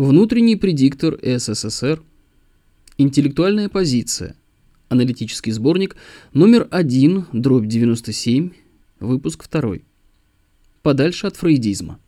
Внутренний 0.00 0.56
предиктор 0.56 1.18
СССР. 1.22 2.02
Интеллектуальная 2.96 3.68
позиция. 3.68 4.34
Аналитический 4.88 5.52
сборник 5.52 5.94
номер 6.32 6.66
1, 6.70 7.26
дробь 7.34 7.66
97, 7.66 8.48
выпуск 8.98 9.46
2. 9.50 9.80
Подальше 10.80 11.26
от 11.26 11.36
фрейдизма. 11.36 11.98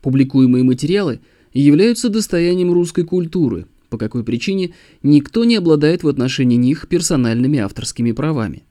Публикуемые 0.00 0.62
материалы 0.62 1.18
являются 1.52 2.08
достоянием 2.08 2.72
русской 2.72 3.02
культуры, 3.02 3.66
по 3.90 3.98
какой 3.98 4.22
причине 4.22 4.74
никто 5.02 5.44
не 5.44 5.56
обладает 5.56 6.04
в 6.04 6.08
отношении 6.08 6.54
них 6.54 6.86
персональными 6.86 7.58
авторскими 7.58 8.12
правами. 8.12 8.62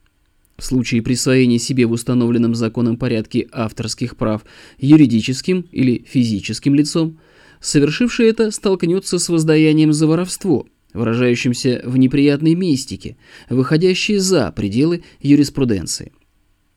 В 0.56 0.64
случае 0.64 1.02
присвоения 1.02 1.58
себе 1.58 1.84
в 1.84 1.92
установленном 1.92 2.54
законом 2.54 2.96
порядке 2.96 3.46
авторских 3.52 4.16
прав 4.16 4.46
юридическим 4.78 5.66
или 5.70 6.02
физическим 6.08 6.74
лицом, 6.74 7.18
совершивший 7.60 8.28
это 8.28 8.50
столкнется 8.50 9.18
с 9.18 9.28
воздаянием 9.28 9.92
за 9.92 10.06
воровство, 10.06 10.66
выражающимся 10.92 11.82
в 11.84 11.96
неприятной 11.96 12.54
мистике, 12.54 13.16
выходящей 13.50 14.18
за 14.18 14.50
пределы 14.52 15.04
юриспруденции. 15.20 16.12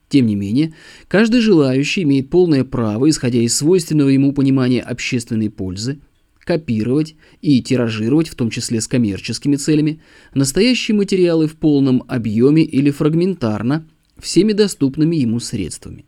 Тем 0.09 0.25
не 0.25 0.35
менее, 0.35 0.73
каждый 1.07 1.39
желающий 1.39 2.03
имеет 2.03 2.29
полное 2.29 2.65
право, 2.65 3.09
исходя 3.09 3.39
из 3.39 3.55
свойственного 3.55 4.09
ему 4.09 4.33
понимания 4.33 4.81
общественной 4.81 5.49
пользы, 5.49 5.99
копировать 6.39 7.15
и 7.41 7.61
тиражировать, 7.61 8.27
в 8.27 8.35
том 8.35 8.49
числе 8.49 8.81
с 8.81 8.87
коммерческими 8.87 9.55
целями, 9.55 10.01
настоящие 10.33 10.97
материалы 10.97 11.47
в 11.47 11.55
полном 11.55 12.03
объеме 12.09 12.63
или 12.63 12.89
фрагментарно, 12.89 13.87
всеми 14.17 14.51
доступными 14.51 15.15
ему 15.15 15.39
средствами. 15.39 16.05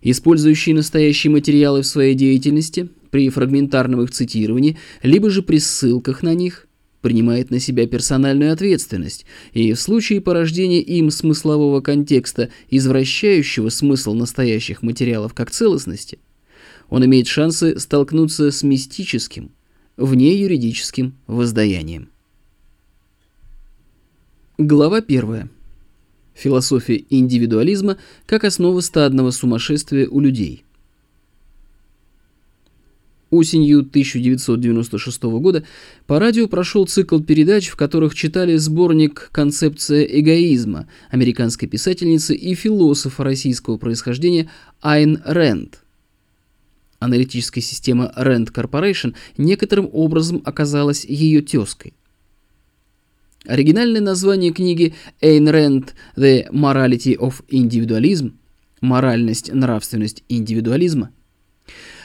Использующие 0.00 0.74
настоящие 0.74 1.30
материалы 1.32 1.82
в 1.82 1.86
своей 1.86 2.14
деятельности 2.14 2.88
при 3.12 3.28
фрагментарном 3.28 4.00
их 4.00 4.10
цитировании, 4.10 4.78
либо 5.02 5.30
же 5.30 5.42
при 5.42 5.58
ссылках 5.58 6.24
на 6.24 6.34
них– 6.34 6.66
принимает 7.02 7.50
на 7.50 7.58
себя 7.58 7.86
персональную 7.86 8.52
ответственность, 8.52 9.26
и 9.52 9.74
в 9.74 9.80
случае 9.80 10.22
порождения 10.22 10.80
им 10.80 11.10
смыслового 11.10 11.82
контекста, 11.82 12.48
извращающего 12.70 13.68
смысл 13.68 14.14
настоящих 14.14 14.82
материалов 14.82 15.34
как 15.34 15.50
целостности, 15.50 16.18
он 16.88 17.04
имеет 17.04 17.26
шансы 17.26 17.78
столкнуться 17.78 18.50
с 18.50 18.62
мистическим, 18.62 19.50
вне 19.96 20.40
юридическим 20.40 21.14
воздаянием. 21.26 22.08
Глава 24.56 24.98
1. 24.98 25.50
Философия 26.34 27.04
индивидуализма 27.10 27.98
как 28.26 28.44
основа 28.44 28.80
стадного 28.80 29.32
сумасшествия 29.32 30.08
у 30.08 30.20
людей– 30.20 30.64
Осенью 33.32 33.78
1996 33.80 35.22
года 35.22 35.64
по 36.06 36.18
радио 36.18 36.48
прошел 36.48 36.86
цикл 36.86 37.18
передач, 37.18 37.68
в 37.68 37.76
которых 37.76 38.14
читали 38.14 38.56
сборник 38.56 39.30
«Концепция 39.32 40.02
эгоизма» 40.02 40.86
американской 41.08 41.66
писательницы 41.66 42.34
и 42.34 42.54
философа 42.54 43.24
российского 43.24 43.78
происхождения 43.78 44.50
Айн 44.82 45.22
Рэнд. 45.24 45.82
Аналитическая 46.98 47.62
система 47.62 48.12
Rand 48.18 48.52
Corporation 48.52 49.14
некоторым 49.38 49.88
образом 49.90 50.42
оказалась 50.44 51.06
ее 51.06 51.40
тезкой. 51.40 51.94
Оригинальное 53.46 54.02
название 54.02 54.52
книги 54.52 54.94
Эйн 55.22 55.48
Рэнд 55.48 55.94
«The 56.18 56.50
Morality 56.50 57.16
of 57.16 57.36
Individualism»– 57.48 58.32
«Моральность, 58.82 59.50
нравственность 59.50 60.22
индивидуализма» 60.28 61.12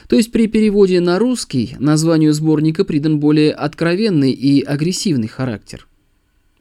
То 0.08 0.16
есть 0.16 0.32
при 0.32 0.46
переводе 0.46 1.00
на 1.00 1.18
русский 1.18 1.76
названию 1.78 2.32
сборника 2.32 2.84
придан 2.84 3.20
более 3.20 3.52
откровенный 3.52 4.32
и 4.32 4.62
агрессивный 4.62 5.28
характер. 5.28 5.86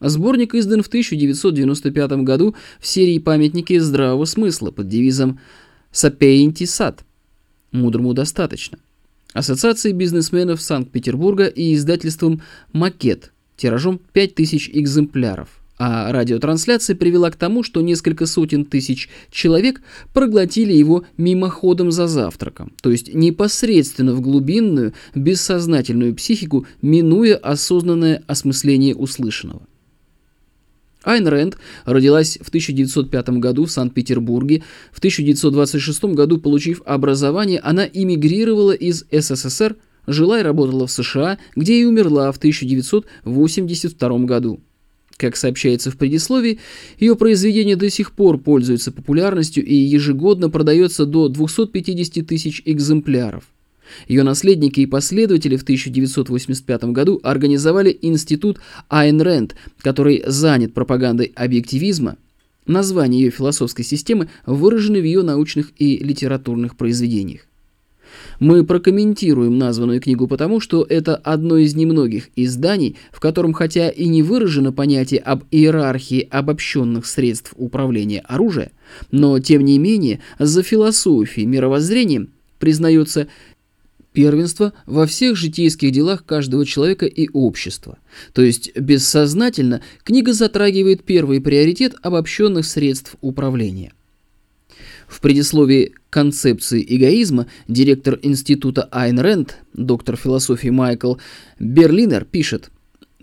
Сборник 0.01 0.53
издан 0.53 0.83
в 0.83 0.87
1995 0.87 2.11
году 2.23 2.55
в 2.79 2.85
серии 2.85 3.17
«Памятники 3.17 3.79
здравого 3.79 4.25
смысла» 4.25 4.69
под 4.69 4.89
девизом 4.89 5.39
«Сапеинти 5.91 6.65
сад»– 6.65 7.03
«Мудрому 7.71 8.13
достаточно». 8.13 8.77
Ассоциацией 9.33 9.95
бизнесменов 9.95 10.61
Санкт-Петербурга 10.61 11.47
и 11.47 11.73
издательством 11.73 12.41
«Макет» 12.73 13.31
тиражом 13.55 13.99
5000 14.13 14.71
экземпляров– 14.73 15.49
а 15.77 16.11
радиотрансляция 16.11 16.95
привела 16.95 17.29
к 17.29 17.35
тому, 17.35 17.63
что 17.63 17.81
несколько 17.81 18.25
сотен 18.25 18.65
тысяч 18.65 19.09
человек 19.31 19.81
проглотили 20.13 20.73
его 20.73 21.05
мимоходом 21.17 21.91
за 21.91 22.07
завтраком, 22.07 22.73
то 22.81 22.91
есть 22.91 23.13
непосредственно 23.13 24.13
в 24.13 24.21
глубинную, 24.21 24.93
бессознательную 25.13 26.15
психику, 26.15 26.65
минуя 26.81 27.35
осознанное 27.35 28.23
осмысление 28.27 28.95
услышанного. 28.95 29.61
Айн 31.03 31.25
Рэнд 31.25 31.57
родилась 31.85 32.37
в 32.41 32.49
1905 32.49 33.29
году 33.39 33.65
в 33.65 33.71
Санкт-Петербурге. 33.71 34.63
В 34.91 34.97
1926 34.97 36.03
году, 36.15 36.37
получив 36.37 36.81
образование, 36.85 37.59
она 37.59 37.85
эмигрировала 37.85 38.73
из 38.73 39.05
СССР, 39.09 39.77
жила 40.05 40.39
и 40.41 40.43
работала 40.43 40.85
в 40.85 40.91
США, 40.91 41.37
где 41.55 41.79
и 41.79 41.85
умерла 41.85 42.29
в 42.33 42.37
1982 42.37 44.19
году. 44.25 44.59
Как 45.17 45.35
сообщается 45.35 45.89
в 45.89 45.97
предисловии, 45.97 46.59
ее 46.99 47.15
произведение 47.15 47.75
до 47.75 47.89
сих 47.89 48.11
пор 48.11 48.37
пользуется 48.37 48.91
популярностью 48.91 49.65
и 49.65 49.73
ежегодно 49.73 50.51
продается 50.51 51.07
до 51.07 51.27
250 51.27 52.25
тысяч 52.27 52.61
экземпляров. 52.65 53.45
Ее 54.07 54.21
наследники 54.21 54.81
и 54.81 54.85
последователи 54.85 55.55
в 55.55 55.63
1985 55.63 56.83
году 56.85 57.19
организовали 57.23 57.97
институт 58.01 58.59
Айн 58.89 59.19
Рэнд, 59.19 59.55
который 59.81 60.23
занят 60.27 60.75
пропагандой 60.75 61.31
объективизма. 61.35 62.17
Название 62.67 63.23
ее 63.23 63.31
философской 63.31 63.85
системы 63.85 64.29
выражено 64.45 64.99
в 64.99 65.03
ее 65.03 65.23
научных 65.23 65.71
и 65.77 65.97
литературных 65.97 66.75
произведениях. 66.75 67.46
Мы 68.39 68.63
прокомментируем 68.63 69.57
названную 69.57 70.01
книгу 70.01 70.27
потому, 70.27 70.59
что 70.59 70.85
это 70.87 71.15
одно 71.15 71.57
из 71.57 71.75
немногих 71.75 72.29
изданий, 72.35 72.97
в 73.11 73.19
котором 73.19 73.53
хотя 73.53 73.89
и 73.89 74.07
не 74.07 74.23
выражено 74.23 74.71
понятие 74.71 75.19
об 75.21 75.43
иерархии 75.51 76.27
обобщенных 76.29 77.05
средств 77.05 77.53
управления 77.57 78.19
оружия, 78.21 78.71
но 79.11 79.39
тем 79.39 79.63
не 79.63 79.79
менее 79.79 80.19
за 80.39 80.63
философией 80.63 81.47
мировоззрением 81.47 82.29
признается 82.59 83.27
первенство 84.13 84.73
во 84.87 85.05
всех 85.05 85.35
житейских 85.35 85.91
делах 85.91 86.25
каждого 86.25 86.65
человека 86.65 87.05
и 87.05 87.29
общества. 87.33 87.99
То 88.33 88.41
есть 88.41 88.75
бессознательно 88.75 89.81
книга 90.03 90.33
затрагивает 90.33 91.03
первый 91.03 91.39
приоритет 91.39 91.93
обобщенных 92.01 92.65
средств 92.65 93.15
управления. 93.21 93.93
В 95.07 95.21
предисловии 95.21 95.93
концепции 96.09 96.85
эгоизма 96.87 97.47
директор 97.67 98.19
института 98.21 98.87
Айн 98.91 99.19
Рэнд, 99.19 99.57
доктор 99.73 100.17
философии 100.17 100.69
Майкл 100.69 101.15
Берлинер, 101.59 102.25
пишет, 102.25 102.69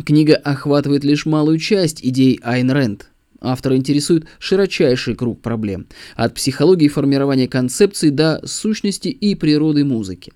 «Книга 0.04 0.34
охватывает 0.34 1.04
лишь 1.04 1.26
малую 1.26 1.58
часть 1.58 2.04
идей 2.04 2.40
Айн 2.42 2.70
Рэнд. 2.70 3.10
Автора 3.40 3.76
интересует 3.76 4.24
широчайший 4.38 5.14
круг 5.14 5.42
проблем, 5.42 5.86
от 6.16 6.34
психологии 6.34 6.88
формирования 6.88 7.46
концепций 7.46 8.10
до 8.10 8.40
сущности 8.46 9.08
и 9.08 9.34
природы 9.34 9.84
музыки. 9.84 10.32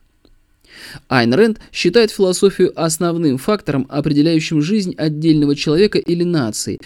Айн 1.09 1.33
Рэнд 1.33 1.61
считает 1.73 2.11
философию 2.11 2.73
основным 2.81 3.39
фактором, 3.39 3.87
определяющим 3.89 4.61
жизнь 4.61 4.95
отдельного 4.97 5.57
человека 5.57 5.99
или 5.99 6.23
нации, 6.23 6.79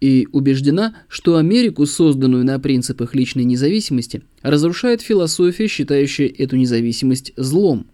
и 0.00 0.28
убеждена, 0.32 0.94
что 1.08 1.36
Америку, 1.36 1.86
созданную 1.86 2.44
на 2.44 2.58
принципах 2.58 3.14
личной 3.14 3.44
независимости, 3.44 4.22
разрушает 4.42 5.02
философия, 5.02 5.66
считающая 5.66 6.26
эту 6.26 6.56
независимость 6.56 7.32
злом. 7.36 7.86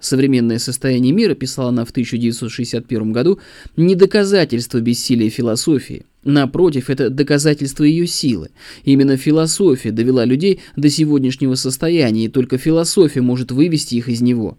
«Современное 0.00 0.58
состояние 0.58 1.12
мира», 1.12 1.34
писала 1.34 1.68
она 1.68 1.84
в 1.84 1.90
1961 1.90 3.12
году, 3.12 3.38
не 3.76 3.94
доказательство 3.94 4.80
бессилия 4.80 5.28
философии. 5.28 6.06
Напротив, 6.24 6.88
это 6.88 7.10
доказательство 7.10 7.84
ее 7.84 8.06
силы. 8.06 8.50
Именно 8.84 9.18
философия 9.18 9.90
довела 9.90 10.24
людей 10.24 10.60
до 10.76 10.88
сегодняшнего 10.88 11.54
состояния, 11.54 12.26
и 12.26 12.28
только 12.28 12.56
философия 12.56 13.20
может 13.20 13.52
вывести 13.52 13.96
их 13.96 14.08
из 14.08 14.22
него. 14.22 14.56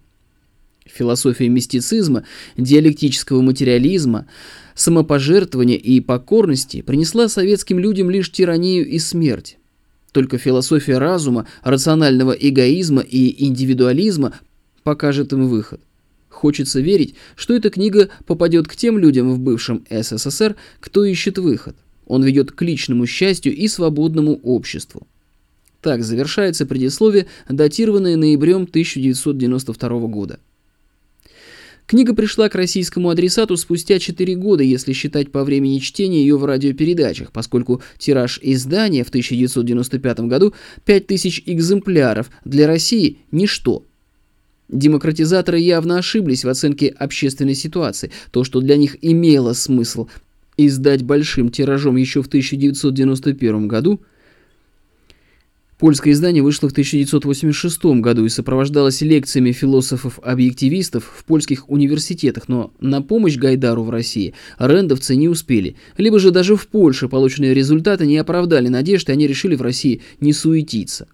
Философия 0.86 1.48
мистицизма, 1.48 2.24
диалектического 2.58 3.42
материализма, 3.42 4.28
самопожертвования 4.76 5.78
и 5.78 6.00
покорности 6.00 6.82
принесла 6.82 7.30
советским 7.30 7.80
людям 7.80 8.10
лишь 8.10 8.32
тиранию 8.32 8.88
и 8.88 8.98
смерть. 9.00 9.58
Только 10.12 10.38
философия 10.38 10.98
разума, 10.98 11.48
рационального 11.64 12.32
эгоизма 12.32 13.02
и 13.02 13.46
индивидуализма 13.46 14.34
покажет 14.84 15.32
им 15.34 15.48
выход. 15.48 15.80
Хочется 16.30 16.80
верить, 16.80 17.16
что 17.36 17.54
эта 17.56 17.70
книга 17.70 18.10
попадет 18.26 18.68
к 18.68 18.76
тем 18.76 18.98
людям 18.98 19.32
в 19.32 19.40
бывшем 19.40 19.86
СССР, 19.90 20.56
кто 20.80 21.06
ищет 21.06 21.38
выход. 21.38 21.76
Он 22.08 22.24
ведет 22.24 22.52
к 22.52 22.62
личному 22.64 23.06
счастью 23.06 23.56
и 23.56 23.68
свободному 23.68 24.36
обществу. 24.44 25.08
Так 25.82 26.04
завершается 26.04 26.66
предисловие, 26.66 27.28
датированное 27.48 28.18
ноябрем 28.18 28.64
1992 28.64 30.08
года. 30.08 30.40
Книга 31.86 32.14
пришла 32.16 32.48
к 32.48 32.56
российскому 32.56 33.10
адресату 33.10 33.58
спустя 33.58 34.00
4 34.00 34.36
года, 34.36 34.64
если 34.64 34.94
считать 34.94 35.32
по 35.32 35.44
времени 35.44 35.80
чтения 35.80 36.22
ее 36.22 36.38
в 36.38 36.46
радиопередачах, 36.46 37.32
поскольку 37.32 37.82
тираж 37.98 38.40
издания 38.42 39.04
в 39.04 39.10
1995 39.10 40.22
году 40.22 40.54
5000 40.86 41.44
экземпляров 41.46 42.30
для 42.46 42.68
России– 42.68 43.20
ничто. 43.32 43.86
Демократизаторы 44.70 45.60
явно 45.60 45.98
ошиблись 45.98 46.46
в 46.46 46.50
оценке 46.50 46.88
общественной 46.88 47.56
ситуации. 47.56 48.12
То, 48.32 48.46
что 48.46 48.62
для 48.62 48.78
них 48.78 48.96
имело 49.02 49.52
смысл 49.52 50.08
издать 50.56 51.04
большим 51.04 51.50
тиражом 51.50 51.98
еще 51.98 52.22
в 52.22 52.28
1991 52.28 53.68
году– 53.68 54.02
Польское 55.82 56.14
издание 56.14 56.44
вышло 56.44 56.70
в 56.70 56.74
1986 56.74 57.86
году 58.02 58.24
и 58.24 58.30
сопровождалось 58.30 59.02
лекциями 59.02 59.52
философов-объективистов 59.52 61.12
в 61.12 61.26
польских 61.26 61.68
университетах, 61.72 62.48
но 62.48 62.72
на 62.80 63.02
помощь 63.02 63.36
Гайдару 63.36 63.82
в 63.82 63.90
России 63.90 64.36
рендовцы 64.60 65.16
не 65.16 65.28
успели. 65.28 65.76
Либо 65.98 66.20
же 66.20 66.30
даже 66.30 66.56
в 66.56 66.68
Польше 66.68 67.10
полученные 67.10 67.56
результаты 67.56 68.06
не 68.06 68.18
оправдали 68.18 68.68
надежд, 68.68 69.10
и 69.10 69.12
они 69.12 69.26
решили 69.26 69.56
в 69.56 69.64
России 69.64 70.04
не 70.20 70.34
суетиться. 70.34 71.08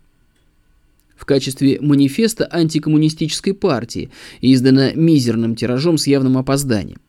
В 1.15 1.23
качестве 1.23 1.79
манифеста 1.79 2.45
антикоммунистической 2.51 3.53
партии, 3.53 4.09
издано 4.41 4.91
мизерным 4.95 5.55
тиражом 5.55 5.97
с 5.97 6.07
явным 6.07 6.37
опозданием. 6.37 6.99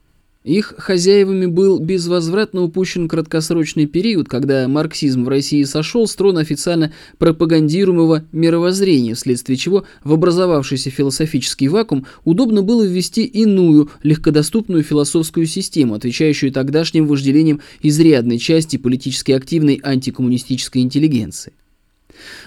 Их 0.48 0.72
хозяевами 0.78 1.44
был 1.44 1.78
безвозвратно 1.78 2.62
упущен 2.62 3.06
краткосрочный 3.06 3.84
период, 3.84 4.30
когда 4.30 4.66
марксизм 4.66 5.24
в 5.24 5.28
России 5.28 5.62
сошел 5.64 6.06
с 6.06 6.16
трона 6.16 6.40
официально 6.40 6.90
пропагандируемого 7.18 8.24
мировоззрения, 8.32 9.14
вследствие 9.14 9.58
чего 9.58 9.84
в 10.04 10.12
образовавшийся 10.14 10.88
философический 10.88 11.68
вакуум 11.68 12.06
удобно 12.24 12.62
было 12.62 12.82
ввести 12.82 13.24
иную, 13.24 13.90
легкодоступную 14.02 14.82
философскую 14.82 15.44
систему, 15.44 15.92
отвечающую 15.92 16.50
тогдашним 16.50 17.06
вожделениям 17.06 17.60
изрядной 17.82 18.38
части 18.38 18.78
политически 18.78 19.32
активной 19.32 19.78
антикоммунистической 19.82 20.80
интеллигенции. 20.80 21.52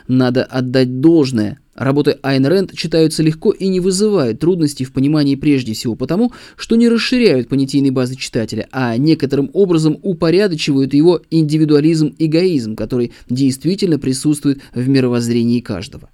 Надо 0.07 0.43
отдать 0.43 0.99
должное. 0.99 1.59
Работы 1.75 2.17
Айн 2.21 2.45
Рэнд 2.45 2.73
читаются 2.75 3.23
легко 3.23 3.51
и 3.51 3.67
не 3.67 3.79
вызывают 3.79 4.39
трудностей 4.39 4.83
в 4.83 4.91
понимании 4.91 5.35
прежде 5.35 5.73
всего 5.73 5.95
потому, 5.95 6.31
что 6.57 6.75
не 6.75 6.89
расширяют 6.89 7.47
понятийной 7.47 7.91
базы 7.91 8.15
читателя, 8.15 8.67
а 8.71 8.97
некоторым 8.97 9.49
образом 9.53 9.97
упорядочивают 10.03 10.93
его 10.93 11.21
индивидуализм-эгоизм, 11.31 12.75
который 12.75 13.13
действительно 13.29 13.99
присутствует 13.99 14.61
в 14.75 14.87
мировоззрении 14.87 15.61
каждого. 15.61 16.09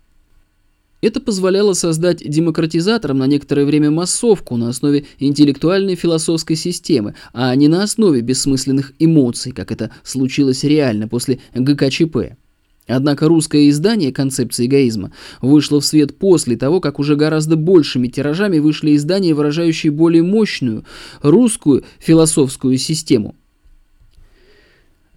Это 1.02 1.22
позволяло 1.22 1.74
создать 1.74 2.28
демократизаторам 2.28 3.20
на 3.20 3.28
некоторое 3.28 3.66
время 3.66 3.92
массовку 3.92 4.58
на 4.58 4.70
основе 4.70 5.06
интеллектуальной 5.20 5.96
философской 5.96 6.56
системы, 6.56 7.14
а 7.34 7.54
не 7.56 7.68
на 7.68 7.84
основе 7.84 8.22
бессмысленных 8.22 8.94
эмоций, 8.98 9.52
как 9.52 9.72
это 9.72 9.92
случилось 10.04 10.64
реально 10.64 11.08
после 11.08 11.40
ГКЧП. 11.54 12.38
Однако 12.88 13.28
русское 13.28 13.70
издание 13.70 14.14
концепции 14.14 14.66
эгоизма 14.66 15.12
вышло 15.42 15.82
в 15.82 15.86
свет 15.86 16.18
после 16.18 16.56
того, 16.56 16.80
как 16.80 17.00
уже 17.00 17.16
гораздо 17.16 17.58
большими 17.58 18.08
тиражами 18.08 18.60
вышли 18.60 18.96
издания, 18.96 19.34
выражающие 19.34 19.92
более 19.92 20.24
мощную 20.24 20.86
русскую 21.22 21.84
философскую 22.00 22.78
систему. 22.78 23.36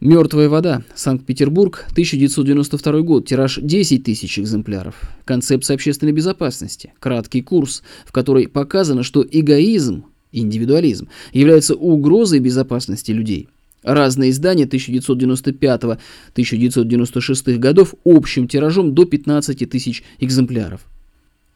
«Мертвая 0.00 0.48
вода. 0.48 0.82
Санкт-Петербург. 0.94 1.84
1992 1.90 3.00
год. 3.02 3.26
Тираж 3.28 3.58
10 3.62 4.02
тысяч 4.02 4.38
экземпляров. 4.38 4.94
Концепция 5.26 5.74
общественной 5.74 6.12
безопасности. 6.12 6.94
Краткий 6.98 7.42
курс, 7.42 7.82
в 8.06 8.12
который 8.12 8.48
показано, 8.48 9.02
что 9.02 9.26
эгоизм, 9.30 10.06
индивидуализм, 10.32 11.08
является 11.34 11.74
угрозой 11.74 12.38
безопасности 12.38 13.12
людей». 13.12 13.48
Разные 13.82 14.30
издания 14.30 14.66
1995-1996 14.66 17.56
годов 17.56 17.94
общим 18.04 18.46
тиражом 18.46 18.94
до 18.94 19.06
15 19.06 19.70
тысяч 19.70 20.02
экземпляров. 20.18 20.82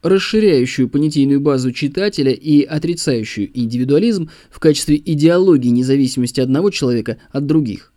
Расширяющую 0.02 0.88
понятийную 0.88 1.40
базу 1.40 1.70
читателя 1.72 2.32
и 2.32 2.62
отрицающую 2.62 3.50
индивидуализм 3.52 4.30
в 4.50 4.58
качестве 4.58 4.96
идеологии 4.96 5.68
независимости 5.68 6.40
одного 6.40 6.70
человека 6.70 7.18
от 7.30 7.44
других. 7.46 7.92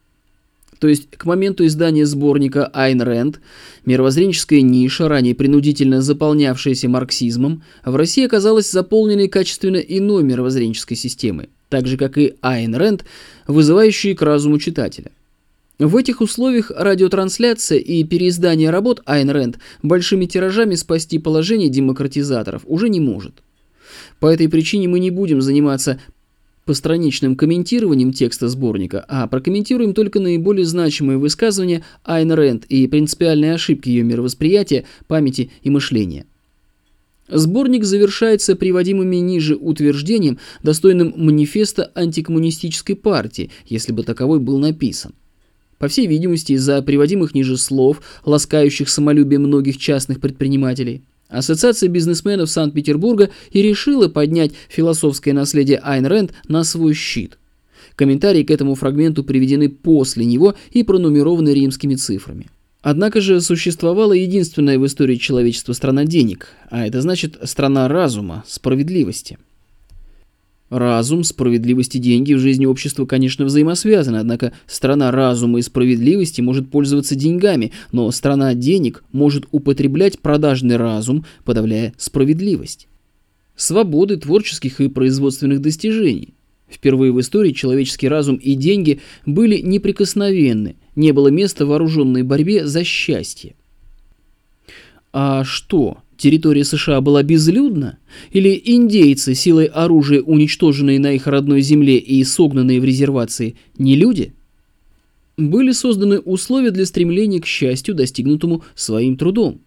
То 0.79 0.87
есть 0.87 1.09
к 1.09 1.25
моменту 1.25 1.65
издания 1.65 2.05
сборника 2.05 2.67
Айн 2.67 3.01
Рэнд 3.01 3.39
мировоззренческая 3.85 4.61
ниша, 4.61 5.07
ранее 5.07 5.35
принудительно 5.35 6.01
заполнявшаяся 6.01 6.87
марксизмом, 6.87 7.63
в 7.83 7.95
России 7.95 8.25
оказалась 8.25 8.71
заполненной 8.71 9.27
качественно 9.27 9.77
иной 9.77 10.23
мировоззренческой 10.23 10.97
системой, 10.97 11.49
так 11.69 11.87
же 11.87 11.97
как 11.97 12.17
и 12.17 12.35
Айн 12.41 12.75
Рэнд, 12.75 13.05
вызывающие 13.47 14.15
к 14.15 14.21
разуму 14.21 14.59
читателя. 14.59 15.11
В 15.79 15.95
этих 15.95 16.21
условиях 16.21 16.71
радиотрансляция 16.75 17.77
и 17.77 18.03
переиздание 18.03 18.71
работ 18.71 19.01
Айн 19.05 19.29
Рэнд 19.29 19.59
большими 19.83 20.25
тиражами 20.25 20.73
спасти 20.73 21.19
положение 21.19 21.69
демократизаторов 21.69 22.63
уже 22.65 22.89
не 22.89 22.99
может. 22.99 23.43
По 24.19 24.27
этой 24.27 24.49
причине 24.49 24.87
мы 24.87 24.99
не 24.99 25.11
будем 25.11 25.41
заниматься 25.41 25.99
постраничным 26.65 27.35
комментированием 27.35 28.11
текста 28.11 28.49
сборника, 28.49 29.05
а 29.07 29.27
прокомментируем 29.27 29.93
только 29.93 30.19
наиболее 30.19 30.65
значимые 30.65 31.17
высказывания 31.17 31.83
Айн 32.03 32.31
Рэнд 32.31 32.65
и 32.65 32.87
принципиальные 32.87 33.53
ошибки 33.53 33.89
ее 33.89 34.03
мировосприятия, 34.03 34.85
памяти 35.07 35.51
и 35.61 35.69
мышления. 35.69 36.25
Сборник 37.29 37.83
завершается 37.83 38.55
приводимыми 38.55 39.17
ниже 39.17 39.55
утверждением, 39.55 40.39
достойным 40.63 41.13
манифеста 41.17 41.91
антикоммунистической 41.93 42.95
партии, 42.95 43.51
если 43.65 43.91
бы 43.91 44.03
таковой 44.03 44.39
был 44.39 44.59
написан. 44.59 45.13
По 45.77 45.87
всей 45.87 46.07
видимости, 46.07 46.53
из-за 46.53 46.81
приводимых 46.81 47.35
ниже 47.35 47.57
слов, 47.57 48.01
ласкающих 48.25 48.89
самолюбие 48.89 49.39
многих 49.39 49.77
частных 49.77 50.19
предпринимателей– 50.19 51.03
Ассоциация 51.29 51.89
бизнесменов 51.89 52.49
Санкт-Петербурга 52.49 53.29
и 53.51 53.61
решила 53.61 54.07
поднять 54.07 54.51
философское 54.69 55.33
наследие 55.33 55.79
Айн 55.79 56.05
Рэнд 56.05 56.33
на 56.47 56.63
свой 56.63 56.93
щит. 56.93 57.37
Комментарии 57.95 58.43
к 58.43 58.51
этому 58.51 58.75
фрагменту 58.75 59.23
приведены 59.23 59.69
после 59.69 60.23
него 60.23 60.55
и 60.71 60.83
пронумерованы 60.83 61.49
римскими 61.49 61.95
цифрами. 61.95 62.47
Однако 62.81 63.21
же 63.21 63.41
существовала 63.41 64.13
единственная 64.13 64.79
в 64.79 64.85
истории 64.85 65.15
человечества 65.15 65.73
страна 65.73 66.05
денег, 66.05 66.49
а 66.69 66.85
это 66.85 67.01
значит 67.01 67.37
страна 67.43 67.87
разума, 67.87 68.43
справедливости– 68.47 69.37
Разум, 70.69 71.23
справедливость 71.23 71.95
и 71.95 71.99
деньги 71.99 72.33
в 72.33 72.39
жизни 72.39 72.65
общества, 72.65 73.05
конечно, 73.05 73.45
взаимосвязаны, 73.45 74.17
однако 74.17 74.51
страна 74.65 75.11
разума 75.11 75.59
и 75.59 75.61
справедливости 75.61 76.41
может 76.41 76.69
пользоваться 76.69 77.15
деньгами, 77.15 77.71
но 77.93 78.11
страна 78.11 78.53
денег 78.53 79.03
может 79.13 79.45
употреблять 79.51 80.19
продажный 80.19 80.75
разум, 80.75 81.25
подавляя 81.45 81.93
справедливость. 81.97 82.89
Свободы, 83.55 84.17
творческих 84.17 84.81
и 84.81 84.89
производственных 84.89 85.61
достижений. 85.61 86.33
Впервые 86.69 87.13
в 87.13 87.19
истории 87.19 87.51
человеческий 87.51 88.09
разум 88.09 88.35
и 88.35 88.53
деньги 88.55 88.99
были 89.25 89.59
неприкосновенны, 89.59 90.75
не 90.95 91.11
было 91.13 91.29
места 91.29 91.65
вооруженной 91.65 92.23
борьбе 92.23 92.65
за 92.67 92.83
счастье. 92.83 93.55
А 95.13 95.43
что? 95.45 95.99
Территория 96.17 96.65
США 96.65 96.99
была 96.99 97.23
безлюдна? 97.23 97.99
Или 98.31 98.59
индейцы, 98.65 99.35
силой 99.35 99.65
оружия, 99.65 100.21
уничтоженные 100.21 100.99
на 100.99 101.13
их 101.13 101.27
родной 101.27 101.61
земле 101.61 101.97
и 101.97 102.23
согнанные 102.23 102.81
в 102.81 102.83
резервации, 102.83 103.55
не 103.77 103.95
люди? 103.95 104.33
Были 105.37 105.71
созданы 105.71 106.19
условия 106.19 106.71
для 106.71 106.85
стремления 106.85 107.39
к 107.39 107.45
счастью, 107.45 107.93
достигнутому 107.93 108.63
своим 108.75 109.15
трудом. 109.15 109.61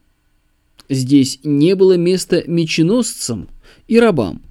Здесь 0.88 1.38
не 1.44 1.76
было 1.76 1.96
места 1.96 2.42
меченосцам 2.48 3.48
и 3.86 4.00
рабам. 4.00 4.42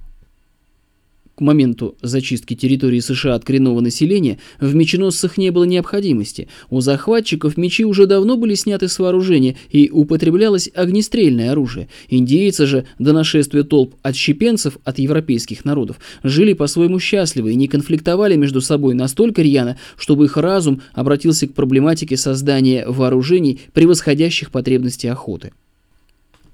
К 1.40 1.42
моменту 1.42 1.96
зачистки 2.02 2.52
территории 2.52 3.00
США 3.00 3.34
от 3.34 3.46
коренного 3.46 3.80
населения 3.80 4.36
в 4.60 4.74
меченосцах 4.74 5.38
не 5.38 5.48
было 5.48 5.64
необходимости. 5.64 6.48
У 6.68 6.82
захватчиков 6.82 7.56
мечи 7.56 7.82
уже 7.86 8.04
давно 8.04 8.36
были 8.36 8.54
сняты 8.54 8.88
с 8.88 8.98
вооружения 8.98 9.56
и 9.70 9.88
употреблялось 9.90 10.70
огнестрельное 10.74 11.52
оружие. 11.52 11.88
Индейцы 12.10 12.66
же 12.66 12.84
до 12.98 13.14
нашествия 13.14 13.62
толп 13.62 13.94
отщепенцев 14.02 14.76
от 14.84 14.98
европейских 14.98 15.64
народов 15.64 15.98
жили 16.22 16.52
по-своему 16.52 16.98
счастливо 16.98 17.48
и 17.48 17.54
не 17.54 17.68
конфликтовали 17.68 18.36
между 18.36 18.60
собой 18.60 18.92
настолько 18.92 19.40
рьяно, 19.40 19.78
чтобы 19.96 20.26
их 20.26 20.36
разум 20.36 20.82
обратился 20.92 21.48
к 21.48 21.54
проблематике 21.54 22.18
создания 22.18 22.86
вооружений, 22.86 23.60
превосходящих 23.72 24.50
потребности 24.50 25.06
охоты 25.06 25.52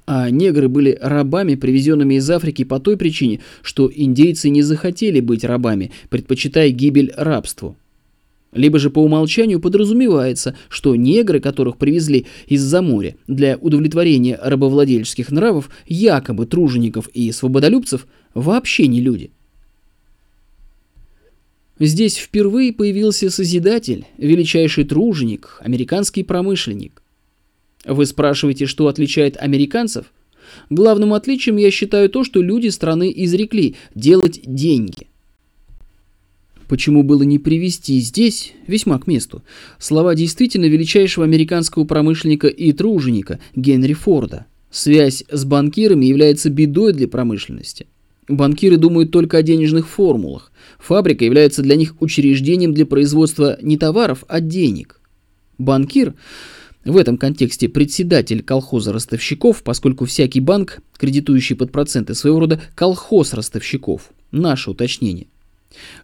а 0.07 0.31
негры 0.31 0.69
были 0.69 0.97
рабами, 1.01 1.57
привезенными 1.57 2.15
из 2.15 2.31
Африки 2.31 2.65
по 2.65 2.79
той 2.79 2.97
причине, 2.97 3.41
что 3.63 3.91
индейцы 3.93 4.49
не 4.49 4.63
захотели 4.63 5.21
быть 5.21 5.45
рабами, 5.45 5.91
предпочитая 6.09 6.71
гибель 6.71 7.13
рабству. 7.17 7.77
Либо 8.53 8.79
же 8.79 8.89
по 8.89 9.01
умолчанию 9.01 9.61
подразумевается, 9.61 10.57
что 10.69 10.97
негры, 10.97 11.41
которых 11.41 11.77
привезли 11.77 12.27
из-за 12.47 12.81
моря 12.81 13.17
для 13.27 13.59
удовлетворения 13.59 14.39
рабовладельческих 14.41 15.31
нравов, 15.31 15.69
якобы 15.87 16.47
тружеников 16.47 17.09
и 17.09 17.31
свободолюбцев, 17.33 18.07
вообще 18.33 18.87
не 18.87 19.01
люди. 19.01 19.31
Здесь 21.79 22.17
впервые 22.17 22.73
появился 22.73 23.29
Созидатель, 23.29 24.07
величайший 24.17 24.85
труженик, 24.85 25.59
американский 25.61 26.23
промышленник. 26.23 27.03
Вы 27.87 28.05
спрашиваете, 28.07 28.66
что 28.66 28.88
отличает 28.88 29.37
американцев? 29.37 30.07
Главным 30.71 31.14
отличием 31.14 31.57
я 31.57 31.71
считаю 31.71 32.09
то, 32.09 32.25
что 32.25 32.43
люди 32.43 32.69
страны 32.69 33.12
изрекли 33.14 33.76
делать 33.95 34.40
деньги. 34.45 35.09
Почему 36.69 37.05
было 37.05 37.23
не 37.23 37.38
привести 37.38 38.00
здесь, 38.00 38.52
весьма 38.66 38.99
к 38.99 39.07
месту, 39.07 39.45
слова 39.78 40.16
действительно 40.16 40.64
величайшего 40.64 41.25
американского 41.25 41.85
промышленника 41.85 42.49
и 42.49 42.73
труженика 42.73 43.38
Генри 43.55 43.93
Форда? 43.93 44.47
Связь 44.71 45.25
с 45.31 45.45
банкирами 45.45 46.07
является 46.07 46.50
бедой 46.50 46.93
для 46.93 47.07
промышленности. 47.07 47.87
Банкиры 48.28 48.78
думают 48.78 49.12
только 49.12 49.38
о 49.38 49.43
денежных 49.43 49.88
формулах. 49.88 50.50
Фабрика 50.81 51.25
является 51.25 51.62
для 51.62 51.76
них 51.76 51.95
учреждением 52.02 52.75
для 52.75 52.85
производства 52.85 53.57
не 53.62 53.78
товаров, 53.78 54.25
а 54.26 54.40
денег. 54.40 55.00
Банкир 55.59 56.14
в 56.87 56.97
этом 56.97 57.19
контексте 57.19 57.69
председатель 57.69 58.43
колхоза 58.43 58.93
ростовщиков, 58.93 59.62
поскольку 59.62 60.05
всякий 60.05 60.40
банк, 60.40 60.81
кредитующий 60.97 61.57
под 61.57 61.73
проценты 61.73 62.14
своего 62.14 62.40
рода 62.40 62.62
колхоз 62.75 63.35
ростовщиков. 63.35 64.11
Наше 64.31 64.71
уточнение. 64.71 65.26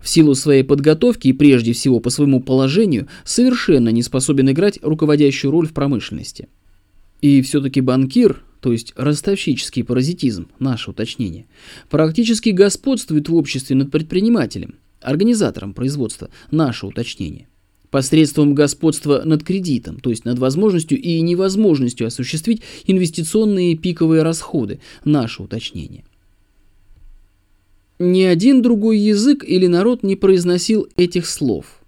В 0.00 0.08
силу 0.08 0.34
своей 0.34 0.64
подготовки 0.64 1.28
и 1.28 1.32
прежде 1.32 1.72
всего 1.72 2.00
по 2.00 2.10
своему 2.10 2.40
положению 2.40 3.08
совершенно 3.24 3.90
не 3.90 4.02
способен 4.02 4.50
играть 4.50 4.80
руководящую 4.82 5.52
роль 5.52 5.68
в 5.68 5.72
промышленности. 5.72 6.48
И 7.20 7.40
все-таки 7.42 7.80
банкир, 7.80 8.42
то 8.60 8.72
есть 8.72 8.92
ростовщический 8.96 9.84
паразитизм, 9.84 10.48
наше 10.58 10.90
уточнение, 10.90 11.46
практически 11.90 12.50
господствует 12.50 13.28
в 13.28 13.34
обществе 13.36 13.76
над 13.76 13.92
предпринимателем, 13.92 14.74
организатором 15.00 15.74
производства, 15.74 16.28
наше 16.50 16.86
уточнение 16.86 17.46
посредством 17.92 18.54
господства 18.54 19.22
над 19.24 19.44
кредитом, 19.44 20.00
то 20.00 20.10
есть 20.10 20.24
над 20.24 20.38
возможностью 20.38 20.98
и 20.98 21.20
невозможностью 21.20 22.06
осуществить 22.06 22.62
инвестиционные 22.86 23.76
пиковые 23.76 24.22
расходы, 24.22 24.80
наше 25.04 25.42
уточнение. 25.42 26.02
Ни 27.98 28.22
один 28.22 28.62
другой 28.62 28.98
язык 28.98 29.44
или 29.46 29.66
народ 29.66 30.02
не 30.02 30.16
произносил 30.16 30.88
этих 30.96 31.26
слов. 31.26 31.82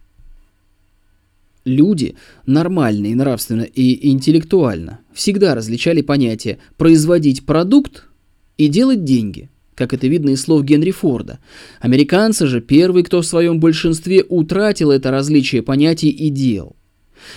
Люди, 1.64 2.16
нормально 2.44 3.06
и 3.06 3.14
нравственно 3.14 3.62
и 3.62 4.11
интеллектуально, 4.11 5.00
всегда 5.14 5.54
различали 5.54 6.02
понятия 6.02 6.58
«производить 6.76 7.46
продукт» 7.46 8.04
и 8.58 8.68
«делать 8.68 9.04
деньги» 9.04 9.49
как 9.75 9.93
это 9.93 10.07
видно 10.07 10.31
из 10.31 10.43
слов 10.43 10.64
Генри 10.64 10.90
Форда. 10.90 11.38
Американцы 11.81 12.47
же 12.47 12.61
первый, 12.61 13.02
кто 13.02 13.23
в 13.23 13.26
своем 13.26 13.61
большинстве 13.61 14.25
утратил 14.28 14.90
это 14.90 15.11
различие 15.11 15.62
понятий 15.62 16.11
и 16.11 16.28
дел. 16.31 16.76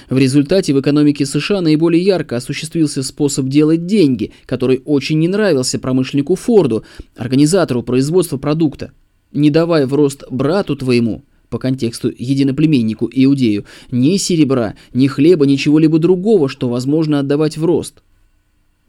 В 0.10 0.18
результате 0.18 0.74
в 0.74 0.80
экономике 0.82 1.26
США 1.26 1.62
наиболее 1.62 2.04
ярко 2.04 2.36
осуществился 2.36 3.04
способ 3.04 3.48
делать 3.48 3.86
деньги, 3.86 4.32
который 4.46 4.82
очень 4.84 5.20
не 5.20 5.28
нравился 5.28 5.80
промышленнику 5.80 6.36
Форду, 6.36 6.84
организатору 7.16 7.84
производства 7.84 8.38
продукта. 8.38 8.92
Не 9.32 9.50
давай 9.50 9.86
в 9.86 9.94
рост 9.94 10.24
брату 10.30 10.76
твоему, 10.76 11.24
по 11.50 11.58
контексту 11.58 12.10
единоплеменнику 12.10 13.10
Иудею, 13.14 13.66
ни 13.92 14.18
серебра, 14.18 14.76
ни 14.94 15.08
хлеба, 15.08 15.46
ничего 15.46 15.80
либо 15.80 16.00
другого, 16.00 16.50
что 16.50 16.70
возможно 16.70 17.20
отдавать 17.20 17.58
в 17.58 17.64
рост 17.64 18.02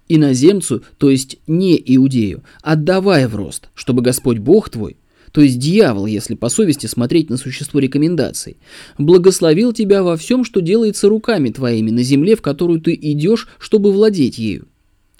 иноземцу, 0.08 0.82
то 0.98 1.10
есть 1.10 1.38
не 1.46 1.80
иудею, 1.84 2.42
отдавай 2.62 3.26
в 3.26 3.36
рост, 3.36 3.68
чтобы 3.74 4.02
Господь 4.02 4.38
Бог 4.38 4.70
твой, 4.70 4.96
то 5.32 5.40
есть 5.40 5.58
дьявол, 5.58 6.06
если 6.06 6.34
по 6.34 6.48
совести 6.48 6.86
смотреть 6.86 7.30
на 7.30 7.36
существо 7.36 7.80
рекомендаций, 7.80 8.56
благословил 8.96 9.72
тебя 9.72 10.02
во 10.02 10.16
всем, 10.16 10.44
что 10.44 10.60
делается 10.60 11.08
руками 11.08 11.50
твоими 11.50 11.90
на 11.90 12.02
земле, 12.02 12.36
в 12.36 12.42
которую 12.42 12.80
ты 12.80 12.98
идешь, 13.00 13.48
чтобы 13.58 13.92
владеть 13.92 14.38
ею. 14.38 14.66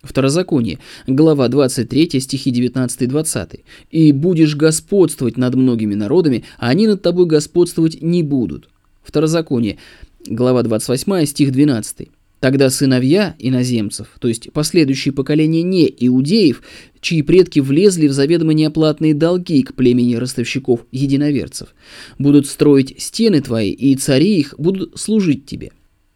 Второзаконие, 0.03 0.79
глава 1.07 1.49
23, 1.49 2.21
стихи 2.21 2.53
19-20. 2.53 3.61
«И 3.91 4.13
будешь 4.13 4.55
господствовать 4.55 5.37
над 5.37 5.57
многими 5.57 5.95
народами, 5.95 6.45
а 6.59 6.69
они 6.69 6.87
над 6.87 7.03
тобой 7.03 7.27
господствовать 7.27 8.01
не 8.01 8.23
будут». 8.23 8.69
Второзаконие, 9.03 9.79
глава 10.25 10.63
28, 10.63 11.27
стих 11.27 11.51
12. 11.51 12.09
Тогда 12.41 12.71
сыновья 12.71 13.35
иноземцев, 13.41 14.09
то 14.21 14.29
есть 14.29 14.53
последующие 14.53 15.13
поколения 15.13 15.63
не 15.63 15.87
иудеев, 15.87 16.63
чьи 17.01 17.23
предки 17.23 17.59
влезли 17.59 18.07
в 18.07 18.13
заведомо 18.13 18.53
неоплатные 18.53 19.13
долги 19.13 19.63
к 19.63 19.75
племени 19.75 20.15
ростовщиков-единоверцев, 20.15 21.75
будут 22.19 22.47
строить 22.47 22.95
стены 22.99 23.41
твои, 23.41 23.71
и 23.71 23.97
цари 23.97 24.39
их 24.39 24.55
будут 24.57 24.99
служить 25.01 25.47
тебе. 25.47 25.73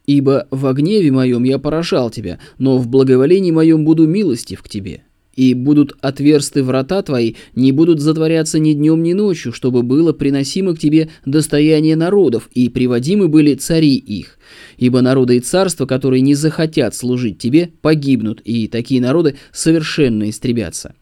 Ибо 0.06 0.46
в 0.50 0.72
гневе 0.72 1.10
моем 1.10 1.42
я 1.42 1.58
поражал 1.58 2.10
тебя, 2.10 2.38
но 2.58 2.78
в 2.78 2.88
благоволении 2.88 3.50
моем 3.50 3.84
буду 3.84 4.06
милостив 4.06 4.62
к 4.62 4.68
тебе 4.68 5.02
и 5.34 5.54
будут 5.54 5.96
отверсты 6.00 6.62
врата 6.62 7.02
твои, 7.02 7.34
не 7.54 7.72
будут 7.72 8.00
затворяться 8.00 8.58
ни 8.58 8.72
днем, 8.72 9.02
ни 9.02 9.12
ночью, 9.12 9.52
чтобы 9.52 9.82
было 9.82 10.12
приносимо 10.12 10.74
к 10.74 10.78
тебе 10.78 11.10
достояние 11.24 11.96
народов, 11.96 12.48
и 12.54 12.68
приводимы 12.68 13.28
были 13.28 13.54
цари 13.54 13.94
их. 13.94 14.38
Ибо 14.76 15.00
народы 15.00 15.36
и 15.36 15.40
царства, 15.40 15.86
которые 15.86 16.20
не 16.20 16.34
захотят 16.34 16.94
служить 16.94 17.38
тебе, 17.38 17.70
погибнут, 17.80 18.40
и 18.44 18.68
такие 18.68 19.00
народы 19.00 19.36
совершенно 19.52 20.28
истребятся. 20.28 20.94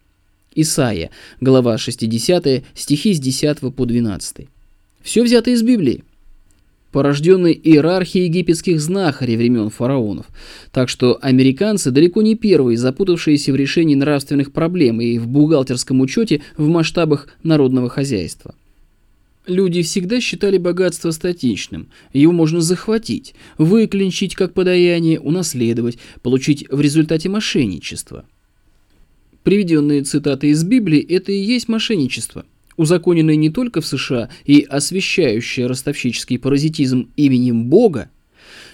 Исаия, 0.55 1.11
глава 1.41 1.79
60, 1.79 2.65
стихи 2.75 3.15
с 3.15 3.21
10 3.21 3.75
по 3.75 3.87
12. 3.87 4.49
Все 5.03 5.23
взято 5.23 5.51
из 5.51 5.63
Библии 5.63 6.03
порожденной 6.93 7.53
иерархией 7.53 8.27
египетских 8.27 8.81
знахарей 8.81 9.37
времен 9.37 9.71
фараонов. 9.71 10.27
Так 10.73 10.89
что 10.89 11.19
американцы 11.21 11.91
далеко 11.91 12.23
не 12.23 12.35
первые, 12.35 12.77
запутавшиеся 12.77 13.53
в 13.53 13.57
решении 13.57 13.95
нравственных 13.95 14.53
проблем 14.53 15.01
и 15.01 15.19
в 15.19 15.29
бухгалтерском 15.29 16.01
учете 16.01 16.43
в 16.57 16.69
масштабах 16.69 17.29
народного 17.43 17.89
хозяйства. 17.89 18.55
Люди 19.47 19.83
всегда 19.83 20.21
считали 20.21 20.59
богатство 20.59 21.11
статичным. 21.11 21.89
Его 22.13 22.33
можно 22.33 22.61
захватить, 22.61 23.35
выклинчить 23.59 24.35
как 24.35 24.53
подаяние, 24.53 25.19
унаследовать, 25.19 25.99
получить 26.23 26.67
в 26.71 26.81
результате 26.81 27.29
мошенничества. 27.29 28.27
Приведенные 29.43 30.03
цитаты 30.03 30.49
из 30.49 30.63
Библии– 30.63 31.01
это 31.09 31.33
и 31.33 31.41
есть 31.41 31.69
мошенничество– 31.69 32.45
узаконенное 32.81 33.37
не 33.37 33.51
только 33.51 33.83
в 33.83 33.87
США 33.87 34.31
и 34.47 34.63
освещающее 34.63 35.67
ростовщический 35.67 36.39
паразитизм 36.39 37.11
именем 37.15 37.67
Бога, 37.67 38.09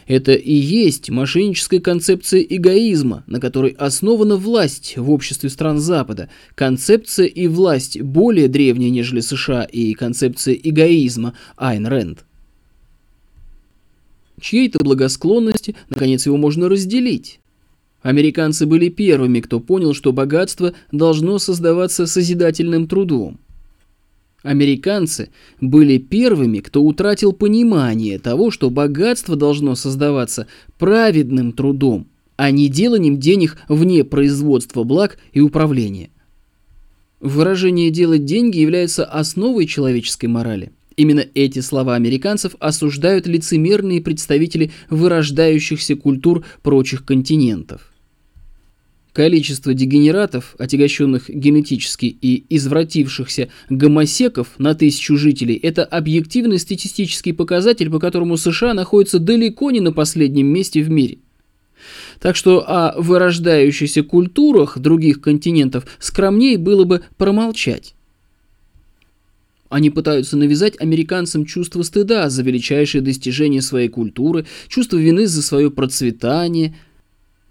это 0.07 0.33
и 0.33 0.55
есть 0.55 1.11
мошенническая 1.11 1.81
концепция 1.81 2.41
эгоизма, 2.41 3.25
на 3.27 3.41
которой 3.41 3.73
основана 3.73 4.37
власть 4.37 4.97
в 4.97 5.11
обществе 5.11 5.51
стран 5.51 5.81
Запада. 5.81 6.31
Концепция 6.55 7.27
и 7.27 7.49
власть 7.49 8.01
более 8.01 8.47
древняя, 8.47 8.91
нежели 8.91 9.19
США, 9.19 9.65
и 9.65 9.95
концепция 9.95 10.55
эгоизма 10.55 11.35
Айн 11.57 11.89
Рэнд. 11.89 12.25
Чьей-то 14.41 14.79
благосклонности, 14.85 15.75
наконец, 15.91 16.27
его 16.27 16.37
можно 16.37 16.69
разделить. 16.69 17.41
Американцы 18.03 18.67
были 18.67 18.89
первыми, 18.89 19.41
кто 19.41 19.59
понял, 19.59 19.93
что 19.95 20.13
богатство 20.13 20.75
должно 20.93 21.41
создаваться 21.41 22.07
созидательным 22.07 22.87
трудом. 22.87 23.41
Американцы 24.47 25.31
были 25.61 25.99
первыми, 25.99 26.61
кто 26.61 26.81
утратил 26.85 27.33
понимание 27.33 28.21
того, 28.21 28.53
что 28.53 28.71
богатство 28.71 29.35
должно 29.35 29.75
создаваться 29.75 30.47
праведным 30.79 31.51
трудом, 31.51 32.07
а 32.37 32.53
не 32.53 32.69
деланием 32.69 33.19
денег 33.19 33.57
вне 33.69 34.05
производства 34.05 34.85
благ 34.85 35.19
и 35.33 35.41
управления. 35.41 36.11
Выражение 37.19 37.91
«делать 37.91 38.25
деньги» 38.25 38.59
является 38.59 39.05
основой 39.05 39.67
человеческой 39.67 40.27
морали. 40.27 40.71
Именно 40.97 41.25
эти 41.35 41.59
слова 41.59 41.97
американцев 41.97 42.55
осуждают 42.61 43.27
лицемерные 43.27 44.01
представители 44.01 44.71
вырождающихся 44.91 45.97
культур 45.97 46.45
прочих 46.63 47.05
континентов. 47.05 47.91
Количество 49.17 49.73
дегенератов, 49.73 50.55
отягощенных 50.59 51.31
генетически 51.31 52.05
и 52.05 52.45
извратившихся 52.55 53.49
гомосеков 53.71 54.49
на 54.59 54.75
тысячу 54.75 55.17
жителей– 55.17 55.55
это 55.63 55.87
объективный 55.87 56.59
статистический 56.59 57.33
показатель, 57.33 57.89
по 57.89 57.99
которому 57.99 58.37
США 58.37 58.75
находится 58.75 59.19
далеко 59.19 59.71
не 59.71 59.81
на 59.81 59.91
последнем 59.91 60.49
месте 60.49 60.83
в 60.83 60.91
мире. 60.91 61.17
Так 62.21 62.37
что 62.37 62.63
о 62.69 62.93
вырождающихся 63.01 64.03
культурах 64.03 64.77
других 64.79 65.23
континентов 65.23 65.87
скромнее 65.99 66.59
было 66.59 66.85
бы 66.85 67.01
промолчать. 67.17 67.95
Они 69.71 69.89
пытаются 69.89 70.37
навязать 70.37 70.79
американцам 70.79 71.47
чувство 71.47 71.81
стыда 71.85 72.29
за 72.29 72.43
величайшие 72.43 73.01
достижения 73.01 73.63
своей 73.63 73.89
культуры, 73.89 74.45
чувство 74.69 74.99
вины 74.99 75.27
за 75.27 75.41
свое 75.41 75.71
процветание– 75.71 76.77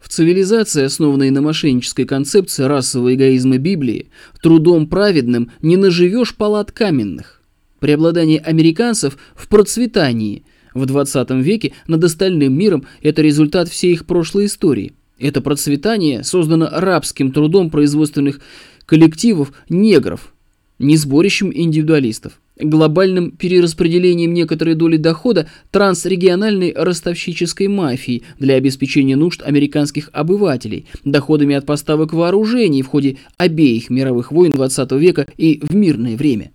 в 0.05 0.07
цивилизации, 0.07 0.83
основанной 0.83 1.31
на 1.31 1.41
мошеннической 1.41 2.05
концепции 2.05 2.63
расового 2.65 3.15
эгоизма 3.15 3.57
Библии, 3.57 4.09
трудом 4.39 4.85
праведным 4.85 5.49
не 5.63 5.77
наживешь 5.77 6.35
палат 6.35 6.71
каменных. 6.71 7.41
Преобладание 7.79 8.39
американцев 8.39 9.17
в 9.35 9.47
процветании 9.47 10.45
в 10.75 10.85
20 10.85 11.31
веке 11.31 11.73
над 11.87 12.03
остальным 12.03 12.55
миром– 12.55 12.85
это 13.01 13.23
результат 13.23 13.67
всей 13.67 13.93
их 13.93 14.05
прошлой 14.05 14.45
истории. 14.45 14.93
Это 15.17 15.41
процветание 15.41 16.23
создано 16.23 16.69
рабским 16.71 17.31
трудом 17.31 17.71
производственных 17.71 18.41
коллективов 18.85 19.53
негров, 19.69 20.35
не 20.77 20.97
сборищем 20.97 21.51
индивидуалистов 21.51 22.39
глобальным 22.57 23.31
перераспределением 23.31 24.33
некоторой 24.33 24.75
доли 24.75 24.97
дохода 24.97 25.47
трансрегиональной 25.71 26.73
ростовщической 26.75 27.67
мафии 27.67 28.23
для 28.39 28.55
обеспечения 28.55 29.15
нужд 29.15 29.41
американских 29.43 30.09
обывателей, 30.13 30.85
доходами 31.03 31.55
от 31.55 31.65
поставок 31.65 32.13
вооружений 32.13 32.81
в 32.81 32.87
ходе 32.87 33.17
обеих 33.37 33.89
мировых 33.89 34.31
войн 34.31 34.53
XX 34.53 34.97
века 34.97 35.27
и 35.37 35.59
в 35.61 35.75
мирное 35.75 36.15
время. 36.15 36.51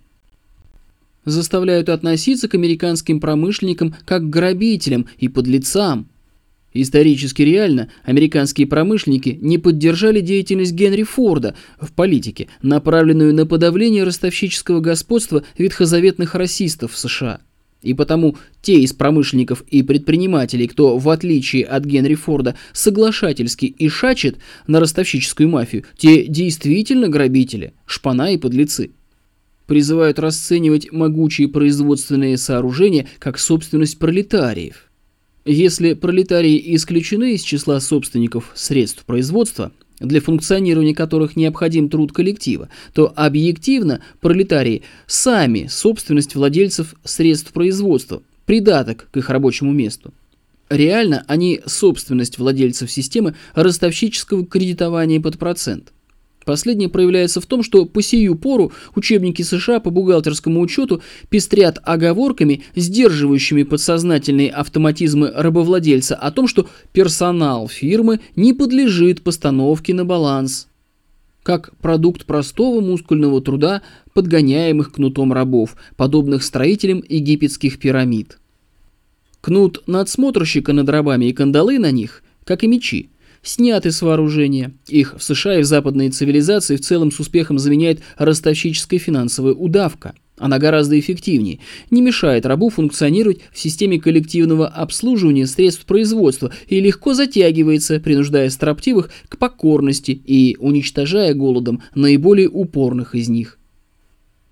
Заставляют 1.23 1.89
относиться 1.89 2.47
к 2.47 2.55
американским 2.55 3.19
промышленникам 3.19 3.93
как 4.05 4.23
к 4.23 4.29
грабителям 4.29 5.05
и 5.19 5.27
подлецам, 5.27 6.07
Исторически 6.73 7.41
реально 7.41 7.89
американские 8.03 8.65
промышленники 8.65 9.37
не 9.41 9.57
поддержали 9.57 10.21
деятельность 10.21 10.71
Генри 10.71 11.03
Форда 11.03 11.55
в 11.79 11.91
политике, 11.91 12.47
направленную 12.61 13.33
на 13.33 13.45
подавление 13.45 14.03
ростовщического 14.03 14.79
господства 14.79 15.43
ветхозаветных 15.57 16.33
расистов 16.33 16.93
в 16.93 16.97
США. 16.97 17.41
И 17.81 17.93
потому 17.93 18.37
те 18.61 18.79
из 18.79 18.93
промышленников 18.93 19.63
и 19.63 19.81
предпринимателей, 19.83 20.67
кто, 20.67 20.97
в 20.97 21.09
отличие 21.09 21.65
от 21.65 21.83
Генри 21.83 22.13
Форда, 22.15 22.55
соглашательски 22.73 23.65
и 23.65 23.89
шачет 23.89 24.37
на 24.67 24.79
ростовщическую 24.79 25.49
мафию, 25.49 25.83
те 25.97 26.25
действительно 26.25 27.09
грабители, 27.09 27.73
шпана 27.85 28.33
и 28.33 28.37
подлецы. 28.37 28.91
Призывают 29.65 30.19
расценивать 30.19 30.91
могучие 30.91 31.47
производственные 31.47 32.37
сооружения 32.37 33.07
как 33.19 33.39
собственность 33.39 33.99
пролетариев– 33.99 34.85
если 35.45 35.93
пролетарии 35.93 36.75
исключены 36.75 37.33
из 37.33 37.41
числа 37.41 37.79
собственников 37.79 38.51
средств 38.55 39.03
производства, 39.05 39.71
для 39.99 40.19
функционирования 40.19 40.95
которых 40.95 41.35
необходим 41.35 41.89
труд 41.89 42.11
коллектива, 42.11 42.69
то 42.93 43.11
объективно 43.15 44.01
пролетарии 44.19 44.83
сами 45.05 45.67
собственность 45.67 46.35
владельцев 46.35 46.95
средств 47.03 47.53
производства, 47.53 48.21
придаток 48.45 49.09
к 49.11 49.17
их 49.17 49.29
рабочему 49.29 49.71
месту. 49.71 50.13
Реально 50.69 51.23
они 51.27 51.61
собственность 51.65 52.37
владельцев 52.37 52.89
системы 52.89 53.35
ростовщического 53.53 54.45
кредитования 54.45 55.19
под 55.19 55.37
процент– 55.37 55.91
Последнее 56.45 56.89
проявляется 56.89 57.39
в 57.39 57.45
том, 57.45 57.61
что 57.61 57.85
по 57.85 58.01
сию 58.01 58.35
пору 58.35 58.71
учебники 58.95 59.43
США 59.43 59.79
по 59.79 59.91
бухгалтерскому 59.91 60.59
учету 60.59 61.01
пестрят 61.29 61.79
оговорками, 61.83 62.63
сдерживающими 62.75 63.63
подсознательные 63.63 64.49
автоматизмы 64.49 65.31
рабовладельца 65.35 66.15
о 66.15 66.31
том, 66.31 66.47
что 66.47 66.67
персонал 66.93 67.67
фирмы 67.67 68.21
не 68.35 68.53
подлежит 68.53 69.21
постановке 69.21 69.93
на 69.93 70.03
баланс, 70.03 70.67
как 71.43 71.75
продукт 71.77 72.25
простого 72.25 72.81
мускульного 72.81 73.41
труда, 73.41 73.83
подгоняемых 74.13 74.93
кнутом 74.93 75.33
рабов, 75.33 75.75
подобных 75.95 76.43
строителям 76.43 77.03
египетских 77.07 77.77
пирамид. 77.77 78.39
Кнут 79.41 79.83
надсмотрщика 79.85 80.73
над 80.73 80.89
рабами 80.89 81.25
и 81.25 81.33
кандалы 81.33 81.77
на 81.77 81.91
них, 81.91 82.23
как 82.45 82.63
и 82.63 82.67
мечи, 82.67 83.10
сняты 83.43 83.91
с 83.91 84.01
вооружения. 84.01 84.73
Их 84.87 85.15
в 85.17 85.23
США 85.23 85.59
и 85.59 85.61
в 85.63 85.65
западной 85.65 86.09
цивилизации 86.09 86.75
в 86.75 86.81
целом 86.81 87.11
с 87.11 87.19
успехом 87.19 87.59
заменяет 87.59 88.01
ростовщическая 88.17 88.99
финансовая 88.99 89.53
удавка. 89.53 90.13
Она 90.37 90.57
гораздо 90.57 90.99
эффективнее, 90.99 91.59
не 91.91 92.01
мешает 92.01 92.47
рабу 92.47 92.69
функционировать 92.69 93.41
в 93.53 93.59
системе 93.59 93.99
коллективного 93.99 94.67
обслуживания 94.67 95.45
средств 95.45 95.85
производства 95.85 96.51
и 96.67 96.79
легко 96.79 97.13
затягивается, 97.13 97.99
принуждая 97.99 98.49
строптивых 98.49 99.11
к 99.29 99.37
покорности 99.37 100.11
и 100.11 100.57
уничтожая 100.59 101.35
голодом 101.35 101.83
наиболее 101.93 102.49
упорных 102.49 103.13
из 103.13 103.29
них. 103.29 103.59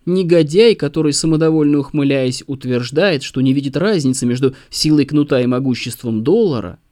Негодяй, 0.05 0.75
который, 0.75 1.13
самодовольно 1.13 1.79
ухмыляясь, 1.79 2.43
утверждает, 2.45 3.23
что 3.23 3.41
не 3.41 3.53
видит 3.53 3.75
разницы 3.75 4.27
между 4.27 4.55
силой 4.69 5.05
кнута 5.05 5.41
и 5.41 5.47
могуществом 5.47 6.23
доллара– 6.23 6.77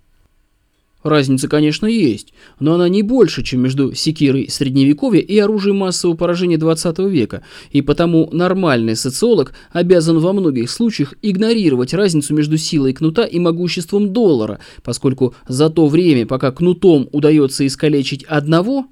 Разница, 1.08 1.48
конечно, 1.48 1.86
есть, 1.86 2.34
но 2.60 2.74
она 2.74 2.90
не 2.90 3.02
больше, 3.02 3.42
чем 3.42 3.62
между 3.62 3.96
секирой 3.96 4.50
средневековья 4.50 5.22
и 5.22 5.38
оружием 5.40 5.78
массового 5.78 6.18
поражения 6.18 6.58
20 6.58 7.00
века, 7.00 7.44
и 7.72 7.82
потому 7.82 8.30
нормальный 8.34 8.98
социолог 8.98 9.54
обязан 9.72 10.20
во 10.20 10.34
многих 10.34 10.70
случаях 10.70 11.14
игнорировать 11.22 11.94
разницу 11.94 12.34
между 12.34 12.58
силой 12.58 12.92
кнута 12.92 13.24
и 13.24 13.40
могуществом 13.40 14.12
доллара, 14.12 14.60
поскольку 14.84 15.34
за 15.48 15.70
то 15.70 15.88
время, 15.88 16.26
пока 16.26 16.52
кнутом 16.52 17.08
удается 17.14 17.66
искалечить 17.66 18.26
одного, 18.26 18.88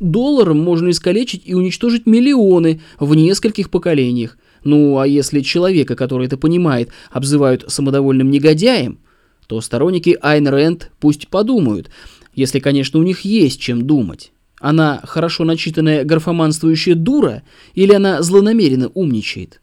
долларом 0.00 0.58
можно 0.58 0.90
искалечить 0.90 1.42
и 1.44 1.54
уничтожить 1.54 2.04
миллионы 2.04 2.80
в 2.98 3.14
нескольких 3.14 3.70
поколениях. 3.70 4.38
Ну, 4.64 4.98
а 4.98 5.06
если 5.06 5.38
человека, 5.38 5.94
который 5.94 6.26
это 6.26 6.36
понимает, 6.36 6.88
обзывают 7.12 7.64
самодовольным 7.68 8.28
негодяем, 8.28 8.98
то 9.46 9.60
сторонники 9.60 10.16
Айн 10.20 10.48
Рэнд 10.48 10.90
пусть 11.00 11.28
подумают, 11.28 11.90
если, 12.34 12.58
конечно, 12.58 12.98
у 12.98 13.02
них 13.02 13.20
есть 13.20 13.60
чем 13.60 13.86
думать. 13.86 14.32
Она 14.60 15.00
хорошо 15.04 15.44
начитанная 15.44 16.04
графоманствующая 16.04 16.94
дура 16.94 17.42
или 17.74 17.92
она 17.92 18.22
злонамеренно 18.22 18.88
умничает? 18.94 19.60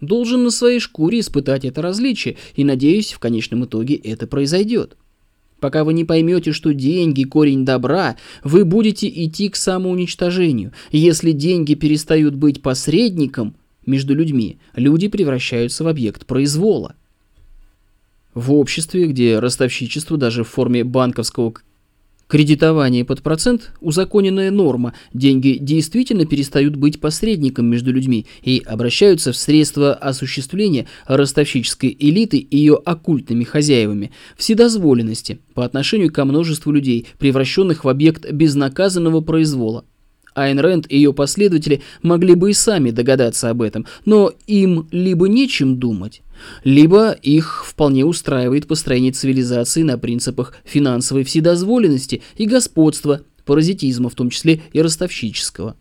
Должен 0.00 0.44
на 0.44 0.50
своей 0.50 0.80
шкуре 0.80 1.20
испытать 1.20 1.64
это 1.64 1.82
различие, 1.82 2.36
и, 2.56 2.64
надеюсь, 2.64 3.12
в 3.12 3.18
конечном 3.18 3.64
итоге 3.64 3.94
это 3.94 4.26
произойдет. 4.26 4.96
Пока 5.60 5.84
вы 5.84 5.94
не 5.94 6.04
поймете, 6.04 6.52
что 6.52 6.74
деньги– 6.74 7.24
корень 7.24 7.64
добра, 7.64 8.16
вы 8.42 8.64
будете 8.64 9.08
идти 9.08 9.48
к 9.48 9.56
самоуничтожению. 9.56 10.72
Если 10.90 11.32
деньги 11.32 11.74
перестают 11.74 12.34
быть 12.34 12.60
посредником 12.60 13.54
между 13.86 14.14
людьми, 14.14 14.58
люди 14.74 15.08
превращаются 15.08 15.84
в 15.84 15.88
объект 15.88 16.26
произвола. 16.26 16.96
В 18.34 18.52
обществе, 18.52 19.06
где 19.06 19.38
ростовщичество 19.38 20.16
даже 20.16 20.42
в 20.42 20.48
форме 20.48 20.82
банковского 20.82 21.54
кредитования 22.26 23.04
под 23.04 23.22
процент– 23.22 23.70
узаконенная 23.80 24.50
норма, 24.50 24.92
деньги 25.12 25.56
действительно 25.60 26.26
перестают 26.26 26.74
быть 26.74 27.00
посредником 27.00 27.66
между 27.66 27.92
людьми 27.92 28.26
и 28.42 28.60
обращаются 28.66 29.30
в 29.30 29.36
средства 29.36 29.94
осуществления 29.94 30.86
ростовщической 31.06 31.94
элиты 31.96 32.38
и 32.38 32.56
ее 32.56 32.74
оккультными 32.74 33.44
хозяевами, 33.44 34.10
вседозволенности 34.36 35.38
по 35.54 35.64
отношению 35.64 36.12
ко 36.12 36.24
множеству 36.24 36.72
людей, 36.72 37.06
превращенных 37.20 37.84
в 37.84 37.88
объект 37.88 38.28
безнаказанного 38.28 39.20
произвола. 39.20 39.84
Айн 40.34 40.58
Рэнд 40.58 40.86
и 40.88 40.96
ее 40.96 41.12
последователи 41.12 41.82
могли 42.02 42.34
бы 42.34 42.50
и 42.50 42.54
сами 42.54 42.90
догадаться 42.90 43.50
об 43.50 43.62
этом, 43.62 43.86
но 44.04 44.32
им 44.48 44.88
либо 44.90 45.28
нечем 45.28 45.78
думать, 45.78 46.22
либо 46.62 47.12
их 47.12 47.64
вполне 47.66 48.04
устраивает 48.04 48.66
построение 48.66 49.12
цивилизации 49.12 49.82
на 49.82 49.98
принципах 49.98 50.54
финансовой 50.64 51.24
вседозволенности 51.24 52.22
и 52.36 52.46
господства, 52.46 53.22
паразитизма, 53.44 54.08
в 54.08 54.14
том 54.14 54.30
числе 54.30 54.62
и 54.72 54.80
ростовщического. 54.80 55.76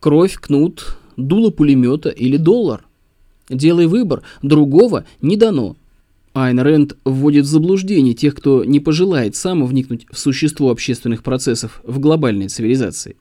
Кровь, 0.00 0.34
кнут, 0.34 0.96
дуло 1.16 1.50
пулемета 1.50 2.10
или 2.10 2.36
доллар. 2.36 2.84
Делай 3.48 3.86
выбор, 3.86 4.22
другого 4.42 5.04
не 5.20 5.36
дано. 5.36 5.76
Айн 6.34 6.60
Рэнд 6.60 6.96
вводит 7.04 7.46
в 7.46 7.48
заблуждение 7.48 8.14
тех, 8.14 8.34
кто 8.34 8.64
не 8.64 8.78
пожелает 8.78 9.34
сам 9.34 9.64
вникнуть 9.66 10.06
в 10.10 10.18
существо 10.18 10.70
общественных 10.70 11.22
процессов 11.22 11.80
в 11.84 11.98
глобальной 11.98 12.48
цивилизации. 12.48 13.16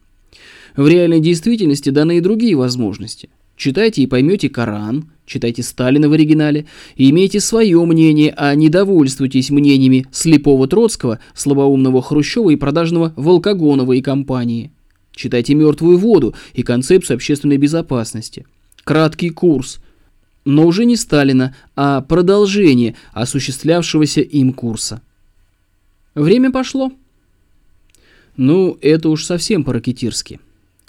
В 0.75 0.87
реальной 0.87 1.19
действительности 1.19 1.89
даны 1.89 2.17
и 2.17 2.21
другие 2.21 2.55
возможности. 2.55 3.29
Читайте 3.57 4.03
и 4.03 4.07
поймете 4.07 4.49
Коран, 4.49 5.09
читайте 5.25 5.63
Сталина 5.63 6.07
в 6.07 6.13
оригинале 6.13 6.67
и 6.95 7.09
имейте 7.09 7.39
свое 7.39 7.83
мнение, 7.85 8.31
а 8.37 8.53
не 8.53 8.69
довольствуйтесь 8.69 9.49
мнениями 9.49 10.05
слепого 10.11 10.67
Троцкого, 10.67 11.19
слабоумного 11.33 12.03
Хрущева 12.03 12.51
и 12.51 12.55
продажного 12.55 13.13
Волкогонова 13.15 13.93
и 13.93 14.01
компании. 14.01 14.71
Читайте 15.11 15.55
«Мертвую 15.55 15.97
воду» 15.97 16.35
и 16.53 16.61
концепцию 16.61 17.15
общественной 17.15 17.57
безопасности. 17.57 18.45
Краткий 18.83 19.31
курс, 19.31 19.79
но 20.45 20.67
уже 20.67 20.85
не 20.85 20.95
Сталина, 20.95 21.55
а 21.75 22.01
продолжение 22.01 22.95
осуществлявшегося 23.13 24.21
им 24.21 24.53
курса. 24.53 25.01
Время 26.13 26.51
пошло. 26.51 26.91
Ну, 28.37 28.77
это 28.81 29.09
уж 29.09 29.25
совсем 29.25 29.63
по-ракетирски. 29.63 30.39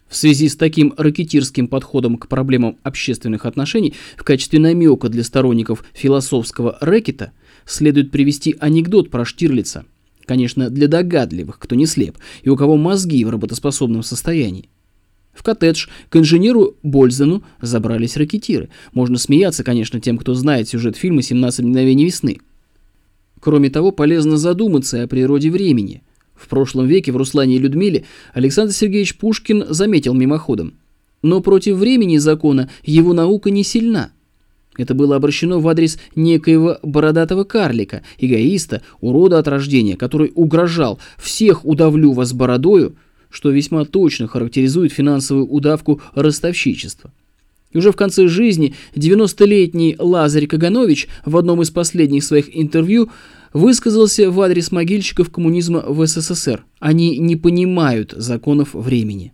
В 0.09 0.17
связи 0.17 0.49
с 0.49 0.57
таким 0.57 0.95
ракетирским 0.97 1.69
подходом 1.69 2.17
к 2.17 2.29
проблемам 2.29 2.79
общественных 2.83 3.45
отношений 3.45 3.95
в 4.17 4.25
качестве 4.25 4.59
намека 4.59 5.09
для 5.09 5.23
сторонников 5.23 5.85
философского 5.93 6.79
рэкета 6.81 7.33
следует 7.67 8.11
привести 8.11 8.57
анекдот 8.59 9.11
про 9.11 9.25
Штирлица. 9.25 9.85
Конечно, 10.25 10.71
для 10.71 10.89
догадливых, 10.89 11.59
кто 11.59 11.75
не 11.75 11.87
слеп, 11.87 12.17
и 12.43 12.49
у 12.49 12.57
кого 12.57 12.77
мозги 12.77 13.25
в 13.25 13.31
работоспособном 13.31 14.03
состоянии. 14.03 14.69
В 15.35 15.43
коттедж 15.43 15.87
к 16.09 16.17
инженеру 16.17 16.75
Бользену 16.83 17.45
забрались 17.63 18.17
ракетиры. 18.17 18.71
Можно 18.93 19.19
смеяться, 19.19 19.63
конечно, 19.63 20.01
тем, 20.01 20.19
кто 20.19 20.35
знает 20.35 20.69
сюжет 20.69 20.97
фильма 20.97 21.21
«17 21.21 21.63
мгновений 21.63 22.07
весны». 22.07 22.39
Кроме 23.41 23.71
того, 23.71 23.93
полезно 23.93 24.37
задуматься 24.37 25.03
о 25.03 25.07
природе 25.07 25.51
времени. 25.51 26.03
В 26.39 26.49
прошлом 26.49 26.87
веке 26.87 27.13
в 27.13 27.17
«Руслане 27.17 27.57
и 27.57 27.59
Людмиле» 27.59 28.05
Александр 28.33 28.73
Сергеевич 28.73 29.17
Пушкин 29.17 29.67
заметил 29.69 30.15
мимоходом. 30.15 30.75
Но 31.23 31.41
против 31.41 31.77
времени 31.77 32.17
закона 32.19 32.71
его 32.85 33.13
наука 33.13 33.51
не 33.51 33.65
сильна. 33.65 34.13
Это 34.77 34.95
было 34.95 35.17
обращено 35.17 35.59
в 35.59 35.67
адрес 35.67 35.99
некоего 36.15 36.79
бородатого 36.85 37.43
карлика, 37.43 38.03
эгоиста, 38.19 38.83
урода 39.01 39.41
от 39.41 39.49
рождения, 39.49 39.97
который 39.97 40.31
угрожал 40.37 41.01
«всех 41.19 41.65
удавлю 41.65 42.13
вас 42.13 42.33
бородою», 42.33 42.95
что 43.29 43.51
весьма 43.51 43.85
точно 43.85 44.29
характеризует 44.29 44.93
финансовую 44.93 45.47
удавку 45.49 46.01
ростовщичества. 46.15 47.13
И 47.73 47.79
уже 47.79 47.93
в 47.93 47.97
конце 47.97 48.29
жизни 48.29 48.75
90-летний 48.95 49.97
Лазарь 49.99 50.47
Каганович 50.47 51.09
в 51.27 51.37
одном 51.37 51.61
из 51.61 51.71
последних 51.71 52.25
своих 52.25 52.57
интервью 52.57 53.11
высказался 53.53 54.31
в 54.31 54.41
адрес 54.41 54.71
могильщиков 54.71 55.31
коммунизма 55.31 55.85
в 55.87 56.07
СССР. 56.07 56.65
Они 56.81 57.19
не 57.19 57.37
понимают 57.37 58.15
законов 58.17 58.75
времени. 58.75 59.33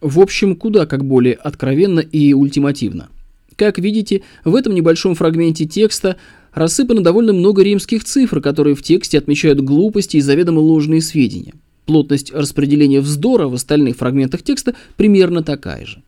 В 0.00 0.20
общем, 0.20 0.56
куда 0.56 0.86
как 0.86 1.04
более 1.04 1.34
откровенно 1.34 2.00
и 2.00 2.32
ультимативно. 2.32 3.08
Как 3.56 3.78
видите, 3.78 4.22
в 4.44 4.54
этом 4.54 4.74
небольшом 4.74 5.14
фрагменте 5.14 5.64
текста 5.64 6.16
рассыпано 6.52 7.02
довольно 7.02 7.32
много 7.32 7.62
римских 7.62 8.04
цифр, 8.04 8.40
которые 8.40 8.74
в 8.74 8.82
тексте 8.82 9.18
отмечают 9.18 9.60
глупости 9.60 10.18
и 10.18 10.20
заведомо 10.20 10.60
ложные 10.60 11.00
сведения. 11.00 11.54
Плотность 11.86 12.32
распределения 12.32 13.00
вздора 13.00 13.48
в 13.48 13.54
остальных 13.54 13.96
фрагментах 13.96 14.42
текста 14.42 14.74
примерно 14.96 15.42
такая 15.42 15.86
же. 15.86 16.02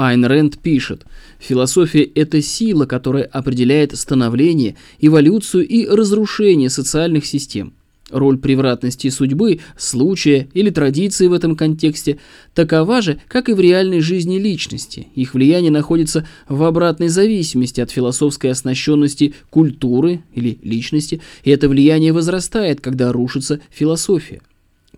Айн 0.00 0.24
Рэнд 0.24 0.60
пишет, 0.60 1.04
философия– 1.38 2.02
это 2.14 2.40
сила, 2.40 2.86
которая 2.86 3.24
определяет 3.24 3.94
становление, 3.98 4.76
эволюцию 4.98 5.68
и 5.68 5.86
разрушение 5.86 6.70
социальных 6.70 7.26
систем. 7.26 7.74
Роль 8.08 8.38
превратности 8.38 9.10
судьбы, 9.10 9.60
случая 9.76 10.48
или 10.54 10.70
традиции 10.70 11.26
в 11.26 11.34
этом 11.34 11.54
контексте 11.54 12.18
такова 12.54 13.02
же, 13.02 13.20
как 13.28 13.50
и 13.50 13.52
в 13.52 13.60
реальной 13.60 14.00
жизни 14.00 14.38
личности. 14.38 15.08
Их 15.14 15.34
влияние 15.34 15.70
находится 15.70 16.26
в 16.48 16.62
обратной 16.62 17.08
зависимости 17.08 17.82
от 17.82 17.90
философской 17.90 18.52
оснащенности 18.52 19.34
культуры 19.50 20.22
или 20.34 20.58
личности, 20.62 21.20
и 21.44 21.50
это 21.50 21.68
влияние 21.68 22.14
возрастает, 22.14 22.80
когда 22.80 23.12
рушится 23.12 23.60
философия. 23.70 24.40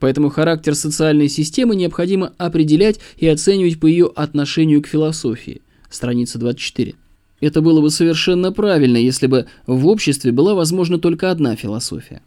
Поэтому 0.02 0.30
характер 0.30 0.74
социальной 0.74 1.28
системы 1.28 1.76
необходимо 1.76 2.32
определять 2.36 2.98
и 3.18 3.28
оценивать 3.28 3.78
по 3.78 3.86
ее 3.86 4.10
отношению 4.16 4.82
к 4.82 4.88
философии. 4.88 5.62
Страница 5.90 6.40
24. 6.40 6.94
Это 7.40 7.60
было 7.62 7.80
бы 7.80 7.88
совершенно 7.88 8.50
правильно, 8.50 8.96
если 8.96 9.28
бы 9.28 9.46
в 9.64 9.86
обществе 9.86 10.32
была 10.32 10.54
возможна 10.54 10.98
только 10.98 11.30
одна 11.30 11.54
философия. 11.54 12.20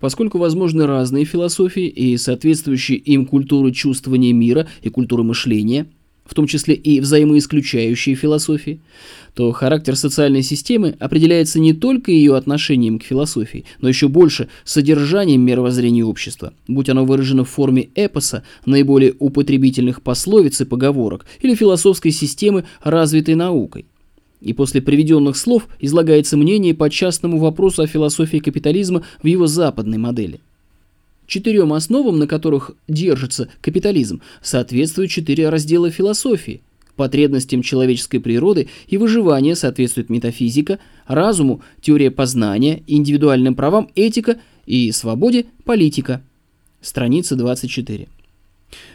Поскольку 0.00 0.38
возможны 0.38 0.84
разные 0.84 1.24
философии 1.24 1.86
и 1.86 2.16
соответствующие 2.16 2.98
им 2.98 3.26
культуры 3.26 3.70
чувствования 3.70 4.32
мира 4.32 4.66
и 4.82 4.90
культуры 4.90 5.22
мышления– 5.22 5.86
в 6.24 6.34
том 6.34 6.46
числе 6.46 6.74
и 6.74 7.00
взаимоисключающие 7.00 8.14
философии, 8.14 8.80
то 9.34 9.50
характер 9.52 9.96
социальной 9.96 10.42
системы 10.42 10.96
определяется 10.98 11.58
не 11.58 11.72
только 11.72 12.10
ее 12.12 12.36
отношением 12.36 12.98
к 12.98 13.04
философии, 13.04 13.64
но 13.80 13.88
еще 13.88 14.08
больше 14.08 14.48
содержанием 14.64 15.42
мировоззрения 15.42 16.04
общества, 16.04 16.52
будь 16.68 16.88
оно 16.88 17.04
выражено 17.04 17.44
в 17.44 17.50
форме 17.50 17.88
эпоса, 17.94 18.44
наиболее 18.66 19.14
употребительных 19.18 20.02
пословиц 20.02 20.60
и 20.60 20.64
поговорок, 20.64 21.26
или 21.40 21.54
философской 21.54 22.10
системы, 22.12 22.64
развитой 22.82 23.34
наукой. 23.34 23.86
И 24.40 24.52
после 24.52 24.82
приведенных 24.82 25.36
слов 25.36 25.68
излагается 25.78 26.36
мнение 26.36 26.74
по 26.74 26.90
частному 26.90 27.38
вопросу 27.38 27.82
о 27.82 27.86
философии 27.86 28.38
капитализма 28.38 29.04
в 29.22 29.26
его 29.26 29.46
западной 29.46 29.98
модели– 29.98 30.40
Четырем 31.32 31.72
основам, 31.72 32.18
на 32.18 32.26
которых 32.26 32.72
держится 32.88 33.48
капитализм, 33.62 34.20
соответствуют 34.42 35.10
четыре 35.10 35.48
раздела 35.48 35.90
философии. 35.90 36.60
Потребностям 36.94 37.62
человеческой 37.62 38.18
природы 38.18 38.68
и 38.86 38.98
выживания 38.98 39.56
соответствует 39.56 40.10
метафизика, 40.10 40.78
разуму– 41.06 41.62
теория 41.80 42.10
познания, 42.10 42.82
индивидуальным 42.86 43.54
правам– 43.54 43.88
этика 43.94 44.40
и 44.66 44.92
свободе– 44.92 45.46
политика. 45.64 46.20
Страница 46.82 47.34
24. 47.34 48.08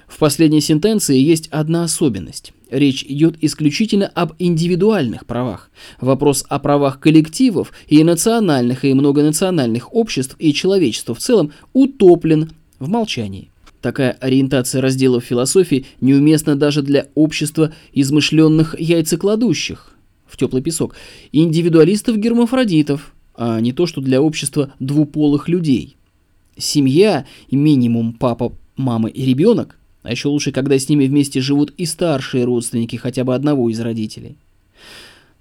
В 0.08 0.20
последней 0.20 0.62
сентенции 0.62 1.18
есть 1.18 1.48
одна 1.48 1.86
особенность. 1.86 2.54
Речь 2.70 3.04
идет 3.04 3.38
исключительно 3.42 4.08
об 4.08 4.34
индивидуальных 4.40 5.26
правах. 5.26 5.72
Вопрос 6.02 6.46
о 6.50 6.60
правах 6.60 7.00
коллективов 7.00 7.72
и 7.88 8.04
национальных 8.04 8.84
и 8.84 8.94
многонациональных 8.94 9.94
обществ 9.94 10.36
и 10.40 10.54
человечества 10.54 11.16
в 11.16 11.20
целом 11.20 11.54
утоплен 11.74 12.52
в 12.80 12.90
молчании. 12.90 13.50
Такая 13.82 14.12
ориентация 14.12 14.82
разделов 14.82 15.24
философии 15.24 15.86
неуместна 16.02 16.56
даже 16.56 16.82
для 16.82 17.08
общества 17.16 17.74
измышленных 17.94 18.78
яйцекладущих 18.78 19.94
в 20.26 20.36
теплый 20.36 20.62
песок, 20.62 20.96
индивидуалистов-гермафродитов, 21.32 23.14
а 23.36 23.62
не 23.62 23.72
то, 23.72 23.86
что 23.86 24.02
для 24.02 24.22
общества 24.22 24.74
двуполых 24.80 25.48
людей. 25.48 25.96
Семья, 26.58 27.26
минимум 27.50 28.14
папа, 28.14 28.52
мама 28.76 29.08
и 29.10 29.24
ребенок, 29.24 29.78
а 30.08 30.12
еще 30.12 30.30
лучше, 30.30 30.54
когда 30.54 30.80
с 30.80 30.88
ними 30.88 31.06
вместе 31.06 31.42
живут 31.42 31.74
и 31.78 31.86
старшие 31.86 32.46
родственники 32.46 32.96
хотя 32.96 33.26
бы 33.26 33.36
одного 33.36 33.70
из 33.70 33.80
родителей. 33.82 34.38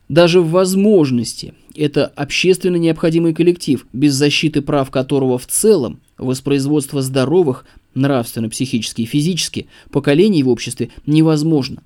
Даже 0.09 0.41
в 0.41 0.51
возможности 0.51 1.55
это 1.77 2.07
общественно 2.07 2.75
необходимый 2.75 3.33
коллектив, 3.33 3.87
без 3.93 4.15
защиты 4.15 4.63
прав 4.63 4.91
которого 4.91 5.39
в 5.39 5.47
целом 5.47 6.01
воспроизводство 6.19 7.01
здоровых, 7.01 7.65
нравственно, 7.95 8.49
психически 8.49 9.03
и 9.03 9.07
физически, 9.07 9.69
поколений 9.93 10.43
в 10.43 10.49
обществе 10.49 10.91
невозможно. 11.07 11.83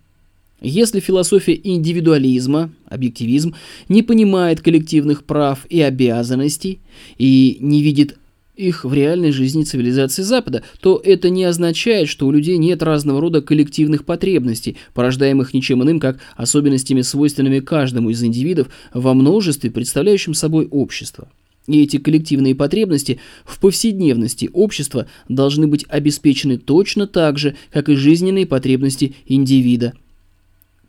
Если 0.62 1.01
философия 1.01 1.61
индивидуализма, 1.62 2.71
объективизм, 2.87 3.55
не 3.90 4.03
понимает 4.03 4.62
коллективных 4.62 5.25
прав 5.25 5.66
и 5.69 5.83
обязанностей 5.83 6.81
и 7.19 7.59
не 7.61 7.83
видит 7.83 8.16
их 8.61 8.85
в 8.85 8.92
реальной 8.92 9.33
жизни 9.33 9.64
цивилизации 9.64 10.23
Запада, 10.23 10.62
то 10.81 11.01
это 11.03 11.31
не 11.31 11.44
означает, 11.44 12.09
что 12.09 12.27
у 12.27 12.31
людей 12.31 12.59
нет 12.59 12.83
разного 12.83 13.20
рода 13.20 13.40
коллективных 13.40 14.05
потребностей, 14.05 14.77
порождаемых 14.94 15.55
ничем 15.55 15.83
иным, 15.83 15.99
как 15.99 16.20
особенностями, 16.37 17.01
свойственными 17.01 17.61
каждому 17.61 18.11
из 18.11 18.23
индивидов 18.23 18.68
во 18.92 19.14
множестве, 19.14 19.70
представляющем 19.70 20.35
собой 20.35 20.68
общество. 20.70 21.29
И 21.66 21.83
эти 21.83 21.99
коллективные 21.99 22.55
потребности 22.55 23.20
в 23.44 23.61
повседневности 23.61 24.51
общества 24.53 25.07
должны 25.29 25.66
быть 25.66 25.85
обеспечены 25.88 26.59
точно 26.59 27.07
так 27.07 27.38
же, 27.38 27.57
как 27.70 27.88
и 27.88 27.94
жизненные 27.94 28.46
потребности 28.46 29.14
индивида. 29.27 29.94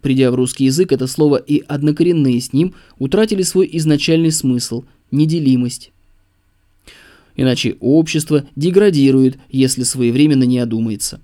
Придя 0.01 0.31
в 0.31 0.35
русский 0.35 0.65
язык, 0.65 0.91
это 0.91 1.05
слово 1.07 1.35
и 1.35 1.63
однокоренные 1.67 2.41
с 2.41 2.53
ним 2.53 2.73
утратили 2.97 3.43
свой 3.43 3.69
изначальный 3.71 4.31
смысл– 4.31 4.83
неделимость. 5.11 5.91
Иначе 7.35 7.75
общество 7.79 8.45
деградирует, 8.55 9.37
если 9.49 9.83
своевременно 9.83 10.43
не 10.43 10.59
одумается. 10.59 11.21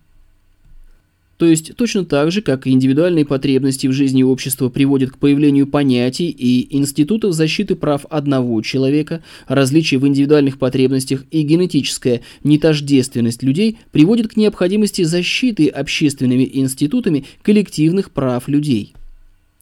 То 1.37 1.45
есть 1.45 1.75
точно 1.75 2.03
так 2.03 2.31
же, 2.31 2.41
как 2.41 2.65
индивидуальные 2.65 3.25
потребности 3.25 3.85
в 3.85 3.91
жизни 3.91 4.23
общества 4.23 4.69
приводят 4.69 5.11
к 5.11 5.17
появлению 5.19 5.67
понятий 5.67 6.29
и 6.29 6.75
институтов 6.75 7.33
защиты 7.33 7.75
прав 7.75 8.05
одного 8.09 8.59
человека, 8.63 9.23
различия 9.47 9.99
в 9.99 10.07
индивидуальных 10.07 10.57
потребностях 10.57 11.25
и 11.29 11.43
генетическая 11.43 12.21
нетождественность 12.43 13.43
людей 13.43 13.77
приводит 13.91 14.29
к 14.29 14.37
необходимости 14.37 15.03
защиты 15.03 15.67
общественными 15.67 16.49
институтами 16.51 17.25
коллективных 17.43 18.09
прав 18.09 18.47
людей. 18.47 18.93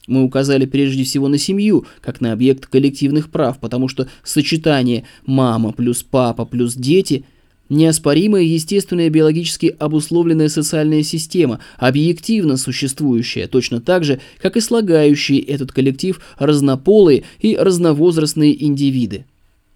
Мы 0.08 0.24
указали 0.24 0.66
прежде 0.66 1.04
всего 1.04 1.28
на 1.28 1.38
семью, 1.38 1.86
как 2.02 2.22
на 2.22 2.32
объект 2.32 2.68
коллективных 2.68 3.32
прав, 3.32 3.60
потому 3.60 3.88
что 3.88 4.08
сочетание 4.24 5.06
«мама 5.26 5.72
плюс 5.72 6.04
папа 6.04 6.46
плюс 6.46 6.76
дети»– 6.76 7.24
неоспоримая 7.70 8.44
естественная 8.44 9.10
биологически 9.10 9.76
обусловленная 9.80 10.50
социальная 10.50 11.04
система, 11.04 11.60
объективно 11.78 12.58
существующая, 12.58 13.48
точно 13.48 13.82
так 13.82 14.04
же, 14.04 14.20
как 14.42 14.58
и 14.58 14.62
слагающие 14.62 15.40
этот 15.40 15.72
коллектив 15.72 16.20
разнополые 16.38 17.24
и 17.40 17.56
разновозрастные 17.56 18.64
индивиды. 18.64 19.26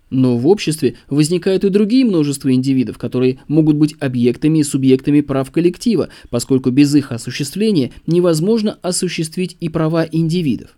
Но 0.09 0.37
в 0.37 0.47
обществе 0.47 0.95
возникают 1.09 1.63
и 1.63 1.69
другие 1.69 2.05
множество 2.05 2.51
индивидов, 2.51 2.97
которые 2.97 3.39
могут 3.47 3.75
быть 3.75 3.95
объектами 3.99 4.59
и 4.59 4.63
субъектами 4.63 5.21
прав 5.21 5.51
коллектива, 5.51 6.09
поскольку 6.29 6.71
без 6.71 6.93
их 6.95 7.11
осуществления 7.11 7.91
невозможно 8.07 8.77
осуществить 8.81 9.55
и 9.59 9.69
права 9.69 10.07
индивидов. 10.11 10.75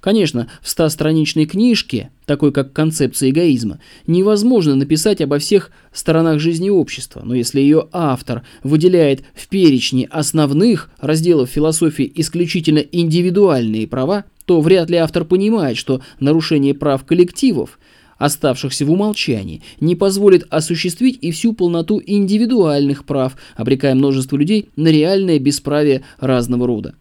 Конечно, 0.00 0.48
в 0.60 0.68
стастраничной 0.68 1.46
книжке, 1.46 2.10
такой 2.26 2.52
как 2.52 2.72
«Концепция 2.72 3.30
эгоизма», 3.30 3.78
невозможно 4.06 4.74
написать 4.74 5.20
обо 5.20 5.38
всех 5.38 5.70
сторонах 5.92 6.40
жизни 6.40 6.70
общества, 6.70 7.22
но 7.24 7.34
если 7.34 7.60
ее 7.60 7.88
автор 7.92 8.42
выделяет 8.62 9.22
в 9.34 9.48
перечне 9.48 10.06
основных 10.10 10.90
разделов 10.98 11.50
философии 11.50 12.10
исключительно 12.16 12.78
индивидуальные 12.78 13.86
права, 13.86 14.24
то 14.44 14.60
вряд 14.60 14.90
ли 14.90 14.96
автор 14.96 15.24
понимает, 15.24 15.76
что 15.76 16.02
нарушение 16.20 16.74
прав 16.74 17.04
коллективов, 17.04 17.78
оставшихся 18.22 18.86
в 18.86 18.90
умолчании, 18.92 19.62
не 19.80 19.96
позволит 19.96 20.46
осуществить 20.48 21.18
и 21.20 21.32
всю 21.32 21.52
полноту 21.54 22.00
индивидуальных 22.04 23.04
прав, 23.04 23.36
обрекая 23.56 23.96
множество 23.96 24.36
людей 24.36 24.68
на 24.76 24.88
реальное 24.88 25.40
бесправие 25.40 26.02
разного 26.20 26.68
рода. 26.68 26.94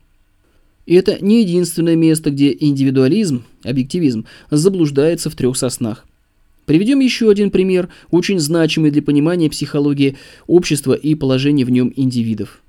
И 0.87 0.95
это 0.95 1.23
не 1.23 1.41
единственное 1.41 1.95
место, 1.95 2.31
где 2.31 2.57
индивидуализм, 2.59 3.43
объективизм, 3.63 4.25
заблуждается 4.49 5.29
в 5.29 5.35
трех 5.35 5.55
соснах. 5.57 6.05
Приведем 6.65 6.99
еще 7.01 7.29
один 7.29 7.51
пример, 7.51 7.89
очень 8.09 8.39
значимый 8.39 8.89
для 8.89 9.03
понимания 9.03 9.49
психологии 9.49 10.17
общества 10.47 10.93
и 10.93 11.13
положения 11.13 11.65
в 11.65 11.69
нем 11.69 11.93
индивидов. 11.95 12.61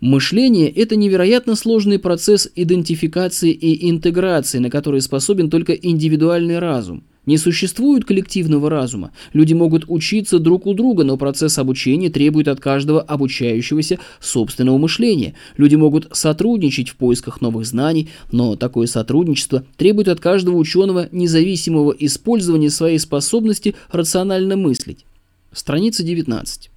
Мышление– 0.00 0.70
это 0.70 0.94
невероятно 0.94 1.56
сложный 1.56 1.98
процесс 1.98 2.48
идентификации 2.54 3.50
и 3.50 3.90
интеграции, 3.90 4.58
на 4.58 4.70
который 4.70 5.00
способен 5.00 5.50
только 5.50 5.72
индивидуальный 5.72 6.60
разум. 6.60 7.02
Не 7.26 7.36
существует 7.36 8.04
коллективного 8.04 8.70
разума. 8.70 9.10
Люди 9.32 9.54
могут 9.54 9.84
учиться 9.88 10.38
друг 10.38 10.66
у 10.66 10.72
друга, 10.72 11.02
но 11.02 11.16
процесс 11.16 11.58
обучения 11.58 12.10
требует 12.10 12.46
от 12.46 12.60
каждого 12.60 13.02
обучающегося 13.02 13.98
собственного 14.20 14.78
мышления. 14.78 15.34
Люди 15.56 15.74
могут 15.74 16.08
сотрудничать 16.12 16.90
в 16.90 16.96
поисках 16.96 17.40
новых 17.40 17.66
знаний, 17.66 18.08
но 18.30 18.54
такое 18.54 18.86
сотрудничество 18.86 19.64
требует 19.76 20.08
от 20.08 20.20
каждого 20.20 20.56
ученого 20.56 21.08
независимого 21.10 21.92
использования 21.98 22.70
своей 22.70 23.00
способности 23.00 23.74
рационально 23.90 24.56
мыслить. 24.56 25.04
Страница 25.52 26.04
19. 26.04 26.70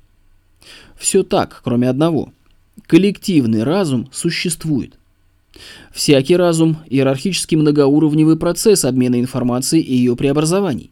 Все 0.98 1.24
так, 1.24 1.62
кроме 1.64 1.88
одного. 1.88 2.34
Коллективный 2.92 3.64
разум 3.64 4.10
существует. 4.12 5.00
Всякий 5.94 6.36
разум– 6.36 6.80
иерархически 6.90 7.56
многоуровневый 7.56 8.36
процесс 8.36 8.84
обмена 8.84 9.18
информацией 9.22 9.82
и 9.82 9.96
ее 9.96 10.18
преобразований. 10.18 10.92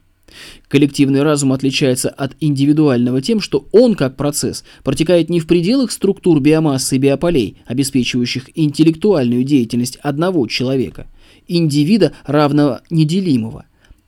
Коллективный 0.70 1.24
разум 1.24 1.52
отличается 1.52 2.08
от 2.08 2.38
индивидуального 2.40 3.22
тем, 3.22 3.42
что 3.42 3.68
он, 3.74 3.96
как 3.96 4.16
процесс, 4.16 4.64
протекает 4.86 5.30
не 5.30 5.42
в 5.42 5.48
пределах 5.48 5.92
структур 5.92 6.40
биомассы 6.40 6.96
и 6.96 7.00
биополей, 7.00 7.58
обеспечивающих 7.66 8.50
интеллектуальную 8.56 9.44
деятельность 9.44 9.98
одного 9.98 10.48
человека, 10.48 11.06
индивида 11.50 12.14
равного 12.26 12.82
неделимого, 12.90 13.66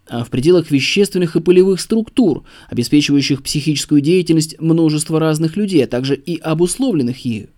а 0.08 0.24
в 0.24 0.30
пределах 0.30 0.72
вещественных 0.72 1.36
и 1.36 1.42
полевых 1.42 1.82
структур, 1.82 2.46
обеспечивающих 2.70 3.44
психическую 3.44 4.00
деятельность 4.00 4.58
множества 4.62 5.20
разных 5.20 5.58
людей, 5.58 5.84
а 5.84 5.88
также 5.88 6.16
и 6.16 6.38
обусловленных 6.38 7.26
ею. 7.26 7.50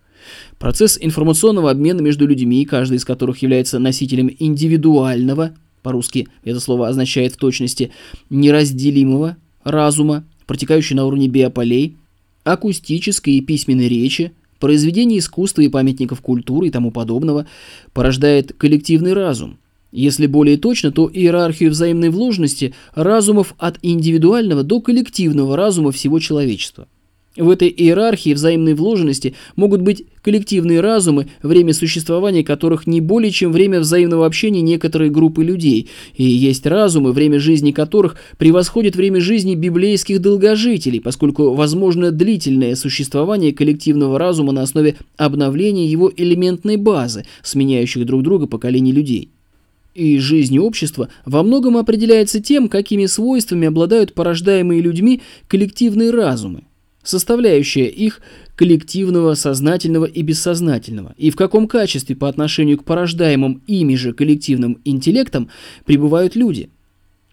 Процесс 0.60 0.98
информационного 1.00 1.72
обмена 1.72 2.02
между 2.02 2.28
людьми, 2.28 2.66
каждый 2.66 2.98
из 2.98 3.06
которых 3.06 3.42
является 3.42 3.80
носителем 3.80 4.30
индивидуального, 4.40 5.54
по-русски 5.82 6.28
это 6.44 6.60
слово 6.60 6.88
означает 6.88 7.34
в 7.34 7.38
точности 7.38 7.92
неразделимого 8.30 9.38
разума, 9.64 10.24
протекающий 10.48 10.96
на 10.96 11.06
уровне 11.06 11.28
биополей, 11.28 11.98
акустической 12.44 13.36
и 13.36 13.42
письменной 13.42 13.88
речи, 13.88 14.34
произведений 14.60 15.20
искусства 15.20 15.62
и 15.62 15.70
памятников 15.70 16.22
культуры 16.22 16.68
и 16.68 16.72
тому 16.72 16.92
подобного, 16.92 17.48
порождает 17.94 18.54
коллективный 18.54 19.14
разум. 19.14 19.58
Если 19.92 20.26
более 20.26 20.58
точно, 20.58 20.92
то 20.92 21.10
иерархию 21.14 21.70
взаимной 21.70 22.10
вложенности 22.10 22.74
разумов 22.96 23.54
от 23.60 23.78
индивидуального 23.82 24.64
до 24.64 24.82
коллективного 24.82 25.56
разума 25.56 25.92
всего 25.92 26.20
человечества. 26.20 26.88
В 27.36 27.50
этой 27.50 27.68
иерархии 27.68 28.36
взаимной 28.36 28.76
вложенности 28.76 29.34
могут 29.56 29.82
быть 29.82 30.06
коллективные 30.22 30.82
разумы, 30.82 31.30
время 31.42 31.74
существования 31.74 32.44
которых 32.44 32.86
не 32.86 33.02
более 33.02 33.32
чем 33.32 33.52
время 33.52 33.80
взаимного 33.80 34.28
общения 34.28 34.62
некоторой 34.62 35.10
группы 35.10 35.44
людей, 35.44 35.90
и 36.16 36.24
есть 36.24 36.68
разумы, 36.68 37.12
время 37.12 37.40
жизни 37.40 37.72
которых 37.72 38.18
превосходит 38.38 38.96
время 38.96 39.20
жизни 39.20 39.56
библейских 39.56 40.22
долгожителей, 40.22 41.02
поскольку 41.02 41.56
возможно 41.56 42.12
длительное 42.12 42.76
существование 42.76 43.52
коллективного 43.52 44.20
разума 44.20 44.52
на 44.52 44.62
основе 44.62 44.98
обновления 45.18 45.88
его 45.88 46.12
элементной 46.16 46.78
базы, 46.78 47.26
сменяющих 47.42 48.06
друг 48.06 48.22
друга 48.22 48.46
поколений 48.46 48.92
людей. 48.92 49.30
И 49.96 50.20
жизнь 50.20 50.60
общества 50.60 51.10
во 51.26 51.42
многом 51.42 51.78
определяется 51.78 52.40
тем, 52.40 52.70
какими 52.70 53.08
свойствами 53.08 53.68
обладают 53.68 54.14
порождаемые 54.14 54.82
людьми 54.82 55.22
коллективные 55.48 56.12
разумы 56.12 56.66
составляющая 57.04 57.88
их 57.88 58.22
коллективного, 58.56 59.34
сознательного 59.34 60.06
и 60.06 60.22
бессознательного, 60.22 61.14
и 61.18 61.30
в 61.30 61.36
каком 61.36 61.68
качестве 61.68 62.16
по 62.16 62.30
отношению 62.30 62.78
к 62.78 62.84
порождаемым 62.84 63.62
ими 63.68 63.96
же 63.96 64.14
коллективным 64.14 64.80
интеллектам 64.86 65.50
пребывают 65.86 66.36
люди. 66.36 66.70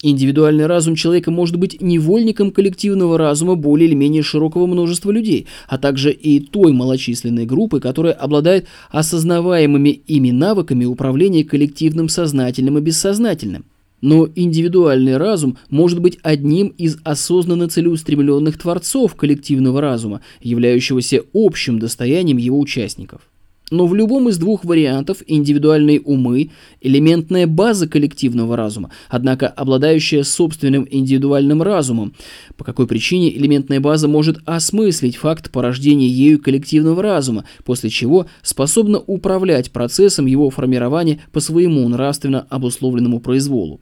Индивидуальный 0.02 0.64
разум 0.64 0.94
человека 0.94 1.30
может 1.30 1.56
быть 1.56 1.82
невольником 1.82 2.52
коллективного 2.52 3.18
разума 3.18 3.54
более 3.54 3.86
или 3.86 3.94
менее 3.94 4.22
широкого 4.22 4.66
множества 4.66 5.10
людей, 5.10 5.46
а 5.68 5.76
также 5.76 6.10
и 6.10 6.40
той 6.40 6.72
малочисленной 6.72 7.44
группы, 7.44 7.80
которая 7.80 8.14
обладает 8.14 8.66
осознаваемыми 8.90 9.90
ими 9.90 10.30
навыками 10.30 10.86
управления 10.86 11.44
коллективным 11.44 12.08
сознательным 12.08 12.78
и 12.78 12.80
бессознательным. 12.80 13.66
Но 14.00 14.28
индивидуальный 14.34 15.16
разум 15.16 15.58
может 15.68 16.00
быть 16.00 16.18
одним 16.22 16.68
из 16.68 16.98
осознанно 17.04 17.68
целеустремленных 17.68 18.58
творцов 18.58 19.14
коллективного 19.14 19.80
разума, 19.80 20.20
являющегося 20.40 21.22
общим 21.32 21.78
достоянием 21.78 22.38
его 22.38 22.58
участников. 22.58 23.22
Но 23.70 23.86
в 23.86 23.94
любом 23.94 24.28
из 24.28 24.36
двух 24.36 24.64
вариантов 24.64 25.18
индивидуальные 25.26 26.00
умы– 26.00 26.50
элементная 26.80 27.46
база 27.46 27.86
коллективного 27.88 28.56
разума, 28.56 28.90
однако 29.08 29.46
обладающая 29.46 30.24
собственным 30.24 30.88
индивидуальным 30.90 31.62
разумом, 31.62 32.14
по 32.56 32.64
какой 32.64 32.88
причине 32.88 33.32
элементная 33.36 33.78
база 33.78 34.08
может 34.08 34.38
осмыслить 34.44 35.16
факт 35.16 35.52
порождения 35.52 36.08
ею 36.08 36.42
коллективного 36.42 37.00
разума, 37.00 37.44
после 37.64 37.90
чего 37.90 38.26
способна 38.42 38.98
управлять 38.98 39.70
процессом 39.70 40.26
его 40.26 40.50
формирования 40.50 41.20
по 41.30 41.38
своему 41.38 41.88
нравственно 41.88 42.46
обусловленному 42.50 43.20
произволу. 43.20 43.80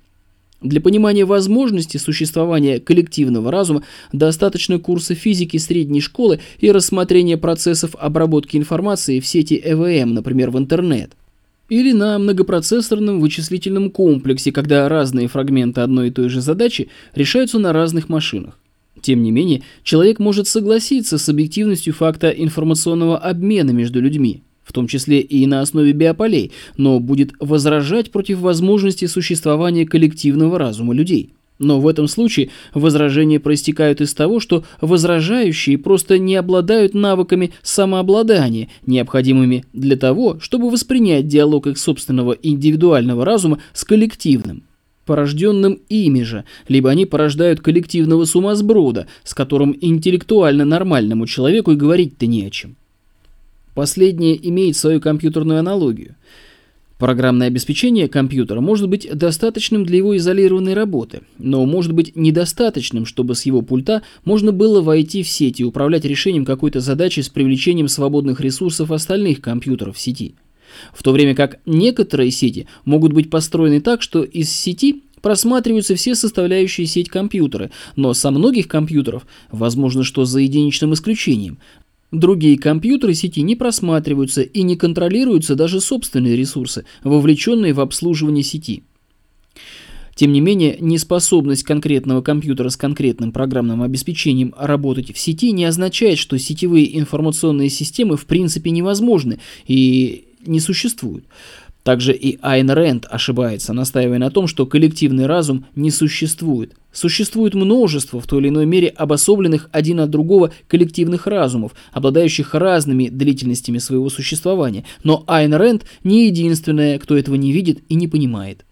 Для 0.61 0.81
понимания 0.81 1.25
возможности 1.25 1.99
существования 1.99 2.81
коллективного 2.81 3.53
разума 3.53 3.85
достаточно 4.13 4.81
курса 4.81 5.15
физики 5.15 5.57
средней 5.57 6.01
школы 6.01 6.41
и 6.59 6.73
рассмотрения 6.73 7.37
процессов 7.37 7.95
обработки 7.97 8.57
информации 8.57 9.21
в 9.21 9.27
сети 9.27 9.61
ЭВМ, 9.65 10.15
например, 10.15 10.51
в 10.51 10.59
интернет. 10.59 11.13
Или 11.69 11.93
на 11.93 12.19
многопроцессорном 12.19 13.21
вычислительном 13.21 13.91
комплексе, 13.91 14.51
когда 14.51 14.89
разные 14.89 15.29
фрагменты 15.29 15.83
одной 15.83 16.09
и 16.09 16.11
той 16.11 16.29
же 16.29 16.41
задачи 16.41 16.89
решаются 17.15 17.59
на 17.59 17.73
разных 17.73 18.09
машинах. 18.09 18.59
Тем 19.01 19.23
не 19.23 19.31
менее, 19.31 19.63
человек 19.85 20.19
может 20.19 20.49
согласиться 20.49 21.19
с 21.19 21.29
объективностью 21.29 21.95
факта 21.95 22.31
информационного 22.31 23.17
обмена 23.17 23.71
между 23.71 24.01
людьми 24.01 24.43
в 24.69 24.73
том 24.73 24.87
числе 24.87 25.21
и 25.21 25.47
на 25.47 25.63
основе 25.63 25.93
биополей, 25.93 26.53
но 26.77 27.01
будет 27.01 27.33
возражать 27.41 28.11
против 28.11 28.41
возможности 28.41 29.07
существования 29.07 29.87
коллективного 29.87 30.59
разума 30.59 30.93
людей. 30.93 31.33
Но 31.59 31.81
в 31.81 31.89
этом 31.89 32.07
случае 32.07 32.51
возражения 32.73 33.41
проистекают 33.41 34.01
из 34.01 34.15
того, 34.15 34.39
что 34.39 34.65
возражающие 34.81 35.77
просто 35.79 36.19
не 36.19 36.37
обладают 36.37 36.95
навыками 36.95 37.51
самообладания, 37.63 38.69
необходимыми 38.87 39.65
для 39.73 39.97
того, 39.97 40.39
чтобы 40.39 40.71
воспринять 40.71 41.27
диалог 41.27 41.67
их 41.67 41.79
собственного 41.79 42.33
индивидуального 42.33 43.25
разума 43.25 43.59
с 43.73 43.85
коллективным 43.85 44.63
порожденным 45.07 45.81
ими 45.89 46.23
же, 46.23 46.45
либо 46.69 46.91
они 46.91 47.07
порождают 47.07 47.63
коллективного 47.63 48.27
сумасброда, 48.27 49.07
с 49.25 49.33
которым 49.33 49.75
интеллектуально 49.81 50.67
нормальному 50.67 51.27
человеку 51.27 51.73
и 51.73 51.77
говорить-то 51.77 52.27
не 52.27 52.45
о 52.45 52.51
чем. 52.51 52.77
Последнее 53.79 54.37
имеет 54.49 54.77
свою 54.77 55.01
компьютерную 55.01 55.61
аналогию. 55.61 56.17
Программное 56.99 57.47
обеспечение 57.47 58.09
компьютера 58.09 58.61
может 58.61 58.89
быть 58.89 59.09
достаточным 59.09 59.85
для 59.85 59.99
его 59.99 60.17
изолированной 60.17 60.75
работы, 60.75 61.21
но 61.39 61.65
может 61.65 61.93
быть 61.93 62.17
недостаточным, 62.17 63.07
чтобы 63.07 63.37
с 63.37 63.47
его 63.47 63.63
пульта 63.63 64.03
можно 64.25 64.51
было 64.51 64.81
войти 64.81 65.23
в 65.23 65.29
сеть 65.29 65.61
и 65.61 65.65
управлять 65.65 66.05
решением 66.05 66.45
какой-то 66.45 66.81
задачи 66.81 67.21
с 67.21 67.29
привлечением 67.29 67.87
свободных 67.87 68.41
ресурсов 68.41 68.91
остальных 68.91 69.41
компьютеров 69.41 69.97
в 69.97 70.01
сети. 70.01 70.35
В 70.93 71.05
то 71.05 71.13
время 71.13 71.37
как 71.37 71.61
некоторые 71.65 72.33
сети 72.33 72.67
могут 72.85 73.13
быть 73.13 73.31
построены 73.31 73.81
так, 73.81 74.03
что 74.03 74.25
из 74.25 74.51
сети 74.51 75.05
просматриваются 75.21 75.95
все 75.95 76.15
составляющие 76.15 76.87
сеть 76.87 77.09
компьютера, 77.09 77.71
но 77.97 78.15
со 78.15 78.31
многих 78.31 78.69
компьютеров, 78.69 79.27
возможно, 79.51 80.05
что 80.05 80.25
за 80.25 80.41
единичным 80.41 80.95
исключением, 80.95 81.59
Другие 82.11 82.59
компьютеры 82.59 83.13
сети 83.13 83.43
не 83.43 83.55
просматриваются 83.55 84.41
и 84.41 84.63
не 84.63 84.77
контролируются 84.77 85.55
даже 85.55 85.81
собственные 85.81 86.37
ресурсы, 86.37 86.87
вовлеченные 87.05 87.75
в 87.75 87.81
обслуживание 87.81 88.43
сети. 88.43 88.83
Тем 90.15 90.33
не 90.33 90.41
менее, 90.41 90.79
неспособность 90.81 91.63
конкретного 91.63 92.23
компьютера 92.23 92.71
с 92.71 92.77
конкретным 92.77 93.31
программным 93.31 93.83
обеспечением 93.83 94.53
работать 94.59 95.15
в 95.15 95.19
сети 95.19 95.53
не 95.53 95.65
означает, 95.65 96.19
что 96.19 96.39
сетевые 96.39 96.99
информационные 96.99 97.69
системы 97.69 98.17
в 98.17 98.27
принципе 98.27 98.71
невозможны 98.71 99.39
и 99.67 100.25
не 100.45 100.59
существуют. 100.61 101.25
Также 101.89 102.13
и 102.13 102.39
Айн 102.43 102.69
Рэнд 102.69 103.07
ошибается, 103.11 103.73
настаивая 103.73 104.19
на 104.19 104.31
том, 104.31 104.47
что 104.47 104.67
коллективный 104.67 105.25
разум 105.25 105.65
не 105.75 105.91
существует. 105.91 106.75
Существует 106.93 107.55
множество 107.55 108.21
в 108.21 108.27
той 108.27 108.43
или 108.43 108.49
иной 108.51 108.67
мере 108.67 108.89
обособленных 108.89 109.71
один 109.73 110.01
от 110.01 110.11
другого 110.11 110.53
коллективных 110.67 111.27
разумов, 111.27 111.73
обладающих 111.95 112.55
разными 112.55 113.09
длительностями 113.09 113.79
своего 113.79 114.11
существования, 114.11 114.85
но 115.03 115.25
Айн 115.27 115.55
Рэнд 115.55 115.87
не 116.05 116.27
единственная, 116.27 116.99
кто 116.99 117.17
этого 117.17 117.37
не 117.37 117.53
видит 117.53 117.79
и 117.89 117.95
не 117.95 118.07
понимает. 118.07 118.67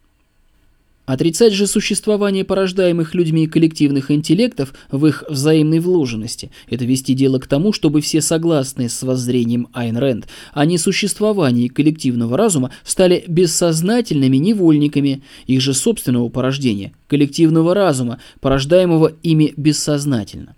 Отрицать 1.07 1.53
же 1.53 1.69
существование 1.69 2.45
порождаемых 2.45 3.14
людьми 3.14 3.47
коллективных 3.47 4.11
интеллектов 4.11 4.75
в 4.90 5.07
их 5.07 5.23
взаимной 5.29 5.79
вложенности– 5.79 6.51
это 6.69 6.85
вести 6.85 7.14
дело 7.14 7.38
к 7.38 7.47
тому, 7.47 7.73
чтобы 7.73 8.01
все 8.01 8.21
согласные 8.21 8.88
с 8.88 9.01
воззрением 9.05 9.69
Айн 9.73 9.97
Рэнд 9.97 10.27
о 10.53 10.66
несуществовании 10.66 11.69
коллективного 11.69 12.37
разума 12.37 12.73
стали 12.85 13.25
бессознательными 13.29 14.37
невольниками 14.37 15.23
их 15.47 15.61
же 15.61 15.75
собственного 15.75 16.29
порождения, 16.29 16.92
коллективного 17.07 17.73
разума, 17.73 18.21
порождаемого 18.40 19.12
ими 19.23 19.55
бессознательно. 19.57 20.57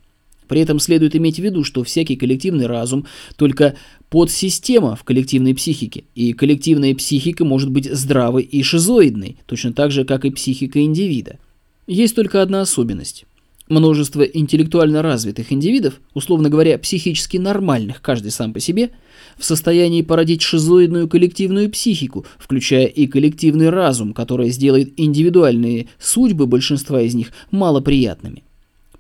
При 0.49 0.61
этом 0.61 0.81
следует 0.81 1.15
иметь 1.15 1.37
в 1.37 1.43
виду, 1.43 1.63
что 1.63 1.85
всякий 1.85 2.17
коллективный 2.17 2.67
разум 2.67 3.07
только 3.37 3.77
подсистема 4.09 4.97
в 4.97 5.05
коллективной 5.05 5.55
психике, 5.55 6.05
и 6.15 6.33
коллективная 6.33 6.95
психика 6.95 7.45
может 7.45 7.71
быть 7.71 7.91
здравой 7.91 8.43
и 8.43 8.63
шизоидной, 8.63 9.37
точно 9.47 9.73
так 9.73 9.91
же, 9.91 10.05
как 10.05 10.25
и 10.25 10.31
психика 10.31 10.81
индивида. 10.81 11.39
Есть 11.87 12.17
только 12.17 12.43
одна 12.43 12.63
особенность. 12.63 13.27
Множество 13.69 14.23
интеллектуально 14.23 15.03
развитых 15.03 15.53
индивидов, 15.53 16.01
условно 16.15 16.49
говоря, 16.49 16.79
психически 16.79 17.37
нормальных, 17.37 18.01
каждый 18.01 18.31
сам 18.31 18.55
по 18.55 18.61
себе, 18.61 18.93
в 19.37 19.45
состоянии 19.45 20.01
породить 20.01 20.41
шизоидную 20.41 21.07
коллективную 21.07 21.71
психику, 21.71 22.25
включая 22.39 22.87
и 22.87 23.07
коллективный 23.07 23.69
разум, 23.69 24.15
который 24.15 24.49
сделает 24.49 24.95
индивидуальные 24.97 25.89
судьбы 25.99 26.47
большинства 26.47 27.03
из 27.03 27.15
них 27.15 27.33
малоприятными. 27.51 28.43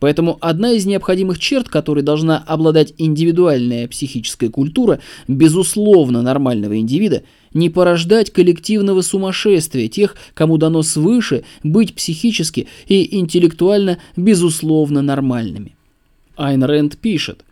Поэтому 0.00 0.38
одна 0.40 0.72
из 0.72 0.86
необходимых 0.86 1.38
черт, 1.38 1.68
которой 1.68 2.02
должна 2.02 2.38
обладать 2.38 2.94
индивидуальная 2.98 3.88
психическая 3.88 4.48
культура, 4.48 5.00
безусловно 5.26 6.22
нормального 6.22 6.78
индивида, 6.78 7.24
не 7.52 7.68
порождать 7.68 8.30
коллективного 8.30 9.00
сумасшествия 9.00 9.88
тех, 9.88 10.14
кому 10.34 10.56
дано 10.56 10.82
свыше 10.82 11.44
быть 11.64 11.94
психически 11.94 12.68
и 12.86 13.16
интеллектуально 13.18 13.98
безусловно 14.16 15.02
нормальными. 15.02 15.74
Айн 16.36 16.62
Рэнд 16.62 16.98
пишет, 16.98 17.44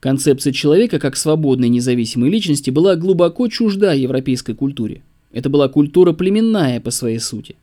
Концепция 0.00 0.52
человека 0.52 0.98
как 0.98 1.16
свободной 1.16 1.68
независимой 1.68 2.28
личности 2.28 2.70
была 2.70 2.96
глубоко 2.96 3.46
чужда 3.46 3.92
европейской 3.92 4.52
культуре. 4.52 5.02
Это 5.30 5.48
была 5.48 5.68
культура 5.68 6.12
племенная 6.12 6.80
по 6.80 6.90
своей 6.90 7.20
сути. 7.20 7.54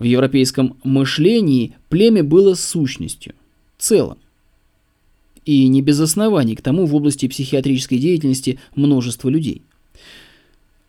В 0.00 0.02
европейском 0.02 0.78
мышлении 0.82 1.74
племя 1.88 2.24
было 2.24 2.54
сущностью 2.54 3.34
целом. 3.80 4.18
И 5.44 5.66
не 5.68 5.82
без 5.82 5.98
оснований 6.00 6.54
к 6.54 6.62
тому 6.62 6.86
в 6.86 6.94
области 6.94 7.26
психиатрической 7.26 7.98
деятельности 7.98 8.60
множество 8.74 9.28
людей. 9.28 9.62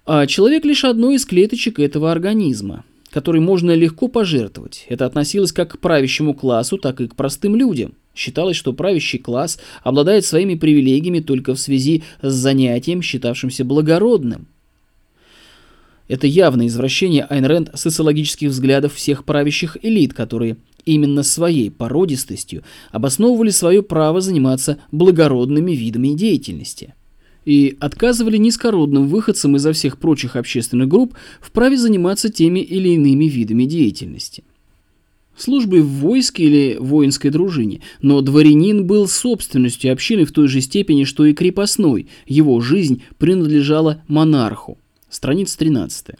А 0.05 0.27
человек 0.27 0.65
лишь 0.65 0.83
одной 0.83 1.15
из 1.15 1.25
клеточек 1.25 1.79
этого 1.79 2.11
организма, 2.11 2.83
который 3.11 3.41
можно 3.41 3.73
легко 3.75 4.07
пожертвовать. 4.07 4.85
Это 4.89 5.05
относилось 5.05 5.51
как 5.51 5.73
к 5.73 5.79
правящему 5.79 6.33
классу, 6.33 6.77
так 6.77 7.01
и 7.01 7.07
к 7.07 7.15
простым 7.15 7.55
людям. 7.55 7.93
Считалось, 8.13 8.57
что 8.57 8.73
правящий 8.73 9.19
класс 9.19 9.59
обладает 9.83 10.25
своими 10.25 10.55
привилегиями 10.55 11.19
только 11.19 11.53
в 11.53 11.59
связи 11.59 12.03
с 12.21 12.33
занятием, 12.33 13.01
считавшимся 13.01 13.63
благородным. 13.63 14.47
Это 16.07 16.27
явное 16.27 16.67
извращение 16.67 17.23
Айн 17.23 17.45
Рэнд 17.45 17.71
социологических 17.73 18.49
взглядов 18.49 18.95
всех 18.95 19.23
правящих 19.23 19.77
элит, 19.81 20.13
которые 20.13 20.57
именно 20.85 21.23
своей 21.23 21.69
породистостью 21.71 22.63
обосновывали 22.91 23.49
свое 23.49 23.81
право 23.83 24.21
заниматься 24.21 24.79
благородными 24.91 25.71
видами 25.71 26.09
деятельности 26.09 26.93
и 27.45 27.75
отказывали 27.79 28.37
низкородным 28.37 29.07
выходцам 29.07 29.55
изо 29.55 29.73
всех 29.73 29.97
прочих 29.97 30.35
общественных 30.35 30.87
групп 30.87 31.15
в 31.39 31.51
праве 31.51 31.77
заниматься 31.77 32.29
теми 32.29 32.59
или 32.59 32.89
иными 32.89 33.25
видами 33.25 33.65
деятельности. 33.65 34.43
Службой 35.37 35.81
в 35.81 35.87
войске 35.87 36.43
или 36.43 36.77
воинской 36.77 37.31
дружине, 37.31 37.81
но 38.01 38.21
дворянин 38.21 38.85
был 38.85 39.07
собственностью 39.07 39.91
общины 39.91 40.25
в 40.25 40.31
той 40.31 40.47
же 40.47 40.61
степени, 40.61 41.03
что 41.03 41.25
и 41.25 41.33
крепостной, 41.33 42.07
его 42.27 42.59
жизнь 42.61 43.01
принадлежала 43.17 44.03
монарху. 44.07 44.77
Страница 45.09 45.57
13. 45.57 46.15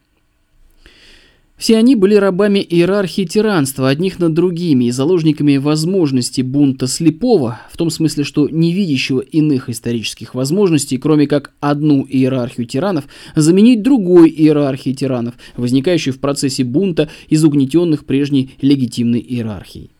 Все 1.61 1.77
они 1.77 1.95
были 1.95 2.15
рабами 2.15 2.57
иерархии 2.57 3.23
тиранства 3.23 3.87
одних 3.87 4.17
над 4.17 4.33
другими 4.33 4.85
и 4.85 4.91
заложниками 4.91 5.57
возможности 5.57 6.41
бунта 6.41 6.87
слепого, 6.87 7.61
в 7.71 7.77
том 7.77 7.91
смысле, 7.91 8.23
что 8.23 8.49
не 8.49 8.73
видящего 8.73 9.19
иных 9.19 9.69
исторических 9.69 10.33
возможностей, 10.33 10.97
кроме 10.97 11.27
как 11.27 11.51
одну 11.59 12.03
иерархию 12.09 12.65
тиранов, 12.65 13.05
заменить 13.35 13.83
другой 13.83 14.31
иерархией 14.31 14.95
тиранов, 14.95 15.35
возникающей 15.55 16.11
в 16.11 16.19
процессе 16.19 16.63
бунта 16.63 17.09
из 17.29 17.45
угнетенных 17.45 18.05
прежней 18.05 18.55
легитимной 18.59 19.19
иерархией. 19.19 19.91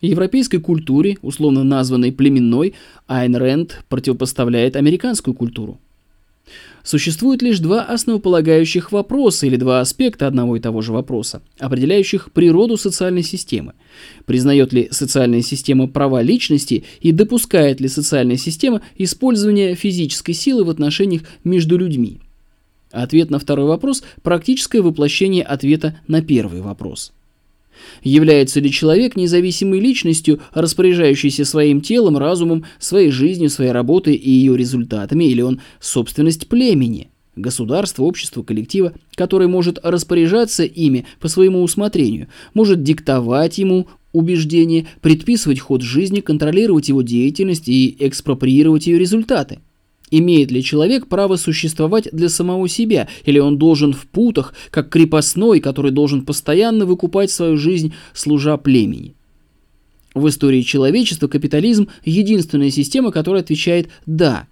Европейской 0.00 0.58
культуре, 0.58 1.18
условно 1.22 1.62
названной 1.62 2.10
племенной, 2.10 2.74
Айн 3.06 3.36
Рэнд 3.36 3.84
противопоставляет 3.88 4.74
американскую 4.74 5.34
культуру. 5.34 5.78
Существует 6.82 7.40
лишь 7.40 7.60
два 7.60 7.82
основополагающих 7.82 8.92
вопроса 8.92 9.46
или 9.46 9.56
два 9.56 9.80
аспекта 9.80 10.26
одного 10.26 10.56
и 10.56 10.60
того 10.60 10.82
же 10.82 10.92
вопроса, 10.92 11.40
определяющих 11.58 12.30
природу 12.32 12.76
социальной 12.76 13.22
системы. 13.22 13.72
Признает 14.26 14.74
ли 14.74 14.88
социальная 14.90 15.40
система 15.40 15.88
права 15.88 16.20
личности 16.20 16.84
и 17.00 17.12
допускает 17.12 17.80
ли 17.80 17.88
социальная 17.88 18.36
система 18.36 18.82
использование 18.96 19.74
физической 19.74 20.34
силы 20.34 20.64
в 20.64 20.70
отношениях 20.70 21.22
между 21.42 21.78
людьми? 21.78 22.20
Ответ 22.90 23.30
на 23.30 23.38
второй 23.38 23.66
вопрос– 23.66 24.04
практическое 24.22 24.82
воплощение 24.82 25.42
ответа 25.42 25.98
на 26.06 26.20
первый 26.20 26.60
вопрос– 26.60 27.12
Является 28.02 28.60
ли 28.60 28.70
человек 28.70 29.16
независимой 29.16 29.80
личностью, 29.80 30.40
распоряжающейся 30.52 31.44
своим 31.44 31.80
телом, 31.80 32.18
разумом, 32.18 32.64
своей 32.78 33.10
жизнью, 33.10 33.50
своей 33.50 33.72
работой 33.72 34.14
и 34.14 34.30
ее 34.30 34.56
результатами, 34.56 35.24
или 35.24 35.42
он 35.42 35.60
собственность 35.80 36.48
племени, 36.48 37.10
государства, 37.36 38.04
общества, 38.04 38.42
коллектива, 38.42 38.92
который 39.14 39.48
может 39.48 39.78
распоряжаться 39.82 40.64
ими 40.64 41.06
по 41.20 41.28
своему 41.28 41.62
усмотрению, 41.62 42.28
может 42.52 42.82
диктовать 42.82 43.58
ему 43.58 43.88
убеждения, 44.12 44.86
предписывать 45.00 45.60
ход 45.60 45.82
жизни, 45.82 46.20
контролировать 46.20 46.88
его 46.88 47.02
деятельность 47.02 47.68
и 47.68 47.96
экспроприировать 47.98 48.86
ее 48.86 48.98
результаты? 48.98 49.60
Имеет 50.16 50.52
ли 50.52 50.62
человек 50.62 51.08
право 51.08 51.34
существовать 51.34 52.08
для 52.12 52.28
самого 52.28 52.68
себя, 52.68 53.08
или 53.24 53.40
он 53.40 53.58
должен 53.58 53.92
в 53.92 54.06
путах, 54.06 54.54
как 54.70 54.88
крепостной, 54.88 55.58
который 55.58 55.90
должен 55.90 56.24
постоянно 56.24 56.86
выкупать 56.86 57.32
свою 57.32 57.56
жизнь, 57.56 57.92
служа 58.12 58.56
племени? 58.56 59.16
В 60.14 60.28
истории 60.28 60.62
человечества 60.62 61.26
капитализм– 61.26 61.88
единственная 62.04 62.70
система, 62.70 63.10
которая 63.10 63.42
отвечает 63.42 63.88
«да». 64.06 64.46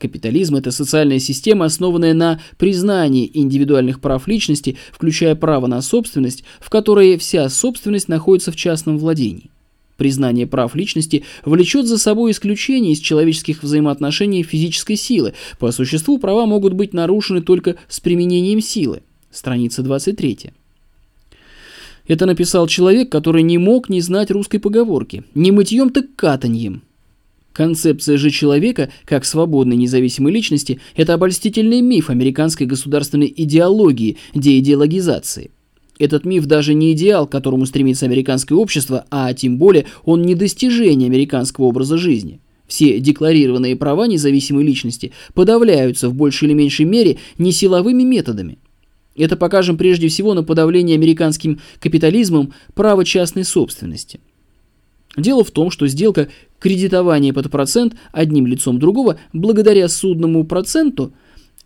Капитализм– 0.00 0.56
это 0.56 0.72
социальная 0.72 1.20
система, 1.20 1.66
основанная 1.66 2.12
на 2.12 2.40
признании 2.58 3.30
индивидуальных 3.32 4.00
прав 4.00 4.26
личности, 4.26 4.76
включая 4.90 5.36
право 5.36 5.68
на 5.68 5.82
собственность, 5.82 6.42
в 6.58 6.68
которой 6.68 7.16
вся 7.16 7.48
собственность 7.48 8.08
находится 8.08 8.50
в 8.50 8.56
частном 8.56 8.98
владении. 8.98 9.52
Признание 10.00 10.46
прав 10.46 10.74
личности 10.74 11.24
влечет 11.44 11.86
за 11.86 11.98
собой 11.98 12.30
исключение 12.30 12.94
из 12.94 13.00
человеческих 13.00 13.62
взаимоотношений 13.62 14.42
физической 14.42 14.96
силы. 14.96 15.34
По 15.58 15.72
существу 15.72 16.16
права 16.16 16.46
могут 16.46 16.72
быть 16.72 16.94
нарушены 16.94 17.42
только 17.42 17.76
с 17.86 18.00
применением 18.00 18.62
силы. 18.62 19.02
Страница 19.30 19.82
23. 19.82 20.52
Это 22.08 22.24
написал 22.24 22.66
человек, 22.66 23.12
который 23.12 23.42
не 23.42 23.58
мог 23.58 23.90
не 23.90 24.00
знать 24.00 24.30
русской 24.30 24.56
поговорки. 24.56 25.24
Не 25.34 25.52
мытьем, 25.52 25.90
так 25.90 26.06
катаньем. 26.16 26.80
Концепция 27.52 28.16
же 28.16 28.30
человека, 28.30 28.88
как 29.04 29.26
свободной 29.26 29.76
независимой 29.76 30.32
личности, 30.32 30.80
это 30.96 31.12
обольстительный 31.12 31.82
миф 31.82 32.08
американской 32.08 32.66
государственной 32.66 33.30
идеологии, 33.36 34.16
деидеологизации. 34.34 35.50
Этот 36.00 36.24
миф 36.24 36.46
даже 36.46 36.72
не 36.72 36.92
идеал, 36.92 37.26
к 37.26 37.32
которому 37.32 37.66
стремится 37.66 38.06
американское 38.06 38.56
общество, 38.56 39.04
а 39.10 39.34
тем 39.34 39.58
более 39.58 39.84
он 40.02 40.22
не 40.22 40.34
достижение 40.34 41.06
американского 41.06 41.66
образа 41.66 41.98
жизни. 41.98 42.40
Все 42.66 43.00
декларированные 43.00 43.76
права 43.76 44.06
независимой 44.06 44.64
личности 44.64 45.12
подавляются 45.34 46.08
в 46.08 46.14
большей 46.14 46.48
или 46.48 46.54
меньшей 46.54 46.86
мере 46.86 47.18
не 47.36 47.52
силовыми 47.52 48.02
методами. 48.02 48.56
Это 49.14 49.36
покажем 49.36 49.76
прежде 49.76 50.08
всего 50.08 50.32
на 50.32 50.42
подавлении 50.42 50.94
американским 50.94 51.60
капитализмом 51.80 52.54
права 52.72 53.04
частной 53.04 53.44
собственности. 53.44 54.20
Дело 55.18 55.44
в 55.44 55.50
том, 55.50 55.70
что 55.70 55.86
сделка 55.86 56.28
кредитования 56.58 57.34
под 57.34 57.50
процент 57.50 57.94
одним 58.10 58.46
лицом 58.46 58.78
другого 58.78 59.18
благодаря 59.34 59.86
судному 59.88 60.44
проценту 60.44 61.12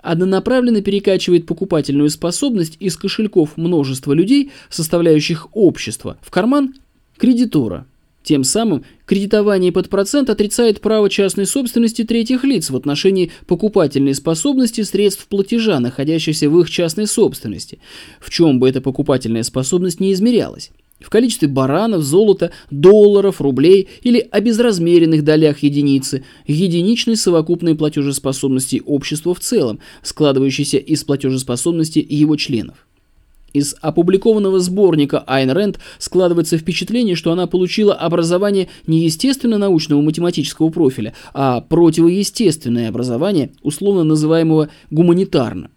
однонаправленно 0.04 0.82
перекачивает 0.82 1.46
покупательную 1.46 2.10
способность 2.10 2.76
из 2.80 2.96
кошельков 2.96 3.56
множества 3.56 4.12
людей, 4.12 4.52
составляющих 4.68 5.48
общество, 5.52 6.18
в 6.22 6.30
карман 6.30 6.74
кредитора– 7.18 7.86
тем 8.24 8.42
самым 8.42 8.84
кредитование 9.04 9.70
под 9.70 9.90
процент 9.90 10.30
отрицает 10.30 10.80
право 10.80 11.08
частной 11.10 11.46
собственности 11.46 12.04
третьих 12.04 12.42
лиц 12.42 12.70
в 12.70 12.76
отношении 12.76 13.30
покупательной 13.46 14.14
способности 14.14 14.80
средств 14.80 15.26
платежа, 15.28 15.78
находящихся 15.78 16.48
в 16.48 16.58
их 16.58 16.70
частной 16.70 17.06
собственности, 17.06 17.78
в 18.18 18.30
чем 18.30 18.58
бы 18.58 18.68
эта 18.68 18.80
покупательная 18.80 19.42
способность 19.42 20.00
не 20.00 20.12
измерялась. 20.14 20.70
В 21.00 21.10
количестве 21.10 21.48
баранов, 21.48 22.02
золота, 22.02 22.52
долларов, 22.70 23.40
рублей 23.40 23.88
или 24.02 24.26
о 24.30 24.40
безразмеренных 24.40 25.24
долях 25.24 25.62
единицы, 25.62 26.24
единичной 26.46 27.16
совокупной 27.16 27.74
платежеспособности 27.74 28.82
общества 28.84 29.34
в 29.34 29.40
целом, 29.40 29.80
складывающейся 30.02 30.78
из 30.78 31.04
платежеспособности 31.04 32.04
его 32.08 32.36
членов. 32.36 32.86
Из 33.52 33.76
опубликованного 33.80 34.58
сборника 34.58 35.20
Айн 35.26 35.50
Рэнд 35.50 35.78
складывается 35.98 36.58
впечатление, 36.58 37.14
что 37.14 37.30
она 37.30 37.46
получила 37.46 37.94
образование 37.94 38.68
не 38.88 39.04
естественно-научного 39.04 40.02
математического 40.02 40.70
профиля, 40.70 41.14
а 41.32 41.60
противоестественное 41.60 42.88
образование, 42.88 43.52
условно 43.62 44.02
называемого 44.02 44.70
гуманитарно. 44.90 45.70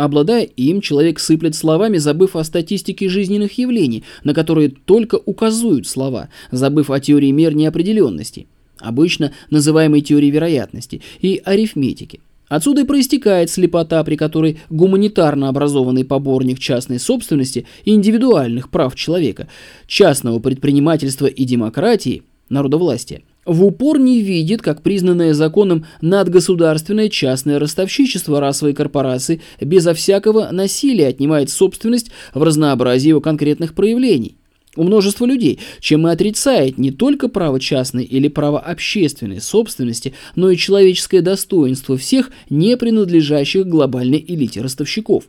Обладая 0.00 0.44
им, 0.44 0.80
человек 0.80 1.20
сыплет 1.20 1.54
словами, 1.54 1.98
забыв 1.98 2.34
о 2.34 2.42
статистике 2.42 3.10
жизненных 3.10 3.58
явлений, 3.58 4.02
на 4.24 4.32
которые 4.32 4.70
только 4.70 5.16
указывают 5.16 5.86
слова, 5.86 6.30
забыв 6.50 6.90
о 6.90 6.98
теории 7.00 7.30
мер 7.32 7.54
неопределенности, 7.54 8.46
обычно 8.78 9.34
называемой 9.50 10.00
теорией 10.00 10.30
вероятности, 10.30 11.02
и 11.20 11.42
арифметике. 11.44 12.20
Отсюда 12.48 12.80
и 12.80 12.84
проистекает 12.84 13.50
слепота, 13.50 14.02
при 14.02 14.16
которой 14.16 14.60
гуманитарно 14.70 15.50
образованный 15.50 16.06
поборник 16.06 16.60
частной 16.60 16.98
собственности 16.98 17.66
и 17.84 17.90
индивидуальных 17.90 18.70
прав 18.70 18.94
человека, 18.94 19.48
частного 19.86 20.38
предпринимательства 20.38 21.26
и 21.26 21.44
демократии, 21.44 22.22
народовластия, 22.48 23.20
в 23.46 23.64
упор 23.64 23.98
не 23.98 24.20
видит, 24.20 24.62
как 24.62 24.82
признанное 24.82 25.34
законом 25.34 25.86
надгосударственное 26.00 27.08
частное 27.08 27.58
ростовщичество 27.58 28.40
расовой 28.40 28.74
корпорации 28.74 29.40
безо 29.60 29.94
всякого 29.94 30.50
насилия 30.52 31.08
отнимает 31.08 31.50
собственность 31.50 32.10
в 32.34 32.42
разнообразии 32.42 33.08
его 33.08 33.20
конкретных 33.20 33.74
проявлений 33.74 34.36
у 34.76 34.84
множества 34.84 35.24
людей, 35.24 35.58
чем 35.80 36.06
и 36.06 36.12
отрицает 36.12 36.78
не 36.78 36.90
только 36.92 37.28
право 37.28 37.58
частной 37.58 38.04
или 38.04 38.28
право 38.28 38.60
общественной 38.60 39.40
собственности, 39.40 40.14
но 40.36 40.50
и 40.50 40.56
человеческое 40.56 41.22
достоинство 41.22 41.96
всех, 41.96 42.30
не 42.48 42.76
принадлежащих 42.76 43.66
глобальной 43.66 44.24
элите 44.26 44.60
ростовщиков. 44.60 45.24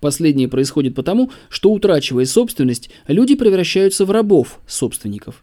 Последнее 0.00 0.48
происходит 0.48 0.94
потому, 0.94 1.30
что, 1.48 1.72
утрачивая 1.72 2.26
собственность, 2.26 2.90
люди 3.06 3.34
превращаются 3.34 4.04
в 4.04 4.10
рабов 4.10 4.60
собственников. 4.66 5.42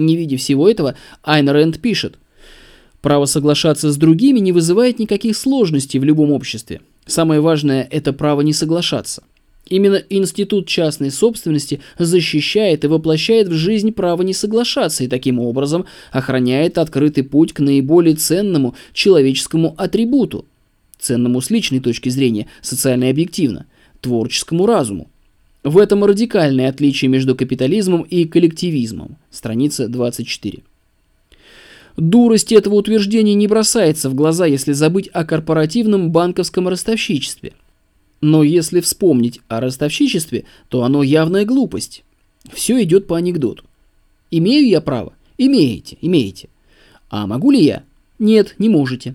Не 0.00 0.16
видя 0.16 0.38
всего 0.38 0.66
этого, 0.66 0.94
Айн 1.22 1.46
Рэнд 1.46 1.78
пишет, 1.78 2.16
«Право 3.02 3.26
соглашаться 3.26 3.92
с 3.92 3.96
другими 3.98 4.38
не 4.38 4.50
вызывает 4.50 4.98
никаких 4.98 5.36
сложностей 5.36 6.00
в 6.00 6.04
любом 6.04 6.32
обществе. 6.32 6.80
Самое 7.04 7.42
важное– 7.42 7.86
это 7.90 8.14
право 8.14 8.40
не 8.40 8.54
соглашаться. 8.54 9.22
Именно 9.68 10.02
институт 10.08 10.66
частной 10.66 11.10
собственности 11.10 11.80
защищает 11.98 12.84
и 12.84 12.88
воплощает 12.88 13.48
в 13.48 13.52
жизнь 13.52 13.92
право 13.92 14.22
не 14.22 14.32
соглашаться 14.32 15.04
и 15.04 15.08
таким 15.08 15.38
образом 15.38 15.84
охраняет 16.12 16.78
открытый 16.78 17.22
путь 17.22 17.52
к 17.52 17.60
наиболее 17.60 18.16
ценному 18.16 18.74
человеческому 18.94 19.74
атрибуту, 19.76 20.46
ценному 20.98 21.42
с 21.42 21.50
личной 21.50 21.80
точки 21.80 22.08
зрения, 22.08 22.46
социально 22.62 23.10
объективно, 23.10 23.66
творческому 24.00 24.64
разуму. 24.64 25.10
В 25.62 25.78
этом 25.78 26.04
радикальное 26.04 26.68
отличие 26.68 27.08
между 27.08 27.34
капитализмом 27.36 28.02
и 28.02 28.24
коллективизмом. 28.24 29.18
Страница 29.30 29.88
24. 29.88 30.62
Дурость 31.96 32.52
этого 32.52 32.76
утверждения 32.76 33.34
не 33.34 33.46
бросается 33.46 34.08
в 34.08 34.14
глаза, 34.14 34.46
если 34.46 34.72
забыть 34.72 35.08
о 35.08 35.24
корпоративном 35.24 36.10
банковском 36.10 36.68
ростовщичестве– 36.68 37.52
но 38.20 38.42
если 38.42 38.80
вспомнить 38.80 39.40
о 39.48 39.60
ростовщичестве, 39.60 40.44
то 40.68 40.82
оно 40.82 41.02
явная 41.02 41.44
глупость. 41.44 42.04
Все 42.52 42.82
идет 42.82 43.06
по 43.06 43.16
анекдоту. 43.16 43.64
Имею 44.30 44.68
я 44.68 44.80
право? 44.80 45.14
Имеете, 45.38 45.96
имеете. 46.00 46.48
А 47.08 47.26
могу 47.26 47.50
ли 47.50 47.62
я? 47.62 47.82
Нет, 48.18 48.54
не 48.58 48.68
можете. 48.68 49.14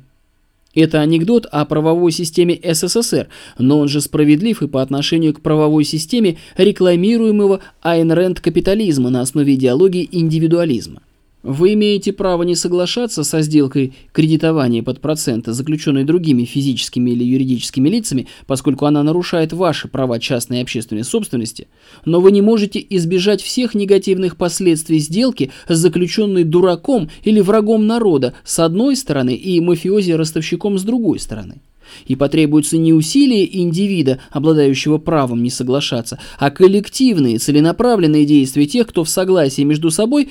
Это 0.76 1.00
анекдот 1.00 1.48
о 1.50 1.66
правовой 1.66 2.12
системе 2.12 2.60
СССР, 2.62 3.30
но 3.58 3.80
он 3.80 3.88
же 3.88 4.02
справедлив 4.02 4.62
и 4.62 4.68
по 4.68 4.82
отношению 4.82 5.34
к 5.34 5.42
правовой 5.42 5.86
системе 5.86 6.38
рекламируемого 6.58 7.62
Айн 7.82 8.12
Рэнд 8.12 8.42
капитализма 8.42 9.10
на 9.10 9.22
основе 9.22 9.56
идеологии 9.56 10.08
индивидуализма. 10.12 11.02
Вы 11.46 11.74
имеете 11.74 12.12
право 12.12 12.42
не 12.42 12.56
соглашаться 12.56 13.24
со 13.24 13.42
сделкой 13.42 13.94
кредитования 14.14 14.82
под 14.82 15.00
проценты, 15.00 15.54
заключенной 15.54 16.04
другими 16.04 16.44
физическими 16.44 17.12
или 17.12 17.24
юридическими 17.24 17.88
лицами, 17.88 18.28
поскольку 18.48 18.88
она 18.88 19.04
нарушает 19.04 19.54
ваши 19.54 19.88
права 19.88 20.20
частной 20.20 20.58
и 20.58 20.62
общественной 20.64 21.04
собственности, 21.04 21.68
но 22.04 22.20
вы 22.20 22.32
не 22.32 22.42
можете 22.42 22.84
избежать 22.90 23.44
всех 23.44 23.76
негативных 23.76 24.38
последствий 24.38 24.98
сделки, 24.98 25.52
заключенной 25.70 26.46
дураком 26.46 27.12
или 27.24 27.42
врагом 27.42 27.86
народа 27.86 28.34
с 28.44 28.58
одной 28.58 28.96
стороны 28.96 29.36
и 29.36 29.60
мафиози-ростовщиком 29.60 30.80
с 30.80 30.84
другой 30.84 31.20
стороны. 31.20 31.62
И 32.08 32.16
потребуются 32.16 32.78
не 32.78 32.94
усилия 32.94 33.46
индивида, 33.46 34.20
обладающего 34.32 34.98
правом 34.98 35.44
не 35.44 35.50
соглашаться, 35.50 36.20
а 36.40 36.50
коллективные, 36.52 37.38
целенаправленные 37.38 38.26
действия 38.26 38.66
тех, 38.66 38.88
кто 38.88 39.04
в 39.04 39.10
согласии 39.10 39.62
между 39.62 39.92
собой 39.92 40.30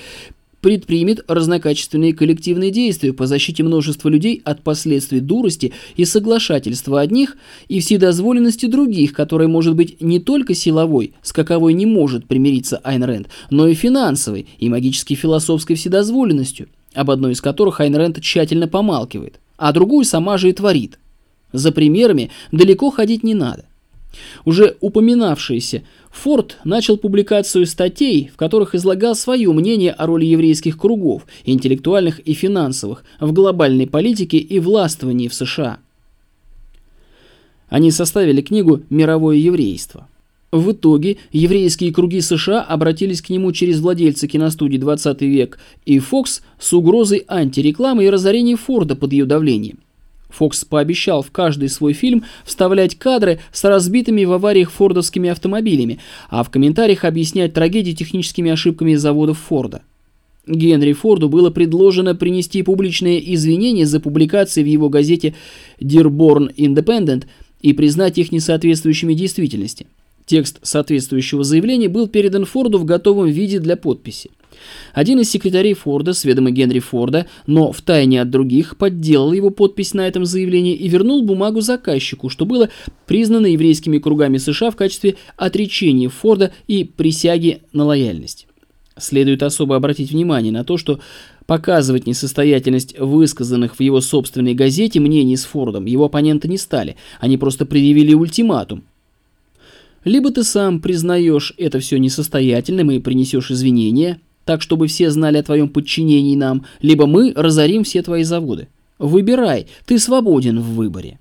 предпримет 0.64 1.20
разнокачественные 1.28 2.14
коллективные 2.14 2.70
действия 2.70 3.12
по 3.12 3.26
защите 3.26 3.62
множества 3.62 4.08
людей 4.08 4.40
от 4.46 4.62
последствий 4.62 5.20
дурости 5.20 5.74
и 5.94 6.06
соглашательства 6.06 7.02
одних 7.02 7.36
и 7.68 7.80
вседозволенности 7.80 8.64
других, 8.64 9.12
которая 9.12 9.46
может 9.46 9.76
быть 9.76 10.00
не 10.00 10.20
только 10.20 10.54
силовой, 10.54 11.12
с 11.20 11.34
каковой 11.34 11.74
не 11.74 11.84
может 11.84 12.24
примириться 12.24 12.78
Айн 12.78 13.04
Рэнд, 13.04 13.28
но 13.50 13.68
и 13.68 13.74
финансовой 13.74 14.46
и 14.58 14.70
магически-философской 14.70 15.76
вседозволенностью, 15.76 16.68
об 16.94 17.10
одной 17.10 17.32
из 17.32 17.42
которых 17.42 17.80
Айн 17.80 17.94
Рэнд 17.94 18.22
тщательно 18.22 18.66
помалкивает, 18.66 19.40
а 19.58 19.70
другую 19.70 20.06
сама 20.06 20.38
же 20.38 20.48
и 20.48 20.54
творит. 20.54 20.98
За 21.52 21.72
примерами 21.72 22.30
далеко 22.52 22.90
ходить 22.90 23.22
не 23.22 23.34
надо. 23.34 23.66
Уже 24.44 24.76
упоминавшийся 24.80 25.82
Форд 26.10 26.58
начал 26.64 26.96
публикацию 26.96 27.66
статей, 27.66 28.30
в 28.32 28.36
которых 28.36 28.74
излагал 28.74 29.14
свое 29.14 29.52
мнение 29.52 29.92
о 29.92 30.06
роли 30.06 30.24
еврейских 30.24 30.78
кругов, 30.78 31.26
интеллектуальных 31.44 32.20
и 32.20 32.34
финансовых, 32.34 33.04
в 33.20 33.32
глобальной 33.32 33.86
политике 33.86 34.38
и 34.38 34.60
властвовании 34.60 35.28
в 35.28 35.34
США. 35.34 35.78
Они 37.68 37.90
составили 37.90 38.40
книгу 38.40 38.82
«Мировое 38.90 39.36
еврейство». 39.36 40.08
В 40.52 40.70
итоге 40.70 41.16
еврейские 41.32 41.92
круги 41.92 42.20
США 42.20 42.62
обратились 42.62 43.20
к 43.20 43.28
нему 43.28 43.50
через 43.50 43.80
владельца 43.80 44.28
киностудии 44.28 44.78
«20 44.78 45.26
век» 45.26 45.58
и 45.84 45.98
Fox 45.98 46.42
с 46.60 46.72
угрозой 46.72 47.24
антирекламы 47.26 48.04
и 48.04 48.10
разорения 48.10 48.54
Форда 48.54 48.94
под 48.94 49.12
ее 49.12 49.24
давлением. 49.24 49.80
Фокс 50.34 50.64
пообещал 50.64 51.22
в 51.22 51.30
каждый 51.30 51.68
свой 51.68 51.92
фильм 51.92 52.24
вставлять 52.44 52.96
кадры 52.96 53.40
с 53.52 53.62
разбитыми 53.64 54.24
в 54.24 54.32
авариях 54.32 54.70
фордовскими 54.72 55.30
автомобилями, 55.30 56.00
а 56.28 56.42
в 56.42 56.50
комментариях 56.50 57.04
объяснять 57.04 57.54
трагедии 57.54 57.92
техническими 57.92 58.50
ошибками 58.50 58.94
заводов 58.94 59.38
Форда. 59.38 59.82
Генри 60.46 60.92
Форду 60.92 61.28
было 61.28 61.50
предложено 61.50 62.14
принести 62.14 62.62
публичные 62.62 63.34
извинения 63.34 63.86
за 63.86 64.00
публикации 64.00 64.62
в 64.62 64.66
его 64.66 64.88
газете 64.88 65.34
Dearborn 65.80 66.54
Independent 66.56 67.24
и 67.62 67.72
признать 67.72 68.18
их 68.18 68.30
несоответствующими 68.30 69.14
действительности. 69.14 69.86
Текст 70.26 70.58
соответствующего 70.62 71.44
заявления 71.44 71.88
был 71.88 72.08
передан 72.08 72.44
Форду 72.44 72.78
в 72.78 72.84
готовом 72.84 73.28
виде 73.28 73.58
для 73.58 73.76
подписи. 73.76 74.30
Один 74.94 75.20
из 75.20 75.30
секретарей 75.30 75.74
Форда, 75.74 76.12
с 76.12 76.24
ведома 76.24 76.50
Генри 76.50 76.78
Форда, 76.78 77.26
но 77.46 77.72
в 77.72 77.82
тайне 77.82 78.22
от 78.22 78.30
других, 78.30 78.76
подделал 78.76 79.32
его 79.32 79.50
подпись 79.50 79.94
на 79.94 80.06
этом 80.06 80.24
заявлении 80.24 80.74
и 80.74 80.88
вернул 80.88 81.22
бумагу 81.22 81.60
заказчику, 81.60 82.28
что 82.28 82.46
было 82.46 82.70
признано 83.06 83.46
еврейскими 83.46 83.98
кругами 83.98 84.38
США 84.38 84.70
в 84.70 84.76
качестве 84.76 85.16
отречения 85.36 86.08
Форда 86.08 86.52
и 86.68 86.84
присяги 86.84 87.62
на 87.72 87.84
лояльность. 87.84 88.46
Следует 88.96 89.42
особо 89.42 89.74
обратить 89.74 90.12
внимание 90.12 90.52
на 90.52 90.64
то, 90.64 90.76
что 90.78 91.00
Показывать 91.46 92.06
несостоятельность 92.06 92.98
высказанных 92.98 93.76
в 93.76 93.80
его 93.80 94.00
собственной 94.00 94.54
газете 94.54 94.98
мнений 94.98 95.36
с 95.36 95.44
Фордом 95.44 95.84
его 95.84 96.06
оппоненты 96.06 96.48
не 96.48 96.56
стали, 96.56 96.96
они 97.20 97.36
просто 97.36 97.66
предъявили 97.66 98.14
ультиматум. 98.14 98.84
Либо 100.04 100.30
ты 100.30 100.44
сам 100.44 100.80
признаешь 100.80 101.54
это 101.56 101.80
все 101.80 101.98
несостоятельным 101.98 102.90
и 102.90 102.98
принесешь 102.98 103.50
извинения, 103.50 104.20
так 104.44 104.60
чтобы 104.60 104.86
все 104.86 105.10
знали 105.10 105.38
о 105.38 105.42
твоем 105.42 105.68
подчинении 105.68 106.36
нам, 106.36 106.66
либо 106.82 107.06
мы 107.06 107.32
разорим 107.34 107.84
все 107.84 108.02
твои 108.02 108.22
заводы. 108.22 108.68
Выбирай, 108.98 109.66
ты 109.86 109.98
свободен 109.98 110.60
в 110.60 110.74
выборе. 110.74 111.18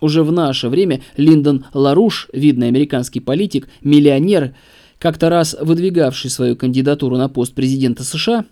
Уже 0.00 0.22
в 0.22 0.32
наше 0.32 0.68
время 0.68 1.00
Линдон 1.16 1.64
Ларуш, 1.72 2.28
видный 2.32 2.68
американский 2.68 3.20
политик, 3.20 3.68
миллионер, 3.82 4.54
как-то 4.98 5.28
раз 5.28 5.56
выдвигавший 5.60 6.30
свою 6.30 6.56
кандидатуру 6.56 7.16
на 7.16 7.28
пост 7.28 7.54
президента 7.54 8.04
США, 8.04 8.44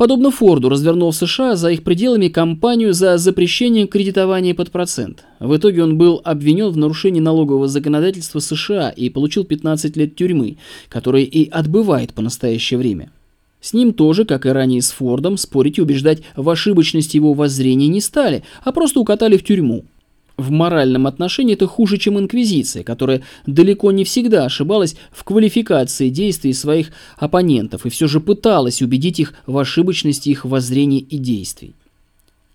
подобно 0.00 0.30
Форду, 0.30 0.70
развернул 0.70 1.10
в 1.10 1.14
США 1.14 1.56
за 1.56 1.72
их 1.72 1.84
пределами 1.84 2.28
кампанию 2.28 2.94
за 2.94 3.18
запрещение 3.18 3.86
кредитования 3.86 4.54
под 4.54 4.70
процент. 4.70 5.24
В 5.40 5.54
итоге 5.54 5.84
он 5.84 5.98
был 5.98 6.22
обвинен 6.24 6.70
в 6.70 6.78
нарушении 6.78 7.20
налогового 7.20 7.68
законодательства 7.68 8.38
США 8.38 8.88
и 8.88 9.10
получил 9.10 9.44
15 9.44 9.98
лет 9.98 10.16
тюрьмы, 10.16 10.56
которые 10.88 11.26
и 11.26 11.50
отбывает 11.50 12.14
по 12.14 12.22
настоящее 12.22 12.78
время. 12.78 13.10
С 13.60 13.74
ним 13.74 13.92
тоже, 13.92 14.24
как 14.24 14.46
и 14.46 14.48
ранее 14.48 14.80
с 14.80 14.90
Фордом, 14.90 15.36
спорить 15.36 15.76
и 15.76 15.82
убеждать 15.82 16.22
в 16.34 16.48
ошибочности 16.48 17.16
его 17.16 17.34
воззрений 17.34 17.88
не 17.88 18.00
стали, 18.00 18.42
а 18.64 18.72
просто 18.72 19.00
укатали 19.00 19.36
в 19.36 19.44
тюрьму. 19.44 19.84
В 20.40 20.50
моральном 20.50 21.06
отношении 21.06 21.52
это 21.52 21.66
хуже, 21.66 21.98
чем 21.98 22.18
инквизиция, 22.18 22.82
которая 22.82 23.20
далеко 23.44 23.92
не 23.92 24.04
всегда 24.04 24.46
ошибалась 24.46 24.96
в 25.12 25.22
квалификации 25.22 26.08
действий 26.08 26.54
своих 26.54 26.92
оппонентов 27.18 27.84
и 27.84 27.90
все 27.90 28.08
же 28.08 28.20
пыталась 28.20 28.80
убедить 28.80 29.20
их 29.20 29.34
в 29.44 29.58
ошибочности 29.58 30.30
их 30.30 30.46
воззрений 30.46 31.00
и 31.00 31.18
действий. 31.18 31.74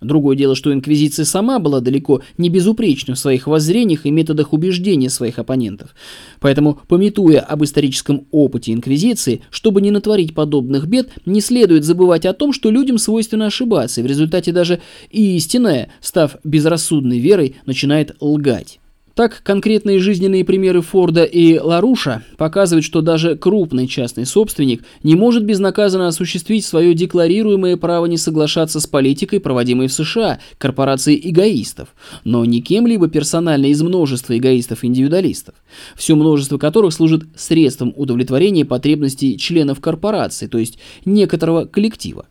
Другое 0.02 0.36
дело, 0.36 0.56
что 0.56 0.74
Инквизиция 0.74 1.26
сама 1.26 1.60
была 1.60 1.80
далеко 1.80 2.22
не 2.38 2.50
безупречна 2.50 3.16
в 3.16 3.20
своих 3.20 3.48
воззрениях 3.48 4.06
и 4.06 4.12
методах 4.12 4.54
убеждения 4.54 5.10
своих 5.10 5.40
оппонентов. 5.40 5.96
Поэтому, 6.40 6.80
пометуя 6.88 7.40
об 7.40 7.64
историческом 7.64 8.28
опыте 8.32 8.74
Инквизиции, 8.74 9.42
чтобы 9.50 9.82
не 9.82 9.92
натворить 9.92 10.36
подобных 10.36 10.88
бед, 10.88 11.10
не 11.26 11.42
следует 11.42 11.86
забывать 11.86 12.26
о 12.26 12.34
том, 12.34 12.52
что 12.52 12.72
людям 12.72 12.98
свойственно 12.98 13.48
ошибаться, 13.48 14.02
и 14.02 14.04
в 14.04 14.08
результате 14.08 14.52
даже 14.52 14.82
истинная, 15.12 15.90
став 16.02 16.36
безрассудной 16.44 17.20
верой, 17.20 17.56
начинает 17.66 18.16
лгать. 18.20 18.80
Так, 19.16 19.42
конкретные 19.44 20.00
жизненные 20.00 20.44
примеры 20.44 20.82
Форда 20.82 21.24
и 21.24 21.58
Ларуша 21.58 22.24
показывают, 22.36 22.84
что 22.84 23.00
даже 23.00 23.38
крупный 23.38 23.88
частный 23.88 24.26
собственник 24.26 24.84
не 25.04 25.16
может 25.16 25.46
безнаказанно 25.46 26.10
осуществить 26.10 26.66
свое 26.66 26.94
декларируемое 26.94 27.78
право 27.78 28.08
не 28.08 28.18
соглашаться 28.18 28.82
с 28.82 28.88
политикой, 28.88 29.40
проводимой 29.40 29.88
в 29.88 29.94
США, 29.94 30.40
корпорацией 30.58 31.30
эгоистов, 31.30 31.96
но 32.26 32.44
не 32.44 32.62
кем-либо 32.62 33.08
персонально 33.08 33.68
из 33.68 33.82
множества 33.82 34.38
эгоистов-индивидуалистов, 34.38 35.56
все 35.96 36.16
множество 36.16 36.58
которых 36.58 36.94
служит 36.94 37.24
средством 37.38 37.94
удовлетворения 37.96 38.66
потребностей 38.66 39.38
членов 39.38 39.80
корпорации, 39.80 40.48
то 40.48 40.58
есть 40.58 40.78
некоторого 41.06 41.64
коллектива. 41.64 42.26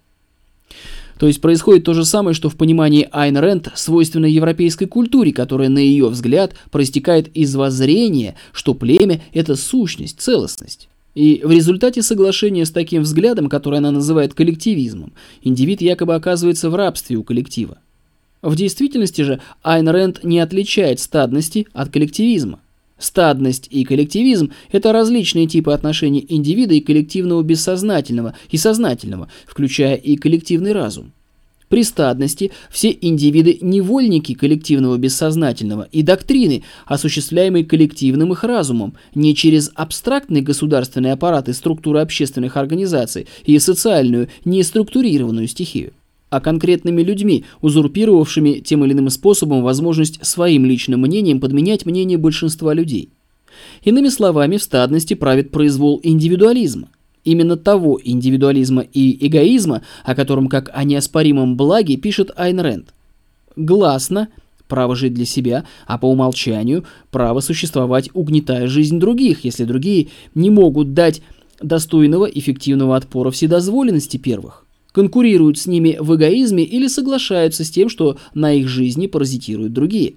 То 1.19 1.29
есть 1.29 1.41
происходит 1.41 1.85
то 1.85 1.95
же 1.95 2.05
самое, 2.05 2.35
что 2.35 2.49
в 2.49 2.57
понимании 2.57 3.09
Айн 3.13 3.37
Рэнд 3.37 3.73
свойственно 3.75 4.27
европейской 4.27 4.87
культуре, 4.87 5.33
которая, 5.33 5.69
на 5.69 5.79
ее 5.79 6.09
взгляд, 6.09 6.55
проистекает 6.71 7.29
из 7.37 7.55
воззрения, 7.55 8.35
что 8.53 8.75
племя– 8.75 9.23
это 9.33 9.55
сущность, 9.55 10.21
целостность. 10.21 10.89
И 11.15 11.41
в 11.45 11.53
результате 11.53 12.03
соглашения 12.03 12.67
с 12.67 12.71
таким 12.71 13.03
взглядом, 13.03 13.49
который 13.49 13.79
она 13.79 13.93
называет 13.93 14.35
коллективизмом, 14.35 15.13
индивид 15.43 15.81
якобы 15.81 16.15
оказывается 16.17 16.71
в 16.71 16.75
рабстве 16.75 17.17
у 17.17 17.23
коллектива. 17.23 17.79
В 18.43 18.57
действительности 18.57 19.23
же 19.23 19.41
Айн 19.63 19.89
Рэнд 19.89 20.25
не 20.25 20.41
отличает 20.41 21.01
стадности 21.01 21.67
от 21.73 21.91
коллективизма. 21.91 22.59
Стадность 23.05 23.69
и 23.71 23.85
коллективизм– 23.85 24.51
это 24.73 24.91
различные 24.91 25.47
типы 25.47 25.75
отношений 25.75 26.25
индивида 26.27 26.73
и 26.73 26.81
коллективного 26.81 27.43
бессознательного 27.43 28.35
и 28.51 28.57
сознательного, 28.57 29.29
включая 29.47 29.97
и 29.97 30.17
коллективный 30.17 30.73
разум. 30.73 31.13
При 31.69 31.83
стадности 31.83 32.51
все 32.71 32.97
индивиды– 32.99 33.59
невольники 33.61 34.33
коллективного 34.33 34.97
бессознательного 34.97 35.87
и 35.93 36.01
доктрины, 36.01 36.63
осуществляемой 36.87 37.65
коллективным 37.65 38.33
их 38.33 38.43
разумом, 38.43 38.95
не 39.15 39.35
через 39.35 39.71
абстрактный 39.75 40.41
государственный 40.41 41.13
аппарат 41.13 41.51
и 41.51 41.53
структуры 41.53 42.01
общественных 42.01 42.57
организаций 42.57 43.27
и 43.45 43.59
социальную, 43.59 44.29
неструктурированную 44.47 45.47
стихию 45.47 45.93
а 46.35 46.41
конкретными 46.41 47.01
людьми, 47.01 47.45
узурпировавшими 47.61 48.55
тем 48.55 48.85
или 48.85 48.93
иным 48.93 49.09
способом 49.09 49.63
возможность 49.63 50.25
своим 50.27 50.65
личным 50.65 51.03
мнением 51.03 51.41
подменять 51.41 51.87
мнение 51.87 52.19
большинства 52.19 52.75
людей. 52.75 53.11
Иными 53.85 54.09
словами, 54.09 54.57
в 54.57 54.63
стадности 54.65 55.15
правит 55.15 55.53
произвол 55.53 56.01
индивидуализма. 56.03 56.89
Именно 57.23 57.57
того 57.57 58.01
индивидуализма 58.03 58.83
и 58.83 59.27
эгоизма, 59.29 59.83
о 60.05 60.17
котором 60.17 60.49
как 60.49 60.71
о 60.75 60.83
неоспоримом 60.83 61.57
благе 61.57 61.97
пишет 61.97 62.33
Айн 62.35 62.59
Рэнд. 62.59 62.93
Гласно– 63.55 64.29
право 64.69 64.97
жить 64.97 65.15
для 65.15 65.27
себя, 65.27 65.65
а 65.87 65.99
по 65.99 66.07
умолчанию– 66.07 66.85
право 67.13 67.39
существовать, 67.39 68.11
угнетая 68.13 68.67
жизнь 68.67 68.99
других, 68.99 69.45
если 69.45 69.65
другие 69.65 70.09
не 70.35 70.51
могут 70.51 70.95
дать 70.95 71.23
достойного 71.63 72.25
эффективного 72.25 72.97
отпора 72.97 73.31
вседозволенности 73.31 74.17
первых 74.17 74.64
конкурируют 74.95 75.59
с 75.59 75.67
ними 75.67 75.97
в 76.01 76.15
эгоизме 76.15 76.63
или 76.63 76.87
соглашаются 76.87 77.65
с 77.65 77.71
тем, 77.71 77.89
что 77.89 78.17
на 78.33 78.55
их 78.55 78.69
жизни 78.69 79.09
паразитируют 79.09 79.73
другие. 79.73 80.15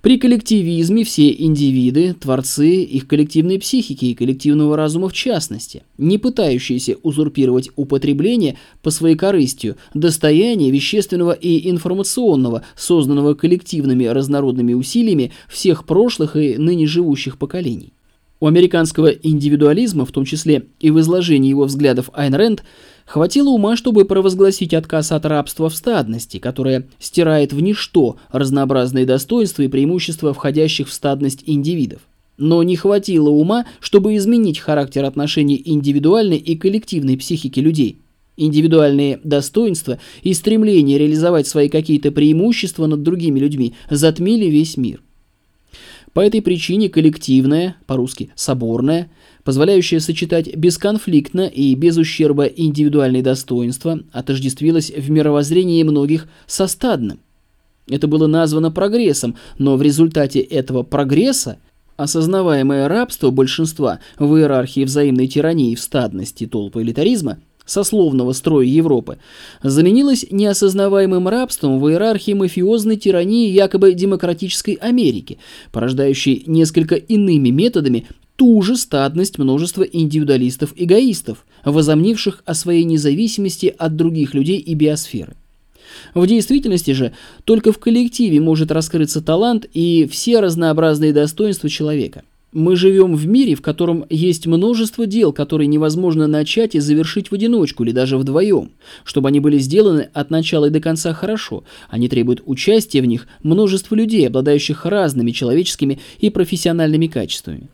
При 0.00 0.16
коллективизме 0.16 1.02
все 1.02 1.32
индивиды– 1.32 2.14
творцы 2.20 2.82
их 2.82 3.08
коллективной 3.08 3.58
психики 3.58 4.04
и 4.04 4.14
коллективного 4.14 4.76
разума 4.76 5.08
в 5.08 5.12
частности, 5.12 5.82
не 5.98 6.18
пытающиеся 6.18 6.98
узурпировать 7.02 7.70
употребление 7.74 8.56
по 8.80 8.92
своей 8.92 9.16
корыстью 9.16 9.74
достояния 9.94 10.70
вещественного 10.70 11.32
и 11.32 11.68
информационного, 11.68 12.62
созданного 12.76 13.34
коллективными 13.34 14.04
разнородными 14.04 14.72
усилиями 14.72 15.32
всех 15.48 15.84
прошлых 15.84 16.36
и 16.36 16.56
ныне 16.58 16.86
живущих 16.86 17.36
поколений. 17.36 17.92
У 18.40 18.46
американского 18.46 19.08
индивидуализма, 19.08 20.06
в 20.06 20.12
том 20.12 20.24
числе 20.24 20.66
и 20.78 20.92
в 20.92 21.00
изложении 21.00 21.50
его 21.50 21.64
взглядов 21.64 22.10
Айн 22.12 22.34
Рэнд, 22.34 22.62
Хватило 23.08 23.48
ума, 23.48 23.74
чтобы 23.74 24.04
провозгласить 24.04 24.74
отказ 24.74 25.12
от 25.12 25.24
рабства 25.24 25.70
в 25.70 25.74
стадности, 25.74 26.38
которое 26.38 26.86
стирает 26.98 27.54
в 27.54 27.60
ничто 27.60 28.16
разнообразные 28.30 29.06
достоинства 29.06 29.62
и 29.62 29.68
преимущества 29.68 30.34
входящих 30.34 30.88
в 30.88 30.92
стадность 30.92 31.42
индивидов. 31.46 32.02
Но 32.36 32.62
не 32.62 32.76
хватило 32.76 33.30
ума, 33.30 33.64
чтобы 33.80 34.14
изменить 34.16 34.58
характер 34.58 35.06
отношений 35.06 35.60
индивидуальной 35.64 36.36
и 36.36 36.54
коллективной 36.54 37.16
психики 37.16 37.60
людей. 37.60 37.96
Индивидуальные 38.36 39.20
достоинства 39.24 39.98
и 40.22 40.34
стремление 40.34 40.98
реализовать 40.98 41.46
свои 41.46 41.70
какие-то 41.70 42.12
преимущества 42.12 42.86
над 42.86 43.02
другими 43.02 43.38
людьми 43.38 43.72
затмили 43.88 44.44
весь 44.50 44.76
мир. 44.76 45.00
По 46.12 46.20
этой 46.20 46.42
причине 46.42 46.88
коллективное, 46.88 47.76
по-русски 47.86 48.30
соборное, 48.34 49.10
позволяющее 49.44 50.00
сочетать 50.00 50.54
бесконфликтно 50.56 51.46
и 51.46 51.74
без 51.74 51.96
ущерба 51.96 52.44
индивидуальные 52.44 53.22
достоинства, 53.22 54.00
отождествилось 54.12 54.90
в 54.90 55.10
мировоззрении 55.10 55.82
многих 55.82 56.28
со 56.46 56.66
стадным. 56.66 57.20
Это 57.88 58.06
было 58.06 58.26
названо 58.26 58.70
прогрессом, 58.70 59.36
но 59.58 59.76
в 59.76 59.82
результате 59.82 60.40
этого 60.40 60.82
прогресса 60.82 61.58
осознаваемое 61.96 62.86
рабство 62.88 63.30
большинства 63.30 63.98
в 64.18 64.36
иерархии 64.36 64.84
взаимной 64.84 65.26
тирании 65.26 65.74
в 65.74 65.80
стадности 65.80 66.46
толпы 66.46 66.82
элитаризма 66.82 67.38
сословного 67.68 68.32
строя 68.32 68.66
Европы, 68.66 69.18
заменилось 69.62 70.26
неосознаваемым 70.30 71.28
рабством 71.28 71.78
в 71.78 71.88
иерархии 71.88 72.32
мафиозной 72.32 72.96
тирании 72.96 73.48
якобы 73.50 73.92
демократической 73.92 74.74
Америки, 74.74 75.38
порождающей 75.70 76.42
несколько 76.46 76.96
иными 76.96 77.50
методами 77.50 78.06
ту 78.36 78.62
же 78.62 78.76
стадность 78.76 79.38
множества 79.38 79.82
индивидуалистов-эгоистов, 79.82 81.44
возомнивших 81.64 82.42
о 82.46 82.54
своей 82.54 82.84
независимости 82.84 83.74
от 83.76 83.96
других 83.96 84.34
людей 84.34 84.58
и 84.58 84.74
биосферы. 84.74 85.36
В 86.14 86.26
действительности 86.26 86.92
же 86.92 87.12
только 87.44 87.72
в 87.72 87.78
коллективе 87.78 88.40
может 88.40 88.70
раскрыться 88.70 89.20
талант 89.20 89.66
и 89.74 90.06
все 90.10 90.40
разнообразные 90.40 91.12
достоинства 91.12 91.68
человека– 91.68 92.22
мы 92.52 92.76
живем 92.76 93.14
в 93.14 93.26
мире, 93.26 93.54
в 93.54 93.62
котором 93.62 94.06
есть 94.08 94.46
множество 94.46 95.06
дел, 95.06 95.32
которые 95.32 95.66
невозможно 95.66 96.26
начать 96.26 96.74
и 96.74 96.80
завершить 96.80 97.30
в 97.30 97.34
одиночку 97.34 97.84
или 97.84 97.92
даже 97.92 98.16
вдвоем. 98.16 98.70
Чтобы 99.04 99.28
они 99.28 99.40
были 99.40 99.58
сделаны 99.58 100.08
от 100.12 100.30
начала 100.30 100.66
и 100.66 100.70
до 100.70 100.80
конца 100.80 101.12
хорошо, 101.12 101.64
они 101.90 102.08
требуют 102.08 102.42
участия 102.46 103.02
в 103.02 103.06
них 103.06 103.26
множества 103.42 103.94
людей, 103.94 104.26
обладающих 104.26 104.86
разными 104.86 105.30
человеческими 105.30 106.00
и 106.20 106.30
профессиональными 106.30 107.06
качествами. 107.06 107.68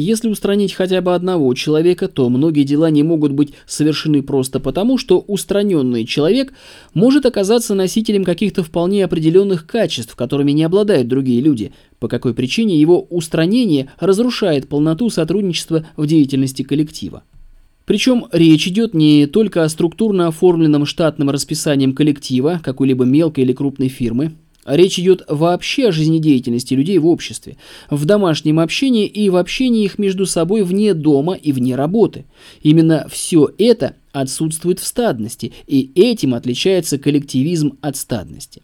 Если 0.00 0.28
устранить 0.28 0.74
хотя 0.74 1.00
бы 1.00 1.12
одного 1.12 1.52
человека, 1.54 2.06
то 2.06 2.28
многие 2.28 2.62
дела 2.62 2.88
не 2.88 3.02
могут 3.02 3.32
быть 3.32 3.54
совершены 3.66 4.22
просто 4.22 4.60
потому, 4.60 4.96
что 4.96 5.18
устраненный 5.18 6.04
человек 6.04 6.52
может 6.94 7.26
оказаться 7.26 7.74
носителем 7.74 8.22
каких-то 8.22 8.62
вполне 8.62 9.04
определенных 9.04 9.66
качеств, 9.66 10.14
которыми 10.14 10.52
не 10.52 10.62
обладают 10.62 11.08
другие 11.08 11.40
люди, 11.40 11.72
по 12.00 12.08
какой 12.08 12.34
причине 12.34 12.80
его 12.80 13.02
устранение 13.10 13.90
разрушает 13.98 14.68
полноту 14.68 15.10
сотрудничества 15.10 15.86
в 15.96 16.06
деятельности 16.06 16.62
коллектива. 16.62 17.22
Причем 17.84 18.26
речь 18.32 18.68
идет 18.68 18.92
не 18.92 19.26
только 19.26 19.64
о 19.64 19.68
структурно 19.68 20.28
оформленном 20.28 20.84
штатном 20.84 21.30
расписанием 21.30 21.94
коллектива 21.94 22.60
какой-либо 22.62 23.04
мелкой 23.04 23.44
или 23.44 23.52
крупной 23.52 23.88
фирмы, 23.88 24.32
Речь 24.68 24.98
идет 24.98 25.22
вообще 25.28 25.88
о 25.88 25.92
жизнедеятельности 25.92 26.74
людей 26.74 26.98
в 26.98 27.06
обществе, 27.06 27.56
в 27.88 28.04
домашнем 28.04 28.60
общении 28.60 29.06
и 29.06 29.30
в 29.30 29.36
общении 29.36 29.84
их 29.84 29.98
между 29.98 30.26
собой 30.26 30.62
вне 30.62 30.92
дома 30.92 31.34
и 31.34 31.52
вне 31.52 31.74
работы. 31.74 32.26
Именно 32.62 33.06
все 33.10 33.50
это 33.56 33.96
отсутствует 34.12 34.78
в 34.78 34.86
стадности, 34.86 35.52
и 35.66 35.90
этим 35.94 36.34
отличается 36.34 36.98
коллективизм 36.98 37.78
от 37.80 37.96
стадности. 37.96 38.60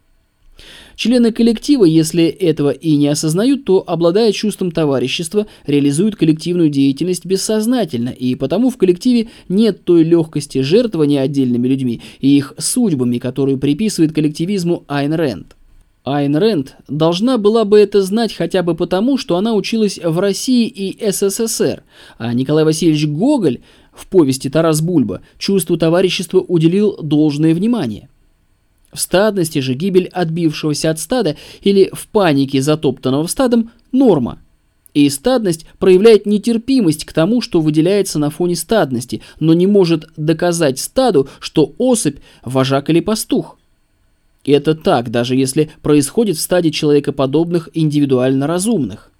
Члены 0.96 1.32
коллектива, 1.32 1.84
если 1.84 2.24
этого 2.24 2.70
и 2.70 2.96
не 2.96 3.08
осознают, 3.08 3.64
то, 3.64 3.82
обладая 3.86 4.32
чувством 4.32 4.70
товарищества, 4.70 5.46
реализуют 5.66 6.16
коллективную 6.16 6.68
деятельность 6.68 7.24
бессознательно, 7.24 8.10
и 8.10 8.34
потому 8.34 8.70
в 8.70 8.76
коллективе 8.76 9.28
нет 9.48 9.84
той 9.84 10.04
легкости 10.04 10.62
жертвования 10.62 11.20
отдельными 11.20 11.66
людьми 11.68 12.00
и 12.20 12.36
их 12.36 12.54
судьбами, 12.58 13.18
которую 13.18 13.58
приписывает 13.58 14.12
коллективизму 14.12 14.84
Айн 14.86 15.12
Рэнд. 15.12 15.56
Айн 16.04 16.36
Рэнд 16.36 16.76
должна 16.86 17.38
была 17.38 17.64
бы 17.64 17.78
это 17.78 18.02
знать 18.02 18.34
хотя 18.34 18.62
бы 18.62 18.74
потому, 18.74 19.16
что 19.16 19.36
она 19.36 19.54
училась 19.54 19.98
в 20.02 20.18
России 20.18 20.68
и 20.68 21.10
СССР, 21.10 21.82
а 22.18 22.34
Николай 22.34 22.64
Васильевич 22.64 23.06
Гоголь 23.06 23.60
в 23.92 24.06
повести 24.08 24.50
«Тарас 24.50 24.82
Бульба» 24.82 25.22
чувству 25.38 25.78
товарищества 25.78 26.40
уделил 26.40 26.98
должное 27.00 27.54
внимание. 27.54 28.08
В 28.94 29.00
стадности 29.00 29.58
же 29.58 29.74
гибель 29.74 30.06
отбившегося 30.06 30.90
от 30.90 30.98
стада 30.98 31.36
или 31.60 31.90
в 31.92 32.06
панике 32.08 32.62
затоптанного 32.62 33.26
стадом– 33.26 33.70
норма. 33.92 34.38
И 34.94 35.10
стадность 35.10 35.66
проявляет 35.78 36.24
нетерпимость 36.24 37.04
к 37.04 37.12
тому, 37.12 37.40
что 37.40 37.60
выделяется 37.60 38.18
на 38.18 38.30
фоне 38.30 38.54
стадности, 38.54 39.20
но 39.40 39.52
не 39.52 39.66
может 39.66 40.08
доказать 40.16 40.78
стаду, 40.78 41.28
что 41.40 41.72
особь– 41.78 42.18
вожак 42.44 42.88
или 42.88 43.00
пастух– 43.00 43.58
и 44.44 44.52
это 44.52 44.74
так, 44.74 45.10
даже 45.10 45.34
если 45.36 45.70
происходит 45.82 46.36
в 46.36 46.40
стадии 46.40 46.68
человекоподобных 46.68 47.70
индивидуально 47.72 48.46
разумных. 48.46 49.10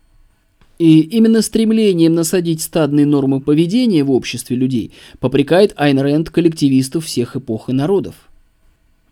И 0.78 1.00
именно 1.00 1.40
стремлением 1.40 2.14
насадить 2.14 2.60
стадные 2.60 3.06
нормы 3.06 3.40
поведения 3.40 4.04
в 4.04 4.10
обществе 4.10 4.56
людей 4.56 4.92
попрекает 5.20 5.72
Айн 5.76 5.98
Рэнд 5.98 6.30
коллективистов 6.30 7.06
всех 7.06 7.36
эпох 7.36 7.70
и 7.70 7.72
народов. 7.72 8.16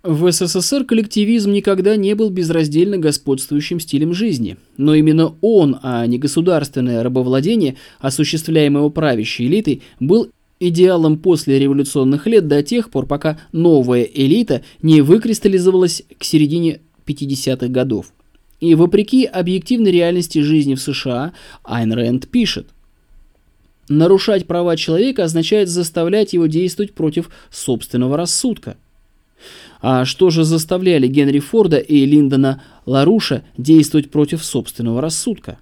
В 0.02 0.32
СССР 0.32 0.84
коллективизм 0.84 1.52
никогда 1.52 1.94
не 1.94 2.14
был 2.14 2.28
безраздельно 2.30 2.98
господствующим 2.98 3.78
стилем 3.78 4.12
жизни, 4.12 4.56
но 4.76 4.96
именно 4.96 5.36
он, 5.40 5.78
а 5.80 6.04
не 6.06 6.18
государственное 6.18 7.04
рабовладение, 7.04 7.76
осуществляемое 8.00 8.88
правящей 8.88 9.46
элитой, 9.46 9.82
был 10.00 10.30
идеалом 10.58 11.18
после 11.18 11.60
революционных 11.60 12.26
лет 12.26 12.48
до 12.48 12.64
тех 12.64 12.90
пор, 12.90 13.06
пока 13.06 13.38
новая 13.52 14.02
элита 14.02 14.62
не 14.82 15.02
выкристаллизовалась 15.02 16.02
к 16.18 16.24
середине 16.24 16.80
50-х 17.06 17.68
годов. 17.68 18.12
И 18.58 18.74
вопреки 18.74 19.24
объективной 19.24 19.92
реальности 19.92 20.40
жизни 20.40 20.74
в 20.74 20.80
США, 20.80 21.32
Айн 21.62 21.92
Рэнд 21.92 22.28
пишет, 22.28 22.66
Нарушать 23.88 24.46
права 24.46 24.76
человека 24.76 25.24
означает 25.24 25.68
заставлять 25.68 26.32
его 26.32 26.46
действовать 26.46 26.94
против 26.94 27.30
собственного 27.50 28.16
рассудка. 28.16 28.76
А 29.80 30.04
что 30.04 30.30
же 30.30 30.44
заставляли 30.44 31.06
Генри 31.06 31.40
Форда 31.40 31.78
и 31.78 32.04
Линдона 32.06 32.62
Ларуша 32.86 33.42
действовать 33.56 34.10
против 34.10 34.44
собственного 34.44 35.00
рассудка? 35.00 35.58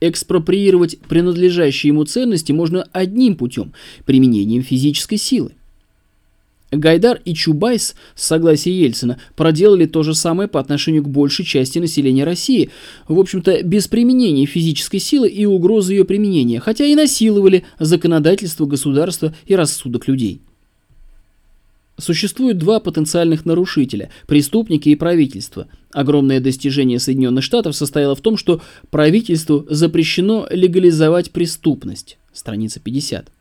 Экспроприировать 0.00 0.98
принадлежащие 1.00 1.88
ему 1.88 2.04
ценности 2.04 2.52
можно 2.52 2.86
одним 2.92 3.34
путем– 3.34 3.72
применением 4.04 4.62
физической 4.62 5.16
силы. 5.16 5.52
Гайдар 6.70 7.20
и 7.24 7.34
Чубайс, 7.34 7.94
с 8.14 8.24
согласия 8.26 8.72
Ельцина, 8.72 9.18
проделали 9.36 9.86
то 9.86 10.02
же 10.02 10.14
самое 10.14 10.48
по 10.48 10.60
отношению 10.60 11.02
к 11.02 11.08
большей 11.08 11.44
части 11.44 11.78
населения 11.78 12.24
России, 12.24 12.70
в 13.08 13.18
общем-то, 13.18 13.62
без 13.62 13.88
применения 13.88 14.44
физической 14.44 14.98
силы 14.98 15.28
и 15.28 15.46
угрозы 15.46 15.94
ее 15.94 16.04
применения, 16.04 16.60
хотя 16.60 16.84
и 16.84 16.94
насиловали 16.94 17.64
законодательство 17.78 18.66
государства 18.66 19.34
и 19.46 19.56
рассудок 19.56 20.08
людей. 20.08 20.40
Существует 21.98 22.58
два 22.58 22.78
потенциальных 22.78 23.44
нарушителя– 23.44 24.10
преступники 24.28 24.88
и 24.88 24.94
правительство. 24.94 25.66
Огромное 25.92 26.38
достижение 26.38 27.00
Соединенных 27.00 27.42
Штатов 27.42 27.74
состояло 27.74 28.14
в 28.14 28.20
том, 28.20 28.36
что 28.36 28.62
правительству 28.90 29.66
запрещено 29.68 30.46
легализовать 30.48 31.32
преступность. 31.32 32.18
Страница 32.32 32.78
50. 32.78 33.32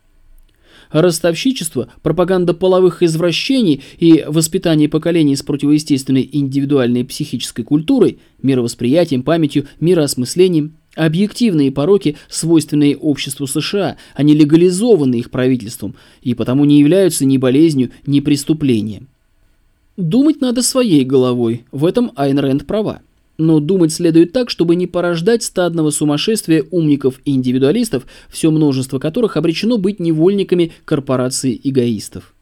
Ростовщичество, 0.89 1.89
пропаганда 2.01 2.55
половых 2.55 3.03
извращений 3.03 3.83
и 3.99 4.25
воспитание 4.27 4.89
поколений 4.89 5.35
с 5.35 5.43
противоестественной 5.43 6.27
индивидуальной 6.31 7.05
психической 7.05 7.63
культурой, 7.63 8.17
мировосприятием, 8.41 9.21
памятью, 9.21 9.67
мироосмыслением– 9.79 10.77
Объективные 10.97 11.71
пороки, 11.71 12.17
свойственные 12.27 12.97
обществу 12.97 13.45
США, 13.45 13.97
они 14.15 14.33
легализованы 14.33 15.19
их 15.19 15.29
правительством 15.29 15.93
и 16.23 16.33
потому 16.33 16.65
не 16.65 16.79
являются 16.79 17.23
ни 17.23 17.37
болезнью, 17.37 17.91
ни 18.07 18.19
преступлением. 18.19 19.07
Думать 19.95 20.41
надо 20.41 20.63
своей 20.63 21.03
головой, 21.03 21.65
в 21.71 21.85
этом 21.85 22.11
Айн 22.15 22.39
Рэнд 22.39 22.65
права. 22.65 23.01
Но 23.37 23.59
думать 23.59 23.93
следует 23.93 24.31
так, 24.33 24.49
чтобы 24.49 24.75
не 24.75 24.87
порождать 24.87 25.43
стадного 25.43 25.91
сумасшествия 25.91 26.65
умников 26.71 27.21
и 27.25 27.35
индивидуалистов, 27.35 28.07
все 28.27 28.49
множество 28.49 28.97
которых 28.97 29.37
обречено 29.37 29.77
быть 29.77 29.99
невольниками 29.99 30.71
корпораций 30.83 31.61
эгоистов. 31.63 32.33